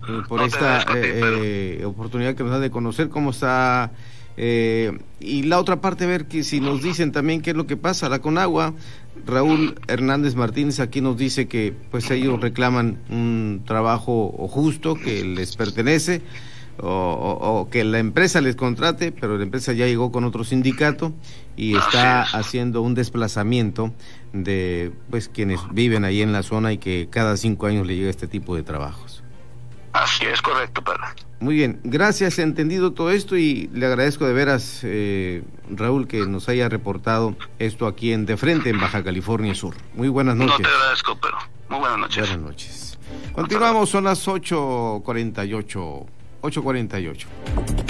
eh, 0.07 0.21
por 0.27 0.41
esta 0.41 0.85
eh, 0.95 1.83
oportunidad 1.85 2.35
que 2.35 2.43
nos 2.43 2.51
da 2.51 2.59
de 2.59 2.71
conocer 2.71 3.09
cómo 3.09 3.31
está. 3.31 3.91
Y 4.37 5.43
la 5.43 5.59
otra 5.59 5.81
parte, 5.81 6.05
ver 6.05 6.25
que 6.25 6.43
si 6.43 6.59
nos 6.59 6.83
dicen 6.83 7.11
también 7.11 7.41
qué 7.41 7.51
es 7.51 7.55
lo 7.55 7.65
que 7.65 7.77
pasa, 7.77 8.07
la 8.07 8.19
Conagua, 8.19 8.73
Raúl 9.25 9.75
Hernández 9.87 10.35
Martínez 10.35 10.79
aquí 10.79 11.01
nos 11.01 11.17
dice 11.17 11.47
que 11.47 11.73
pues 11.91 12.09
ellos 12.11 12.39
reclaman 12.39 12.99
un 13.09 13.63
trabajo 13.65 14.29
justo 14.49 14.95
que 14.95 15.25
les 15.25 15.55
pertenece 15.55 16.21
o, 16.79 17.67
que 17.71 17.83
la 17.83 17.99
empresa 17.99 18.41
les 18.41 18.55
contrate, 18.55 19.11
pero 19.11 19.37
la 19.37 19.43
empresa 19.43 19.73
ya 19.73 19.87
llegó 19.87 20.11
con 20.11 20.23
otro 20.23 20.43
sindicato 20.43 21.13
y 21.55 21.75
está 21.75 22.21
haciendo 22.21 22.81
un 22.81 22.93
desplazamiento 22.93 23.93
de 24.33 24.91
pues 25.09 25.29
quienes 25.29 25.59
viven 25.71 26.05
ahí 26.05 26.21
en 26.21 26.31
la 26.31 26.43
zona 26.43 26.73
y 26.73 26.77
que 26.77 27.07
cada 27.09 27.37
cinco 27.37 27.65
años 27.65 27.87
le 27.87 27.95
llega 27.95 28.09
este 28.09 28.27
tipo 28.27 28.55
de 28.55 28.63
trabajos. 28.63 29.16
Así 29.97 30.25
es 30.25 30.41
correcto, 30.41 30.83
padre. 30.83 31.01
Muy 31.39 31.55
bien, 31.55 31.79
gracias, 31.83 32.37
he 32.39 32.43
entendido 32.43 32.93
todo 32.93 33.11
esto 33.11 33.35
y 33.37 33.69
le 33.73 33.85
agradezco 33.85 34.25
de 34.25 34.33
veras, 34.33 34.81
eh, 34.83 35.43
Raúl, 35.69 36.07
que 36.07 36.25
nos 36.25 36.49
haya 36.49 36.69
reportado 36.69 37.35
esto 37.57 37.87
aquí 37.87 38.11
en 38.11 38.25
De 38.25 38.37
Frente, 38.37 38.69
en 38.69 38.79
Baja 38.79 39.03
California 39.03 39.55
Sur. 39.55 39.75
Muy 39.93 40.09
buenas 40.09 40.35
noches. 40.35 40.59
No 40.59 40.65
te 40.65 40.75
agradezco, 40.75 41.17
pero 41.21 41.37
muy 41.69 41.79
buenas 41.79 41.97
noches. 41.97 42.27
Buenas 42.27 42.45
noches. 42.45 42.99
Continuamos, 43.33 43.89
son 43.89 44.03
las 44.03 44.27
8.48. 44.27 46.05
848. 46.41 47.86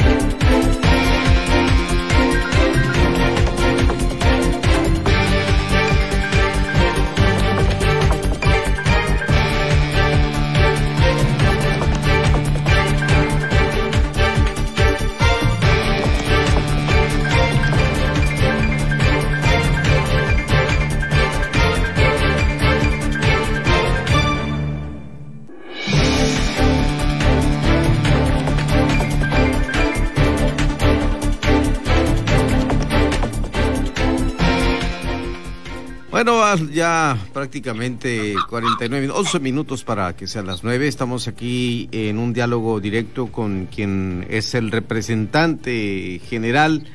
Ya 36.55 37.17
prácticamente 37.33 38.33
49, 38.49 39.09
11 39.09 39.39
minutos 39.41 39.83
para 39.83 40.15
que 40.15 40.27
sean 40.27 40.47
las 40.47 40.63
9. 40.63 40.87
Estamos 40.87 41.27
aquí 41.27 41.89
en 41.91 42.17
un 42.17 42.31
diálogo 42.31 42.79
directo 42.79 43.27
con 43.27 43.65
quien 43.65 44.25
es 44.29 44.55
el 44.55 44.71
representante 44.71 46.21
general, 46.25 46.85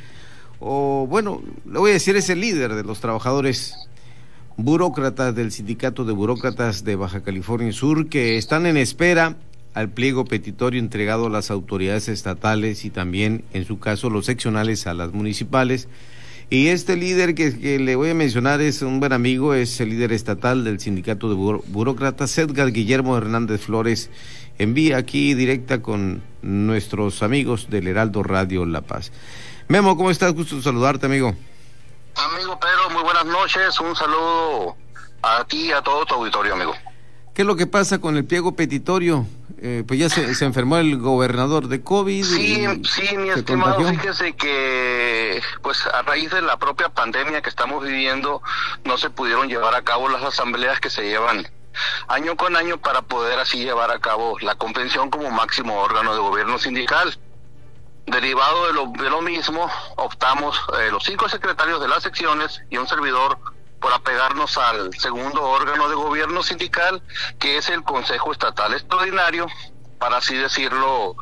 o 0.59 1.07
bueno, 1.07 1.43
le 1.71 1.79
voy 1.79 1.91
a 1.91 1.95
decir, 1.95 2.17
es 2.17 2.31
el 2.31 2.41
líder 2.41 2.75
de 2.75 2.83
los 2.83 3.01
trabajadores 3.01 3.75
burócratas 4.57 5.35
del 5.35 5.53
Sindicato 5.53 6.05
de 6.05 6.15
Burócratas 6.15 6.83
de 6.83 6.97
Baja 6.97 7.23
California 7.23 7.73
Sur, 7.73 8.09
que 8.09 8.39
están 8.39 8.65
en 8.65 8.79
espera 8.79 9.37
al 9.75 9.91
pliego 9.91 10.25
petitorio 10.25 10.81
entregado 10.81 11.27
a 11.27 11.31
las 11.31 11.51
autoridades 11.51 12.09
estatales 12.09 12.87
y 12.87 12.91
también, 12.91 13.45
en 13.53 13.67
su 13.67 13.79
caso, 13.79 14.09
los 14.09 14.25
seccionales 14.25 14.87
a 14.87 14.95
las 14.95 15.13
municipales 15.13 15.89
y 16.53 16.69
este 16.69 16.97
líder 16.97 17.35
que, 17.35 17.79
le 17.79 17.97
voy 17.97 18.11
a 18.11 18.15
mencionar 18.15 18.61
es 18.61 18.83
un 18.83 19.01
buen 19.01 19.15
amigo, 19.15 19.55
es 19.55 19.81
el 19.81 19.89
líder 19.89 20.13
estatal 20.13 20.65
del 20.65 20.81
sindicato 20.81 21.31
de 21.31 21.35
burócratas, 21.35 22.37
Edgar 22.37 22.73
Guillermo 22.73 23.17
Hernández 23.17 23.63
Flores. 23.63 24.11
Envía 24.59 24.99
aquí 24.99 25.33
directa 25.33 25.81
con 25.81 26.23
nuestros 26.43 27.23
amigos 27.23 27.71
del 27.71 27.89
Heraldo 27.89 28.23
Radio 28.23 28.67
La 28.67 28.83
Paz. 28.83 29.13
Memo, 29.69 29.97
¿cómo 29.97 30.11
estás? 30.11 30.35
Gusto 30.35 30.61
saludarte, 30.61 31.07
amigo. 31.07 31.35
Amigo 32.17 32.61
Pedro, 32.61 32.91
muy 32.91 33.03
buenas 33.03 33.25
noches. 33.25 33.81
Un 33.81 33.97
saludo 33.97 34.77
a 35.23 35.45
ti 35.45 35.69
y 35.69 35.73
a 35.73 35.81
todo 35.81 36.05
tu 36.05 36.17
auditorio, 36.17 36.53
amigo. 36.53 36.75
¿Qué 37.35 37.43
es 37.43 37.47
lo 37.49 37.57
que 37.57 37.67
pasa 37.67 37.99
con 37.99 38.17
el 38.17 38.25
pliego 38.25 38.55
petitorio? 38.55 39.27
Eh, 39.65 39.85
pues 39.87 39.99
ya 40.01 40.11
se, 40.11 40.45
enfermó 40.45 40.77
el 40.77 40.99
gobernador 40.99 41.69
de 41.69 41.83
COVID. 41.83 42.25
Sí, 42.25 42.67
sí, 42.85 43.17
mi 43.17 43.31
estimado, 43.31 43.87
fíjese 43.89 44.35
que 44.35 45.41
pues 45.63 45.87
a 45.87 46.03
raíz 46.03 46.31
de 46.31 46.43
la 46.43 46.59
propia 46.59 46.89
pandemia 46.89 47.41
que 47.41 47.49
estamos 47.49 47.85
viviendo 47.85 48.43
no 48.85 48.99
se 48.99 49.09
pudieron 49.09 49.49
llevar 49.49 49.75
a 49.75 49.83
cabo 49.83 50.09
las 50.09 50.23
asambleas 50.23 50.81
que 50.81 50.91
se 50.91 51.03
llevan 51.03 51.49
año 52.09 52.37
con 52.37 52.57
año 52.57 52.79
para 52.79 53.03
poder 53.03 53.39
así 53.39 53.59
llevar 53.59 53.91
a 53.93 53.99
cabo 53.99 54.37
la 54.41 54.57
convención 54.57 55.09
como 55.09 55.31
máximo 55.31 55.81
órgano 55.81 56.13
de 56.13 56.21
gobierno 56.21 56.59
sindical. 56.59 57.17
Derivado 58.05 58.67
de 58.67 58.73
lo, 58.73 58.87
de 59.01 59.09
lo 59.09 59.23
mismo, 59.23 59.71
optamos 59.97 60.61
eh, 60.81 60.91
los 60.91 61.05
cinco 61.05 61.29
secretarios 61.29 61.81
de 61.81 61.87
las 61.87 62.03
secciones 62.03 62.61
y 62.69 62.77
un 62.77 62.89
servidor 62.89 63.39
por 63.83 63.93
apegarnos 63.93 64.57
al 64.57 64.95
segundo 64.95 65.43
órgano 65.43 65.89
de 65.89 65.97
gobierno 65.97 66.43
sindical, 66.45 67.03
que 67.41 67.59
es 67.59 67.69
el 67.69 67.83
Consejo 67.83 68.31
Estatal 68.31 68.73
Extraordinario, 68.73 69.49
para 69.99 70.19
así 70.19 70.37
decirlo, 70.37 71.17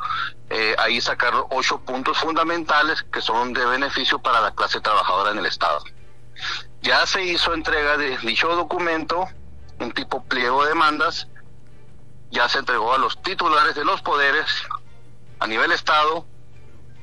eh, 0.50 0.76
ahí 0.78 1.00
sacar 1.00 1.32
ocho 1.50 1.80
puntos 1.80 2.18
fundamentales 2.18 3.02
que 3.11 3.22
son 3.22 3.54
de 3.54 3.64
beneficio 3.64 4.18
para 4.18 4.42
la 4.42 4.54
clase 4.54 4.80
trabajadora 4.80 5.30
en 5.30 5.38
el 5.38 5.46
Estado. 5.46 5.82
Ya 6.82 7.06
se 7.06 7.24
hizo 7.24 7.54
entrega 7.54 7.96
de 7.96 8.18
dicho 8.18 8.54
documento, 8.54 9.26
un 9.78 9.92
tipo 9.92 10.22
pliego 10.24 10.62
de 10.62 10.68
demandas, 10.68 11.28
ya 12.30 12.46
se 12.48 12.58
entregó 12.58 12.92
a 12.92 12.98
los 12.98 13.20
titulares 13.22 13.74
de 13.74 13.84
los 13.86 14.02
poderes 14.02 14.46
a 15.38 15.46
nivel 15.46 15.72
Estado 15.72 16.26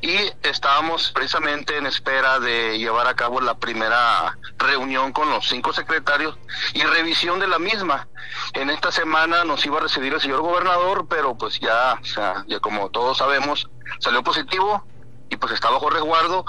y 0.01 0.15
estábamos 0.43 1.11
precisamente 1.11 1.77
en 1.77 1.87
espera 1.87 2.39
de 2.39 2.77
llevar 2.77 3.07
a 3.07 3.15
cabo 3.15 3.41
la 3.41 3.55
primera 3.55 4.37
reunión 4.57 5.11
con 5.11 5.29
los 5.29 5.47
cinco 5.47 5.73
secretarios 5.73 6.37
y 6.73 6.83
revisión 6.83 7.39
de 7.39 7.47
la 7.47 7.59
misma. 7.59 8.07
En 8.53 8.69
esta 8.69 8.91
semana 8.91 9.43
nos 9.43 9.65
iba 9.65 9.77
a 9.77 9.81
recibir 9.81 10.13
el 10.13 10.21
señor 10.21 10.41
gobernador, 10.41 11.07
pero 11.09 11.35
pues 11.35 11.59
ya, 11.59 11.99
ya 12.47 12.59
como 12.59 12.89
todos 12.89 13.17
sabemos, 13.17 13.69
salió 13.99 14.23
positivo 14.23 14.85
y 15.29 15.37
pues 15.37 15.53
está 15.53 15.69
bajo 15.69 15.89
resguardo. 15.89 16.45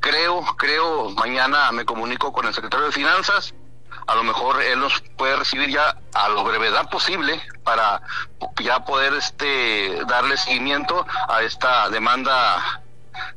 Creo, 0.00 0.44
creo, 0.56 1.10
mañana 1.10 1.72
me 1.72 1.84
comunico 1.84 2.32
con 2.32 2.46
el 2.46 2.54
secretario 2.54 2.86
de 2.86 2.92
Finanzas. 2.92 3.54
A 4.06 4.14
lo 4.14 4.24
mejor 4.24 4.60
él 4.62 4.80
nos 4.80 5.00
puede 5.16 5.36
recibir 5.36 5.70
ya 5.70 5.96
a 6.14 6.28
lo 6.28 6.42
brevedad 6.44 6.90
posible 6.90 7.40
para 7.62 8.02
ya 8.60 8.84
poder 8.84 9.14
este 9.14 10.04
darle 10.06 10.36
seguimiento 10.36 11.06
a 11.28 11.42
esta 11.42 11.88
demanda 11.88 12.81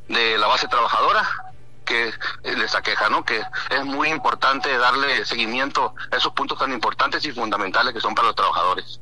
de 0.08 0.38
la 0.38 0.46
base 0.46 0.68
trabajadora 0.68 1.26
que 1.84 2.12
les 2.44 2.74
aqueja, 2.74 3.08
¿no? 3.08 3.24
Que 3.24 3.40
es 3.70 3.84
muy 3.84 4.08
importante 4.08 4.76
darle 4.76 5.24
seguimiento 5.24 5.94
a 6.10 6.16
esos 6.16 6.32
puntos 6.32 6.58
tan 6.58 6.72
importantes 6.72 7.24
y 7.24 7.32
fundamentales 7.32 7.94
que 7.94 8.00
son 8.00 8.14
para 8.14 8.28
los 8.28 8.36
trabajadores. 8.36 9.00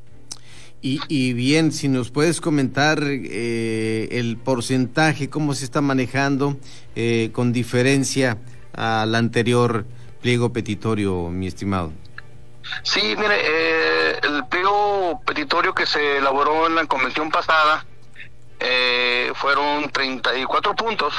Y, 0.83 1.01
y 1.09 1.33
bien, 1.33 1.73
si 1.73 1.89
nos 1.89 2.11
puedes 2.11 2.43
comentar 2.43 2.99
eh, 3.03 4.09
el 4.13 4.37
porcentaje, 4.37 5.31
cómo 5.31 5.55
se 5.55 5.65
está 5.65 5.81
manejando 5.81 6.59
eh, 6.95 7.31
con 7.33 7.55
diferencia 7.55 8.37
al 8.75 9.15
anterior 9.15 9.87
pliego 10.21 10.53
petitorio, 10.53 11.31
mi 11.31 11.47
estimado. 11.47 11.91
Sí, 12.83 13.01
mire, 13.19 13.37
eh, 13.41 14.21
el 14.23 14.45
pliego 14.47 15.23
petitorio 15.25 15.75
que 15.75 15.87
se 15.87 16.19
elaboró 16.19 16.67
en 16.67 16.75
la 16.75 16.85
convención 16.87 17.31
pasada, 17.31 17.87
eh, 18.61 19.33
fueron 19.35 19.91
34 19.91 20.75
puntos, 20.75 21.15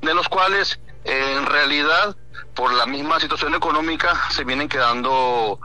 de 0.00 0.14
los 0.14 0.28
cuales 0.28 0.78
en 1.04 1.46
realidad 1.46 2.16
por 2.54 2.72
la 2.72 2.86
misma 2.86 3.20
situación 3.20 3.54
económica 3.54 4.30
se 4.30 4.44
vienen 4.44 4.68
quedando, 4.68 5.60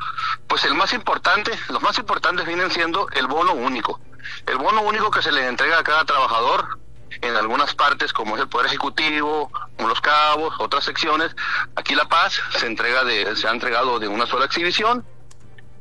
pues 0.47 0.63
el 0.65 0.75
más 0.75 0.93
importante, 0.93 1.51
los 1.69 1.81
más 1.81 1.97
importantes 1.97 2.45
vienen 2.45 2.71
siendo 2.71 3.07
el 3.13 3.27
bono 3.27 3.53
único. 3.53 3.99
El 4.45 4.57
bono 4.57 4.81
único 4.81 5.11
que 5.11 5.21
se 5.21 5.31
le 5.31 5.47
entrega 5.47 5.79
a 5.79 5.83
cada 5.83 6.05
trabajador 6.05 6.79
en 7.21 7.35
algunas 7.35 7.73
partes 7.75 8.13
como 8.13 8.35
es 8.35 8.41
el 8.41 8.47
Poder 8.47 8.67
Ejecutivo, 8.67 9.51
Los 9.79 10.01
Cabos, 10.01 10.55
otras 10.59 10.83
secciones. 10.83 11.35
Aquí 11.75 11.95
La 11.95 12.05
Paz 12.05 12.41
se 12.51 12.67
entrega 12.67 13.03
de, 13.03 13.35
se 13.35 13.47
ha 13.47 13.51
entregado 13.51 13.99
de 13.99 14.07
una 14.07 14.25
sola 14.25 14.45
exhibición 14.45 15.05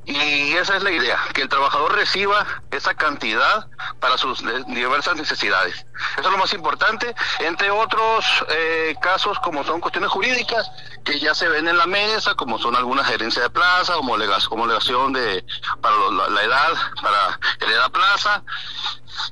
y 0.05 0.53
esa 0.55 0.77
es 0.77 0.83
la 0.83 0.91
idea, 0.91 1.17
que 1.33 1.43
el 1.43 1.49
trabajador 1.49 1.95
reciba 1.95 2.45
esa 2.73 2.95
cantidad 2.95 3.69
para 4.01 4.19
sus 4.19 4.43
diversas 4.67 5.15
necesidades. 5.15 5.87
Eso 6.19 6.27
es 6.27 6.33
lo 6.33 6.39
más 6.39 6.53
importante, 6.55 7.15
entre 7.39 7.71
otros 7.71 8.25
eh, 8.51 8.97
casos 9.01 9.39
como 9.41 9.63
son 9.63 9.81
cuestiones 9.81 10.11
jurídicas 10.11 10.69
que 11.05 11.21
ya 11.21 11.35
se 11.35 11.49
ven 11.49 11.69
en 11.69 11.77
la 11.77 11.87
mesa, 11.87 12.35
como 12.35 12.59
son 12.59 12.75
algunas 12.75 13.07
gerencias 13.07 13.45
de 13.45 13.51
plaza, 13.51 13.97
homologación 13.97 15.13
de 15.13 15.45
para 15.81 15.97
la, 16.31 16.43
edad, 16.43 16.73
para 17.01 17.39
heredar 17.61 17.93
plaza, 17.93 18.43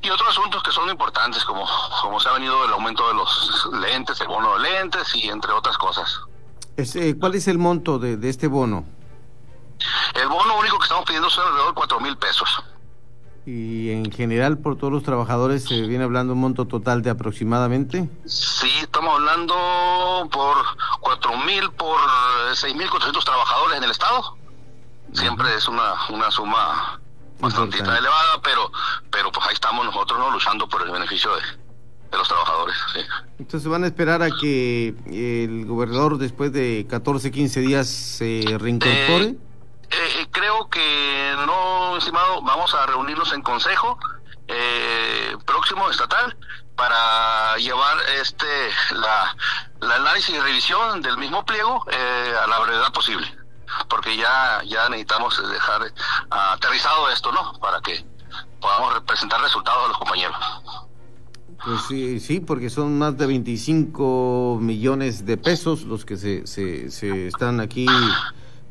y 0.02 0.10
otros 0.10 0.28
asuntos 0.28 0.62
que 0.62 0.70
son 0.70 0.88
importantes, 0.88 1.44
como, 1.44 1.66
como 2.00 2.20
se 2.20 2.28
ha 2.28 2.32
venido 2.32 2.64
el 2.64 2.72
aumento 2.72 3.08
de 3.08 3.14
los 3.14 3.68
lentes, 3.72 4.20
el 4.20 4.28
bono 4.28 4.56
de 4.56 4.70
lentes 4.70 5.16
y 5.16 5.28
entre 5.28 5.50
otras 5.50 5.76
cosas. 5.78 6.20
Eh, 6.76 7.16
¿Cuál 7.18 7.34
es 7.34 7.48
el 7.48 7.58
monto 7.58 7.98
de, 7.98 8.16
de 8.16 8.28
este 8.28 8.46
bono? 8.46 8.99
El 10.14 10.28
bono 10.28 10.58
único 10.58 10.78
que 10.78 10.84
estamos 10.84 11.04
pidiendo 11.04 11.30
son 11.30 11.46
alrededor 11.46 11.68
de 11.68 11.74
cuatro 11.74 12.00
mil 12.00 12.16
pesos. 12.16 12.48
¿Y 13.46 13.90
en 13.90 14.12
general 14.12 14.58
por 14.58 14.76
todos 14.76 14.92
los 14.92 15.02
trabajadores 15.02 15.64
se 15.64 15.80
viene 15.82 16.04
hablando 16.04 16.34
un 16.34 16.40
monto 16.40 16.66
total 16.66 17.02
de 17.02 17.10
aproximadamente? 17.10 18.08
Sí, 18.26 18.70
estamos 18.82 19.14
hablando 19.14 19.54
por 20.30 20.56
cuatro 21.00 21.36
mil, 21.38 21.70
por 21.72 21.98
seis 22.54 22.74
mil 22.74 22.88
cuatrocientos 22.90 23.24
trabajadores 23.24 23.78
en 23.78 23.84
el 23.84 23.90
Estado. 23.90 24.36
Siempre 25.12 25.54
es 25.56 25.66
una, 25.66 25.94
una 26.10 26.30
suma 26.30 27.00
bastante 27.40 27.78
elevada, 27.78 28.40
pero 28.42 28.70
pero 29.10 29.32
pues 29.32 29.46
ahí 29.46 29.54
estamos 29.54 29.84
nosotros 29.84 30.18
no 30.18 30.30
luchando 30.30 30.68
por 30.68 30.82
el 30.82 30.90
beneficio 30.90 31.34
de, 31.34 31.42
de 32.12 32.18
los 32.18 32.28
trabajadores. 32.28 32.76
Sí. 32.92 33.00
Entonces 33.38 33.68
van 33.68 33.84
a 33.84 33.86
esperar 33.86 34.22
a 34.22 34.28
que 34.30 34.94
el 35.10 35.64
gobernador 35.66 36.18
después 36.18 36.52
de 36.52 36.86
14, 36.88 37.30
15 37.30 37.60
días 37.60 37.88
se 37.88 38.44
reincorpore. 38.58 39.36
Eh, 39.90 40.26
creo 40.30 40.68
que 40.68 41.34
no, 41.46 41.96
estimado, 41.96 42.42
vamos 42.42 42.74
a 42.74 42.86
reunirnos 42.86 43.32
en 43.32 43.42
consejo 43.42 43.98
eh, 44.46 45.36
próximo 45.44 45.90
estatal 45.90 46.36
para 46.76 47.56
llevar 47.58 47.96
este 48.20 48.46
la, 48.92 49.36
análisis 49.96 50.34
y 50.34 50.40
revisión 50.40 51.02
del 51.02 51.18
mismo 51.18 51.44
pliego 51.44 51.84
eh, 51.90 52.32
a 52.42 52.46
la 52.46 52.60
brevedad 52.60 52.92
posible. 52.92 53.26
Porque 53.88 54.16
ya 54.16 54.62
ya 54.64 54.88
necesitamos 54.88 55.40
dejar 55.50 55.92
aterrizado 56.30 57.10
esto 57.10 57.30
no 57.32 57.52
para 57.60 57.80
que 57.80 58.04
podamos 58.60 58.94
representar 58.94 59.40
resultados 59.40 59.84
a 59.84 59.88
los 59.88 59.98
compañeros. 59.98 60.36
Pues 61.64 61.82
sí, 61.88 62.20
sí, 62.20 62.40
porque 62.40 62.70
son 62.70 62.98
más 62.98 63.18
de 63.18 63.26
25 63.26 64.58
millones 64.60 65.26
de 65.26 65.36
pesos 65.36 65.82
los 65.82 66.04
que 66.04 66.16
se, 66.16 66.46
se, 66.46 66.90
se 66.90 67.26
están 67.26 67.60
aquí 67.60 67.86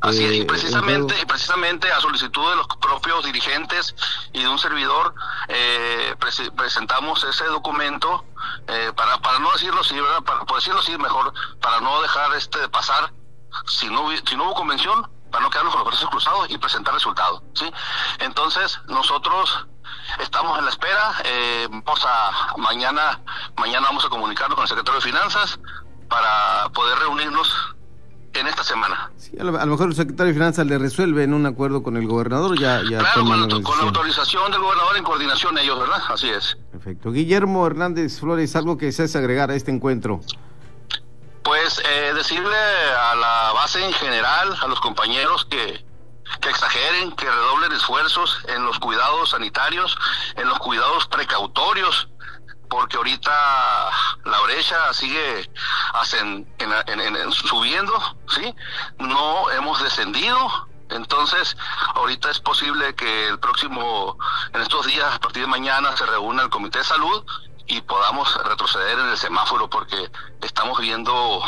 Así 0.00 0.24
es, 0.24 0.32
y 0.32 0.40
eh, 0.40 0.44
precisamente, 0.46 1.14
y 1.20 1.26
precisamente 1.26 1.92
a 1.92 2.00
solicitud 2.00 2.48
de 2.48 2.56
los 2.56 2.66
propios 2.80 3.24
dirigentes 3.24 3.94
y 4.32 4.42
de 4.42 4.48
un 4.48 4.58
servidor 4.58 5.14
eh, 5.48 6.14
presentamos 6.56 7.22
ese 7.24 7.44
documento 7.44 8.24
eh, 8.66 8.92
para, 8.96 9.18
para 9.18 9.38
no 9.40 9.52
decirlo 9.52 9.82
así, 9.82 9.94
¿verdad? 10.00 10.22
Para, 10.22 10.44
por 10.44 10.56
decirlo 10.56 10.80
así 10.80 10.96
mejor, 10.96 11.34
para 11.60 11.80
no 11.80 12.00
dejar 12.00 12.34
este 12.34 12.60
de 12.60 12.68
pasar 12.68 13.12
si 13.66 13.88
no, 13.90 14.08
si 14.24 14.36
no 14.36 14.44
hubo 14.44 14.54
convención, 14.54 15.10
para 15.30 15.44
no 15.44 15.50
quedarnos 15.50 15.74
con 15.74 15.84
los 15.84 15.92
brazos 15.92 16.08
cruzados 16.08 16.50
y 16.50 16.56
presentar 16.56 16.94
resultados, 16.94 17.42
¿sí? 17.54 17.70
Entonces, 18.20 18.80
nosotros 18.86 19.66
estamos 20.18 20.58
en 20.58 20.64
la 20.64 20.70
espera, 20.70 21.14
eh, 21.24 21.68
vamos 21.70 22.04
a, 22.06 22.54
mañana, 22.56 23.20
mañana 23.56 23.86
vamos 23.88 24.04
a 24.04 24.08
comunicarnos 24.08 24.54
con 24.54 24.62
el 24.62 24.68
secretario 24.68 25.00
de 25.00 25.06
Finanzas 25.06 25.58
para 26.08 26.68
poder 26.70 26.98
esta 26.98 27.09
a, 29.40 29.44
lo, 29.44 29.52
mejor 29.52 29.88
el 29.88 29.94
secretario 29.94 30.32
de 30.32 30.34
Finanzas 30.34 30.66
le 30.66 30.78
resuelve 30.78 31.24
en 31.24 31.34
un 31.34 31.46
acuerdo 31.46 31.82
con 31.82 31.96
el 31.96 32.06
gobernador, 32.06 32.58
ya, 32.58 32.82
ya 32.82 32.98
Claro, 32.98 33.24
con, 33.24 33.78
la 33.78 33.84
autorización 33.84 34.52
del 34.52 34.60
gobernador 34.60 34.96
en 34.96 35.04
coordinación 35.04 35.56
ellos, 35.58 35.78
¿verdad? 35.78 36.02
Así 36.08 36.28
es. 36.28 36.58
Perfecto. 36.70 37.10
Guillermo 37.10 37.66
Hernández 37.66 38.20
Flores, 38.20 38.54
algo 38.56 38.76
que 38.76 38.92
se 38.92 39.04
hace 39.04 39.18
agregar 39.18 39.50
a 39.50 39.54
este 39.54 39.70
encuentro. 39.70 40.20
Pues 41.42 41.82
eh, 41.84 42.12
decirle 42.14 42.56
a 42.56 43.14
la 43.14 43.52
base 43.54 43.84
en 43.84 43.92
general, 43.94 44.54
a 44.60 44.68
los 44.68 44.78
compañeros 44.80 45.46
que, 45.46 45.82
que 46.40 46.48
exageren, 46.50 47.12
que 47.12 47.24
redoblen 47.24 47.72
esfuerzos 47.72 48.44
en 48.48 48.64
los 48.64 48.78
cuidados 48.78 49.30
sanitarios, 49.30 49.96
en 50.36 50.46
los 50.48 50.58
cuidados 50.58 51.06
precautorios, 51.06 52.09
porque 52.70 52.96
ahorita 52.96 53.30
la 54.24 54.40
brecha 54.40 54.94
sigue 54.94 55.50
subiendo, 57.32 57.92
¿sí? 58.28 58.54
No 58.98 59.50
hemos 59.50 59.82
descendido, 59.82 60.68
entonces, 60.90 61.56
ahorita 61.94 62.30
es 62.30 62.40
posible 62.40 62.94
que 62.94 63.28
el 63.28 63.38
próximo, 63.38 64.16
en 64.52 64.60
estos 64.60 64.86
días, 64.86 65.14
a 65.14 65.18
partir 65.18 65.42
de 65.42 65.48
mañana, 65.48 65.96
se 65.96 66.06
reúna 66.06 66.42
el 66.42 66.50
Comité 66.50 66.78
de 66.78 66.84
Salud 66.84 67.24
y 67.66 67.80
podamos 67.82 68.34
retroceder 68.44 68.98
en 68.98 69.08
el 69.10 69.16
semáforo 69.16 69.70
porque 69.70 70.10
estamos 70.42 70.78
viendo 70.80 71.42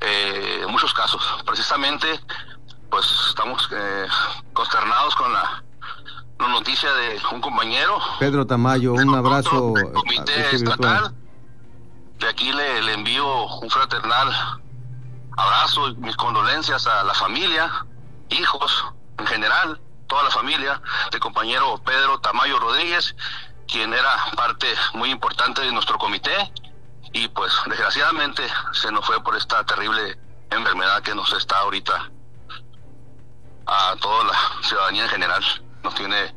eh, 0.00 0.64
muchos 0.68 0.94
casos. 0.94 1.22
Precisamente, 1.44 2.20
pues 2.90 3.06
estamos 3.28 3.68
eh, 3.72 4.06
consternados 4.52 5.16
con 5.16 5.32
la 5.32 5.64
noticia 6.38 6.92
de 6.92 7.20
un 7.32 7.40
compañero. 7.40 7.98
Pedro 8.18 8.46
Tamayo, 8.46 8.94
un 8.94 9.14
abrazo. 9.14 9.74
Comité 9.94 10.54
estatal. 10.54 11.14
De 12.18 12.28
aquí 12.28 12.52
le, 12.52 12.82
le, 12.82 12.94
envío 12.94 13.46
un 13.46 13.70
fraternal 13.70 14.32
abrazo 15.36 15.88
y 15.88 15.96
mis 15.96 16.16
condolencias 16.16 16.86
a 16.86 17.04
la 17.04 17.14
familia, 17.14 17.70
hijos 18.30 18.86
en 19.18 19.26
general, 19.26 19.80
toda 20.06 20.24
la 20.24 20.30
familia 20.30 20.80
del 21.10 21.20
compañero 21.20 21.78
Pedro 21.84 22.18
Tamayo 22.20 22.58
Rodríguez, 22.58 23.14
quien 23.68 23.92
era 23.92 24.10
parte 24.34 24.66
muy 24.94 25.10
importante 25.10 25.60
de 25.62 25.72
nuestro 25.72 25.98
comité 25.98 26.52
y 27.12 27.28
pues 27.28 27.52
desgraciadamente 27.66 28.42
se 28.72 28.90
nos 28.92 29.04
fue 29.04 29.22
por 29.22 29.36
esta 29.36 29.64
terrible 29.64 30.18
enfermedad 30.50 31.02
que 31.02 31.14
nos 31.14 31.32
está 31.34 31.58
ahorita 31.58 32.10
a 33.66 33.96
toda 34.00 34.24
la 34.24 34.38
ciudadanía 34.62 35.04
en 35.04 35.08
general 35.10 35.44
nos 35.86 35.94
tiene 35.94 36.34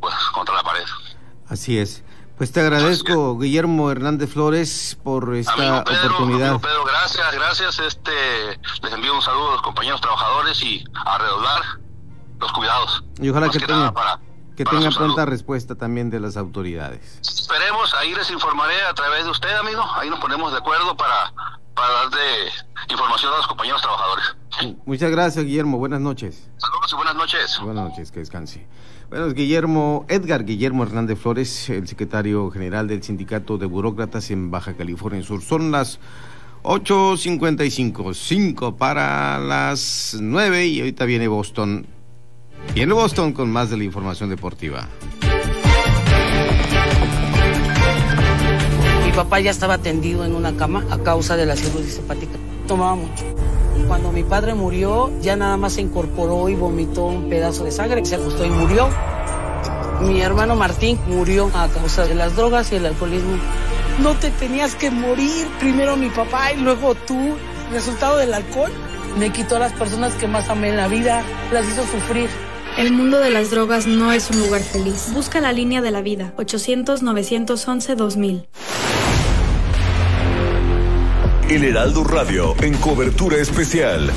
pues 0.00 0.14
contra 0.32 0.54
la 0.54 0.62
pared. 0.62 0.84
Así 1.48 1.78
es. 1.78 2.04
Pues 2.38 2.52
te 2.52 2.60
agradezco, 2.60 3.38
Guillermo 3.38 3.90
Hernández 3.90 4.32
Flores, 4.32 4.96
por 5.02 5.34
esta 5.34 5.80
oportunidad. 5.80 6.58
Pedro, 6.60 6.84
gracias, 6.84 7.34
gracias. 7.34 7.78
Este, 7.80 8.12
les 8.82 8.92
envío 8.92 9.14
un 9.14 9.20
saludo 9.20 9.50
a 9.50 9.52
los 9.54 9.62
compañeros 9.62 10.00
trabajadores 10.00 10.62
y 10.62 10.82
a 11.04 11.18
redoblar 11.18 11.62
los 12.38 12.52
cuidados. 12.52 13.04
Y 13.20 13.28
ojalá 13.28 13.50
que, 13.50 13.58
tenga, 13.58 13.92
que 14.64 14.76
tenga 14.76 14.90
pronta 14.90 15.24
respuesta 15.24 15.74
también 15.74 16.10
de 16.10 16.20
las 16.20 16.36
autoridades. 16.36 17.18
Esperemos, 17.22 17.94
ahí 17.94 18.14
les 18.14 18.30
informaré 18.30 18.74
a 18.82 18.92
través 18.92 19.24
de 19.24 19.30
usted, 19.30 19.56
amigo. 19.56 19.82
Ahí 19.94 20.10
nos 20.10 20.20
ponemos 20.20 20.52
de 20.52 20.58
acuerdo 20.58 20.94
para, 20.98 21.32
para 21.74 21.88
dar 21.88 22.10
de 22.10 22.92
información 22.92 23.32
a 23.32 23.38
los 23.38 23.46
compañeros 23.46 23.80
trabajadores. 23.80 24.36
Muchas 24.84 25.10
gracias, 25.10 25.46
Guillermo. 25.46 25.78
Buenas 25.78 26.02
noches. 26.02 26.50
Saludos 26.58 26.92
y 26.92 26.96
buenas 26.96 27.14
noches. 27.14 27.58
Buenas 27.62 27.88
noches, 27.88 28.12
que 28.12 28.20
descanse. 28.20 28.66
Bueno, 29.08 29.32
Guillermo, 29.32 30.04
Edgar 30.10 30.44
Guillermo 30.44 30.82
Hernández 30.82 31.18
Flores, 31.18 31.70
el 31.70 31.88
secretario 31.88 32.50
general 32.50 32.86
del 32.86 33.02
Sindicato 33.02 33.56
de 33.56 33.64
Burócratas 33.64 34.30
en 34.30 34.50
Baja 34.50 34.74
California 34.74 35.22
Sur. 35.22 35.40
Son 35.40 35.70
las 35.70 36.00
8.55, 36.64 38.12
5 38.12 38.76
para 38.76 39.38
las 39.38 40.18
9 40.20 40.66
y 40.66 40.80
ahorita 40.80 41.06
viene 41.06 41.28
Boston. 41.28 41.86
Viene 42.74 42.92
Boston 42.94 43.32
con 43.32 43.50
más 43.50 43.70
de 43.70 43.76
la 43.76 43.84
información 43.84 44.30
deportiva. 44.30 44.88
Mi 49.04 49.12
papá 49.12 49.40
ya 49.40 49.50
estaba 49.50 49.78
tendido 49.78 50.24
en 50.24 50.34
una 50.34 50.56
cama 50.56 50.84
a 50.90 50.98
causa 50.98 51.36
de 51.36 51.46
la 51.46 51.56
cirugía 51.56 51.98
hepática. 51.98 52.38
Tomaba 52.66 52.94
mucho. 52.94 53.24
Cuando 53.88 54.12
mi 54.12 54.22
padre 54.22 54.54
murió, 54.54 55.10
ya 55.20 55.36
nada 55.36 55.56
más 55.56 55.72
se 55.72 55.80
incorporó 55.80 56.48
y 56.48 56.54
vomitó 56.54 57.06
un 57.06 57.28
pedazo 57.28 57.64
de 57.64 57.72
sangre, 57.72 58.04
se 58.04 58.14
acostó 58.14 58.44
y 58.44 58.50
murió. 58.50 58.88
Mi 60.02 60.20
hermano 60.20 60.54
Martín 60.56 60.98
murió 61.08 61.50
a 61.54 61.68
causa 61.68 62.06
de 62.06 62.14
las 62.14 62.36
drogas 62.36 62.70
y 62.72 62.76
el 62.76 62.86
alcoholismo. 62.86 63.36
No 63.98 64.14
te 64.14 64.30
tenías 64.30 64.74
que 64.76 64.90
morir, 64.90 65.48
primero 65.58 65.96
mi 65.96 66.08
papá 66.08 66.52
y 66.52 66.60
luego 66.60 66.94
tú. 66.94 67.36
Resultado 67.72 68.16
del 68.16 68.32
alcohol 68.32 68.70
me 69.18 69.30
quitó 69.30 69.56
a 69.56 69.58
las 69.58 69.72
personas 69.72 70.14
que 70.14 70.26
más 70.26 70.48
amé 70.48 70.70
en 70.70 70.76
la 70.76 70.88
vida, 70.88 71.22
las 71.52 71.66
hizo 71.66 71.82
sufrir. 71.82 72.30
El 72.78 72.92
mundo 72.92 73.18
de 73.18 73.30
las 73.30 73.50
drogas 73.50 73.86
no 73.86 74.12
es 74.12 74.30
un 74.30 74.40
lugar 74.40 74.62
feliz. 74.62 75.08
Busca 75.12 75.40
la 75.40 75.52
línea 75.52 75.82
de 75.82 75.90
la 75.90 76.00
vida, 76.00 76.32
800-911-2000. 76.36 78.46
El 81.50 81.64
Heraldo 81.64 82.04
Radio 82.04 82.54
en 82.62 82.74
cobertura 82.74 83.38
especial. 83.38 84.10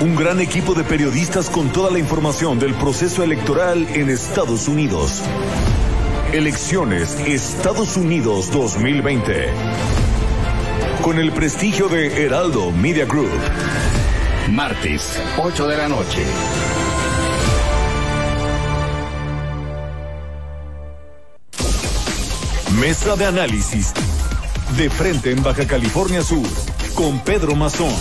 Un 0.00 0.16
gran 0.16 0.40
equipo 0.40 0.72
de 0.74 0.82
periodistas 0.82 1.50
con 1.50 1.70
toda 1.72 1.90
la 1.90 1.98
información 1.98 2.58
del 2.58 2.72
proceso 2.74 3.22
electoral 3.22 3.86
en 3.92 4.08
Estados 4.08 4.66
Unidos. 4.66 5.22
Elecciones 6.32 7.16
Estados 7.26 7.98
Unidos 7.98 8.50
2020. 8.50 9.48
Con 11.02 11.18
el 11.18 11.32
prestigio 11.32 11.88
de 11.88 12.24
Heraldo 12.24 12.72
Media 12.72 13.04
Group. 13.04 13.30
Martes, 14.50 15.20
8 15.36 15.68
de 15.68 15.76
la 15.76 15.88
noche. 15.88 16.24
Mesa 22.80 23.14
de 23.14 23.26
análisis 23.26 23.92
de 24.78 24.88
frente 24.88 25.32
en 25.32 25.42
Baja 25.42 25.66
California 25.66 26.22
Sur, 26.22 26.48
con 26.94 27.22
Pedro 27.24 27.54
Mazón. 27.54 27.94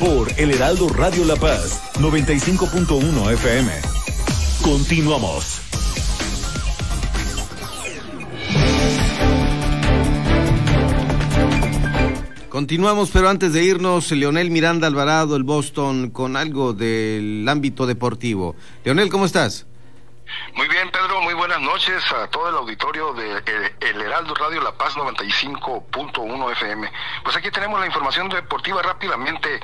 Por 0.00 0.28
El 0.36 0.50
Heraldo 0.50 0.88
Radio 0.88 1.24
La 1.24 1.36
Paz, 1.36 1.80
95.1 2.00 3.32
FM. 3.32 3.72
Continuamos. 4.62 5.60
Continuamos, 12.48 13.10
pero 13.12 13.28
antes 13.28 13.52
de 13.52 13.62
irnos, 13.62 14.10
Leonel 14.10 14.50
Miranda 14.50 14.88
Alvarado, 14.88 15.36
el 15.36 15.44
Boston, 15.44 16.10
con 16.10 16.36
algo 16.36 16.72
del 16.72 17.46
ámbito 17.48 17.86
deportivo. 17.86 18.56
Leonel, 18.84 19.10
¿cómo 19.10 19.26
estás? 19.26 19.66
Muy 20.56 20.68
bien, 20.68 20.79
Muy 21.22 21.34
buenas 21.34 21.60
noches 21.60 22.02
a 22.12 22.28
todo 22.28 22.48
el 22.48 22.56
auditorio 22.56 23.12
de 23.12 23.38
eh, 23.38 23.76
El 23.80 24.00
Heraldo 24.00 24.34
Radio 24.34 24.62
La 24.62 24.72
Paz 24.72 24.94
95.1 24.96 26.52
FM. 26.52 26.90
Pues 27.22 27.36
aquí 27.36 27.50
tenemos 27.50 27.78
la 27.78 27.86
información 27.86 28.30
deportiva 28.30 28.80
rápidamente. 28.80 29.60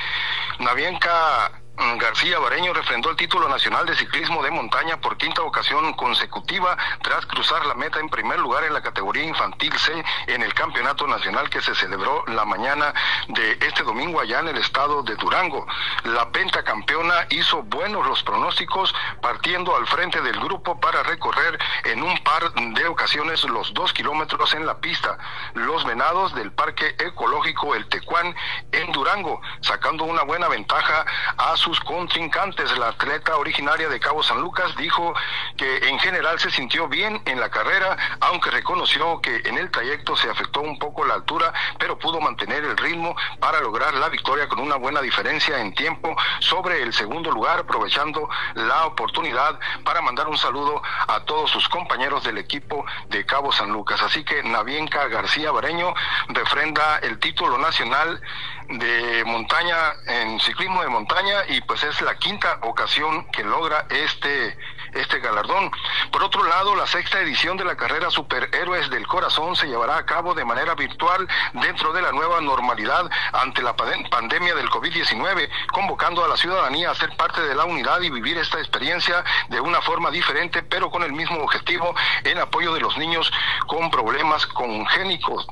Navienca 0.58 1.50
García 1.76 2.38
Bareño 2.38 2.72
refrendó 2.72 3.10
el 3.10 3.16
título 3.16 3.48
nacional 3.48 3.84
de 3.84 3.94
ciclismo 3.94 4.42
de 4.42 4.50
montaña 4.50 4.98
por 4.98 5.18
quinta 5.18 5.42
ocasión 5.42 5.92
consecutiva 5.92 6.76
tras 7.02 7.26
cruzar 7.26 7.66
la 7.66 7.74
meta 7.74 8.00
en 8.00 8.08
primer 8.08 8.38
lugar 8.38 8.64
en 8.64 8.72
la 8.72 8.82
categoría 8.82 9.24
infantil 9.24 9.72
C 9.78 9.92
en 10.26 10.42
el 10.42 10.54
campeonato 10.54 11.06
nacional 11.06 11.50
que 11.50 11.60
se 11.60 11.74
celebró 11.74 12.24
la 12.28 12.46
mañana 12.46 12.94
de 13.28 13.58
este 13.60 13.82
domingo 13.82 14.20
allá 14.20 14.40
en 14.40 14.48
el 14.48 14.56
estado 14.56 15.02
de 15.02 15.16
Durango. 15.16 15.66
La 16.04 16.30
pentacampeona 16.30 17.26
hizo 17.30 17.62
buenos 17.62 18.06
los 18.06 18.22
pronósticos 18.22 18.94
partiendo 19.20 19.76
al 19.76 19.86
frente 19.86 20.22
del 20.22 20.38
grupo 20.40 20.80
para 20.80 21.02
recorrer 21.02 21.58
en 21.84 22.02
un 22.02 22.16
par 22.24 22.52
de 22.52 22.88
ocasiones 22.88 23.44
los 23.44 23.74
dos 23.74 23.92
kilómetros 23.92 24.54
en 24.54 24.64
la 24.64 24.78
pista. 24.78 25.18
Los 25.54 25.84
venados 25.84 26.34
del 26.34 26.52
Parque 26.52 26.96
Ecológico 26.98 27.74
El 27.74 27.86
Tecuán 27.88 28.34
en 28.72 28.92
Durango, 28.92 29.40
sacando 29.60 30.04
una 30.04 30.22
buena 30.22 30.48
ventaja 30.48 31.04
a 31.36 31.56
su 31.56 31.65
sus 31.66 31.80
contrincantes. 31.80 32.78
La 32.78 32.90
atleta 32.90 33.36
originaria 33.36 33.88
de 33.88 33.98
Cabo 33.98 34.22
San 34.22 34.40
Lucas 34.40 34.76
dijo 34.76 35.12
que 35.56 35.88
en 35.88 35.98
general 35.98 36.38
se 36.38 36.52
sintió 36.52 36.86
bien 36.86 37.20
en 37.24 37.40
la 37.40 37.50
carrera, 37.50 37.96
aunque 38.20 38.52
reconoció 38.52 39.20
que 39.20 39.42
en 39.44 39.58
el 39.58 39.68
trayecto 39.72 40.16
se 40.16 40.30
afectó 40.30 40.60
un 40.60 40.78
poco 40.78 41.04
la 41.04 41.14
altura, 41.14 41.52
pero 41.76 41.98
pudo 41.98 42.20
mantener 42.20 42.62
el 42.62 42.76
ritmo 42.76 43.16
para 43.40 43.60
lograr 43.60 43.94
la 43.94 44.08
victoria 44.08 44.46
con 44.46 44.60
una 44.60 44.76
buena 44.76 45.00
diferencia 45.00 45.58
en 45.58 45.74
tiempo 45.74 46.14
sobre 46.38 46.82
el 46.82 46.92
segundo 46.92 47.32
lugar, 47.32 47.58
aprovechando 47.58 48.28
la 48.54 48.86
oportunidad 48.86 49.58
para 49.84 50.00
mandar 50.02 50.28
un 50.28 50.38
saludo 50.38 50.80
a 51.08 51.24
todos 51.24 51.50
sus 51.50 51.68
compañeros 51.68 52.22
del 52.22 52.38
equipo 52.38 52.86
de 53.08 53.26
Cabo 53.26 53.50
San 53.50 53.72
Lucas. 53.72 54.00
Así 54.02 54.22
que 54.22 54.40
Navienca 54.44 55.08
García 55.08 55.50
Bareño 55.50 55.92
refrenda 56.28 56.98
el 56.98 57.18
título 57.18 57.58
nacional 57.58 58.22
de 58.68 59.24
montaña 59.24 59.94
en 60.06 60.40
ciclismo 60.40 60.82
de 60.82 60.88
montaña 60.88 61.44
y 61.48 61.60
pues 61.62 61.82
es 61.84 62.00
la 62.00 62.16
quinta 62.16 62.58
ocasión 62.62 63.26
que 63.30 63.44
logra 63.44 63.86
este 63.90 64.56
este 64.94 65.18
galardón. 65.20 65.70
Por 66.10 66.22
otro 66.22 66.44
lado, 66.44 66.74
la 66.74 66.86
sexta 66.86 67.20
edición 67.20 67.56
de 67.56 67.64
la 67.64 67.76
carrera 67.76 68.10
Superhéroes 68.10 68.88
del 68.90 69.06
Corazón 69.06 69.56
se 69.56 69.66
llevará 69.66 69.98
a 69.98 70.06
cabo 70.06 70.34
de 70.34 70.44
manera 70.44 70.74
virtual 70.74 71.28
dentro 71.54 71.92
de 71.92 72.02
la 72.02 72.12
nueva 72.12 72.40
normalidad 72.40 73.10
ante 73.32 73.62
la 73.62 73.76
pandemia 73.76 74.54
del 74.54 74.70
COVID-19, 74.70 75.48
convocando 75.72 76.24
a 76.24 76.28
la 76.28 76.36
ciudadanía 76.36 76.90
a 76.90 76.94
ser 76.94 77.14
parte 77.16 77.42
de 77.42 77.54
la 77.54 77.64
unidad 77.64 78.00
y 78.00 78.10
vivir 78.10 78.38
esta 78.38 78.58
experiencia 78.58 79.24
de 79.48 79.60
una 79.60 79.80
forma 79.82 80.10
diferente, 80.10 80.62
pero 80.62 80.90
con 80.90 81.02
el 81.02 81.12
mismo 81.12 81.38
objetivo 81.40 81.94
en 82.24 82.38
apoyo 82.38 82.72
de 82.72 82.80
los 82.80 82.96
niños 82.96 83.30
con 83.66 83.90
problemas 83.90 84.46
congénicos. 84.46 85.46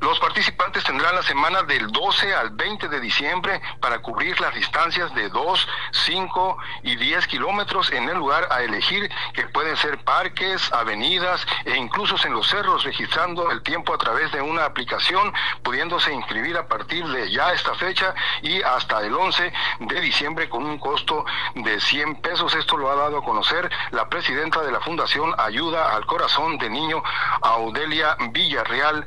Los 0.00 0.20
participantes 0.20 0.84
tendrán 0.84 1.14
la 1.14 1.22
semana 1.22 1.62
del 1.62 1.90
12 1.90 2.34
al 2.34 2.50
20 2.50 2.88
de 2.88 3.00
diciembre 3.00 3.62
para 3.80 4.00
cubrir 4.00 4.38
las 4.40 4.54
distancias 4.54 5.14
de 5.14 5.30
2, 5.30 5.68
5 5.90 6.58
y 6.82 6.96
10 6.96 7.26
kilómetros 7.26 7.90
en 7.90 8.06
el 8.08 8.18
lugar 8.18 8.46
a 8.50 8.62
elegir, 8.62 9.10
que 9.32 9.46
pueden 9.46 9.74
ser 9.78 10.04
parques, 10.04 10.70
avenidas 10.70 11.46
e 11.64 11.76
incluso 11.76 12.14
en 12.26 12.34
los 12.34 12.46
cerros, 12.46 12.84
registrando 12.84 13.50
el 13.50 13.62
tiempo 13.62 13.94
a 13.94 13.98
través 13.98 14.30
de 14.32 14.42
una 14.42 14.66
aplicación, 14.66 15.32
pudiéndose 15.62 16.12
inscribir 16.12 16.58
a 16.58 16.68
partir 16.68 17.06
de 17.08 17.30
ya 17.30 17.52
esta 17.52 17.74
fecha 17.74 18.14
y 18.42 18.60
hasta 18.62 19.00
el 19.00 19.14
11 19.14 19.50
de 19.80 20.00
diciembre 20.02 20.50
con 20.50 20.66
un 20.66 20.78
costo 20.78 21.24
de 21.54 21.80
100 21.80 22.16
pesos. 22.16 22.54
Esto 22.54 22.76
lo 22.76 22.90
ha 22.90 22.96
dado 22.96 23.18
a 23.18 23.24
conocer 23.24 23.70
la 23.92 24.10
presidenta 24.10 24.60
de 24.60 24.72
la 24.72 24.80
Fundación 24.80 25.34
Ayuda 25.38 25.96
al 25.96 26.04
Corazón 26.04 26.58
de 26.58 26.68
Niño, 26.68 27.02
Audelia 27.40 28.14
Villarreal. 28.30 29.06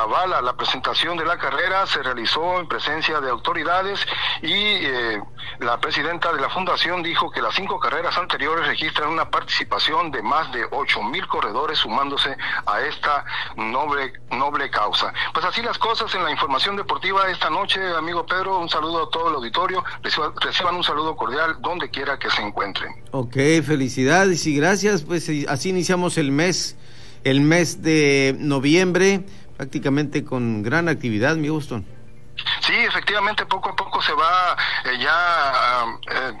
Zavala. 0.00 0.40
La 0.40 0.54
presentación 0.54 1.16
de 1.18 1.26
la 1.26 1.36
carrera 1.36 1.86
se 1.86 2.02
realizó 2.02 2.58
en 2.58 2.66
presencia 2.66 3.20
de 3.20 3.28
autoridades 3.28 4.00
y 4.42 4.54
eh, 4.54 5.20
la 5.58 5.78
presidenta 5.78 6.32
de 6.32 6.40
la 6.40 6.48
fundación 6.48 7.02
dijo 7.02 7.30
que 7.30 7.42
las 7.42 7.54
cinco 7.54 7.78
carreras 7.78 8.16
anteriores 8.16 8.66
registran 8.66 9.10
una 9.10 9.30
participación 9.30 10.10
de 10.10 10.22
más 10.22 10.50
de 10.52 10.64
ocho 10.70 11.02
mil 11.02 11.26
corredores 11.26 11.78
sumándose 11.78 12.34
a 12.64 12.80
esta 12.80 13.24
noble, 13.56 14.14
noble 14.30 14.70
causa. 14.70 15.12
Pues 15.34 15.44
así 15.44 15.60
las 15.60 15.76
cosas 15.76 16.14
en 16.14 16.24
la 16.24 16.30
información 16.30 16.76
deportiva 16.76 17.30
esta 17.30 17.50
noche, 17.50 17.80
amigo 17.94 18.24
Pedro, 18.24 18.58
un 18.58 18.70
saludo 18.70 19.04
a 19.04 19.10
todo 19.10 19.28
el 19.28 19.34
auditorio, 19.34 19.84
reciban 20.40 20.76
un 20.76 20.84
saludo 20.84 21.14
cordial 21.14 21.56
donde 21.60 21.90
quiera 21.90 22.18
que 22.18 22.30
se 22.30 22.40
encuentren. 22.40 23.04
Ok, 23.10 23.34
felicidades 23.66 24.46
y 24.46 24.56
gracias, 24.56 25.02
pues 25.02 25.30
así 25.48 25.68
iniciamos 25.68 26.16
el 26.16 26.32
mes, 26.32 26.76
el 27.24 27.42
mes 27.42 27.82
de 27.82 28.34
noviembre 28.38 29.26
prácticamente 29.60 30.24
con 30.24 30.62
gran 30.62 30.88
actividad, 30.88 31.36
mi 31.36 31.50
Boston. 31.50 31.84
Sí, 32.60 32.72
efectivamente, 32.72 33.44
poco 33.44 33.68
a 33.68 33.76
poco 33.76 34.00
se 34.00 34.14
va 34.14 34.56
eh, 34.86 34.98
ya 34.98 35.84
eh, 36.10 36.32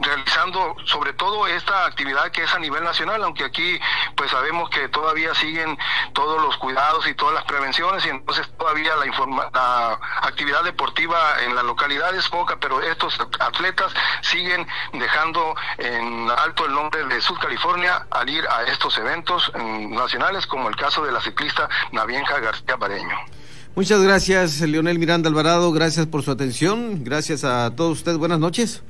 realizando 0.00 0.76
sobre 0.84 1.12
todo 1.12 1.46
esta 1.46 1.86
actividad 1.86 2.30
que 2.30 2.44
es 2.44 2.54
a 2.54 2.58
nivel 2.58 2.84
nacional, 2.84 3.22
aunque 3.22 3.44
aquí 3.44 3.78
pues 4.16 4.30
sabemos 4.30 4.70
que 4.70 4.88
todavía 4.88 5.34
siguen 5.34 5.76
todos 6.12 6.40
los 6.40 6.56
cuidados 6.58 7.06
y 7.08 7.14
todas 7.14 7.34
las 7.34 7.44
prevenciones 7.44 8.04
y 8.06 8.10
entonces 8.10 8.48
todavía 8.56 8.94
la, 8.96 9.06
informa 9.06 9.50
la 9.52 9.98
actividad 10.22 10.62
deportiva 10.64 11.18
en 11.44 11.54
la 11.54 11.62
localidad 11.62 12.14
es 12.14 12.28
poca, 12.28 12.58
pero 12.60 12.80
estos 12.82 13.18
atletas 13.40 13.92
siguen 14.22 14.66
dejando 14.92 15.54
en 15.78 16.30
alto 16.30 16.66
el 16.66 16.74
nombre 16.74 17.04
de 17.04 17.20
Sud 17.20 17.38
California 17.40 18.06
al 18.10 18.28
ir 18.28 18.46
a 18.48 18.64
estos 18.64 18.96
eventos 18.98 19.50
mm, 19.54 19.94
nacionales 19.94 20.46
como 20.46 20.68
el 20.68 20.76
caso 20.76 21.04
de 21.04 21.12
la 21.12 21.20
ciclista 21.20 21.68
Navienja 21.92 22.38
García 22.40 22.76
Bareño. 22.76 23.16
Muchas 23.74 24.02
gracias, 24.02 24.60
Leonel 24.60 24.98
Miranda 24.98 25.28
Alvarado. 25.28 25.70
Gracias 25.70 26.06
por 26.06 26.22
su 26.24 26.32
atención. 26.32 27.04
Gracias 27.04 27.44
a 27.44 27.74
todos 27.76 27.98
ustedes. 27.98 28.18
Buenas 28.18 28.40
noches. 28.40 28.82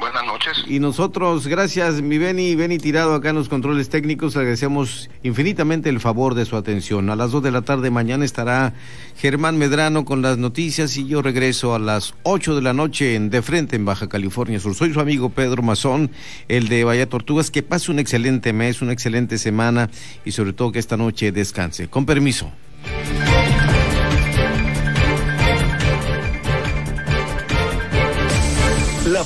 Buenas 0.00 0.24
noches. 0.24 0.64
Y 0.66 0.80
nosotros, 0.80 1.46
gracias, 1.46 2.00
mi 2.00 2.16
Beni, 2.16 2.54
Beni 2.54 2.78
Tirado 2.78 3.14
acá 3.14 3.28
en 3.28 3.36
los 3.36 3.50
controles 3.50 3.90
técnicos, 3.90 4.34
agradecemos 4.34 5.10
infinitamente 5.22 5.90
el 5.90 6.00
favor 6.00 6.34
de 6.34 6.46
su 6.46 6.56
atención. 6.56 7.10
A 7.10 7.16
las 7.16 7.32
dos 7.32 7.42
de 7.42 7.50
la 7.50 7.60
tarde 7.60 7.90
mañana 7.90 8.24
estará 8.24 8.72
Germán 9.18 9.58
Medrano 9.58 10.06
con 10.06 10.22
las 10.22 10.38
noticias 10.38 10.96
y 10.96 11.06
yo 11.06 11.20
regreso 11.20 11.74
a 11.74 11.78
las 11.78 12.14
ocho 12.22 12.56
de 12.56 12.62
la 12.62 12.72
noche 12.72 13.14
en 13.14 13.28
De 13.28 13.42
Frente 13.42 13.76
en 13.76 13.84
Baja 13.84 14.08
California 14.08 14.58
Sur. 14.58 14.74
Soy 14.74 14.92
su 14.92 15.00
amigo 15.00 15.28
Pedro 15.28 15.62
Mazón, 15.62 16.10
el 16.48 16.68
de 16.68 16.82
Bahía 16.84 17.06
Tortugas. 17.06 17.50
Que 17.50 17.62
pase 17.62 17.90
un 17.90 17.98
excelente 17.98 18.54
mes, 18.54 18.80
una 18.80 18.92
excelente 18.92 19.36
semana 19.36 19.90
y 20.24 20.32
sobre 20.32 20.54
todo 20.54 20.72
que 20.72 20.78
esta 20.78 20.96
noche 20.96 21.30
descanse. 21.30 21.88
Con 21.88 22.06
permiso. 22.06 22.50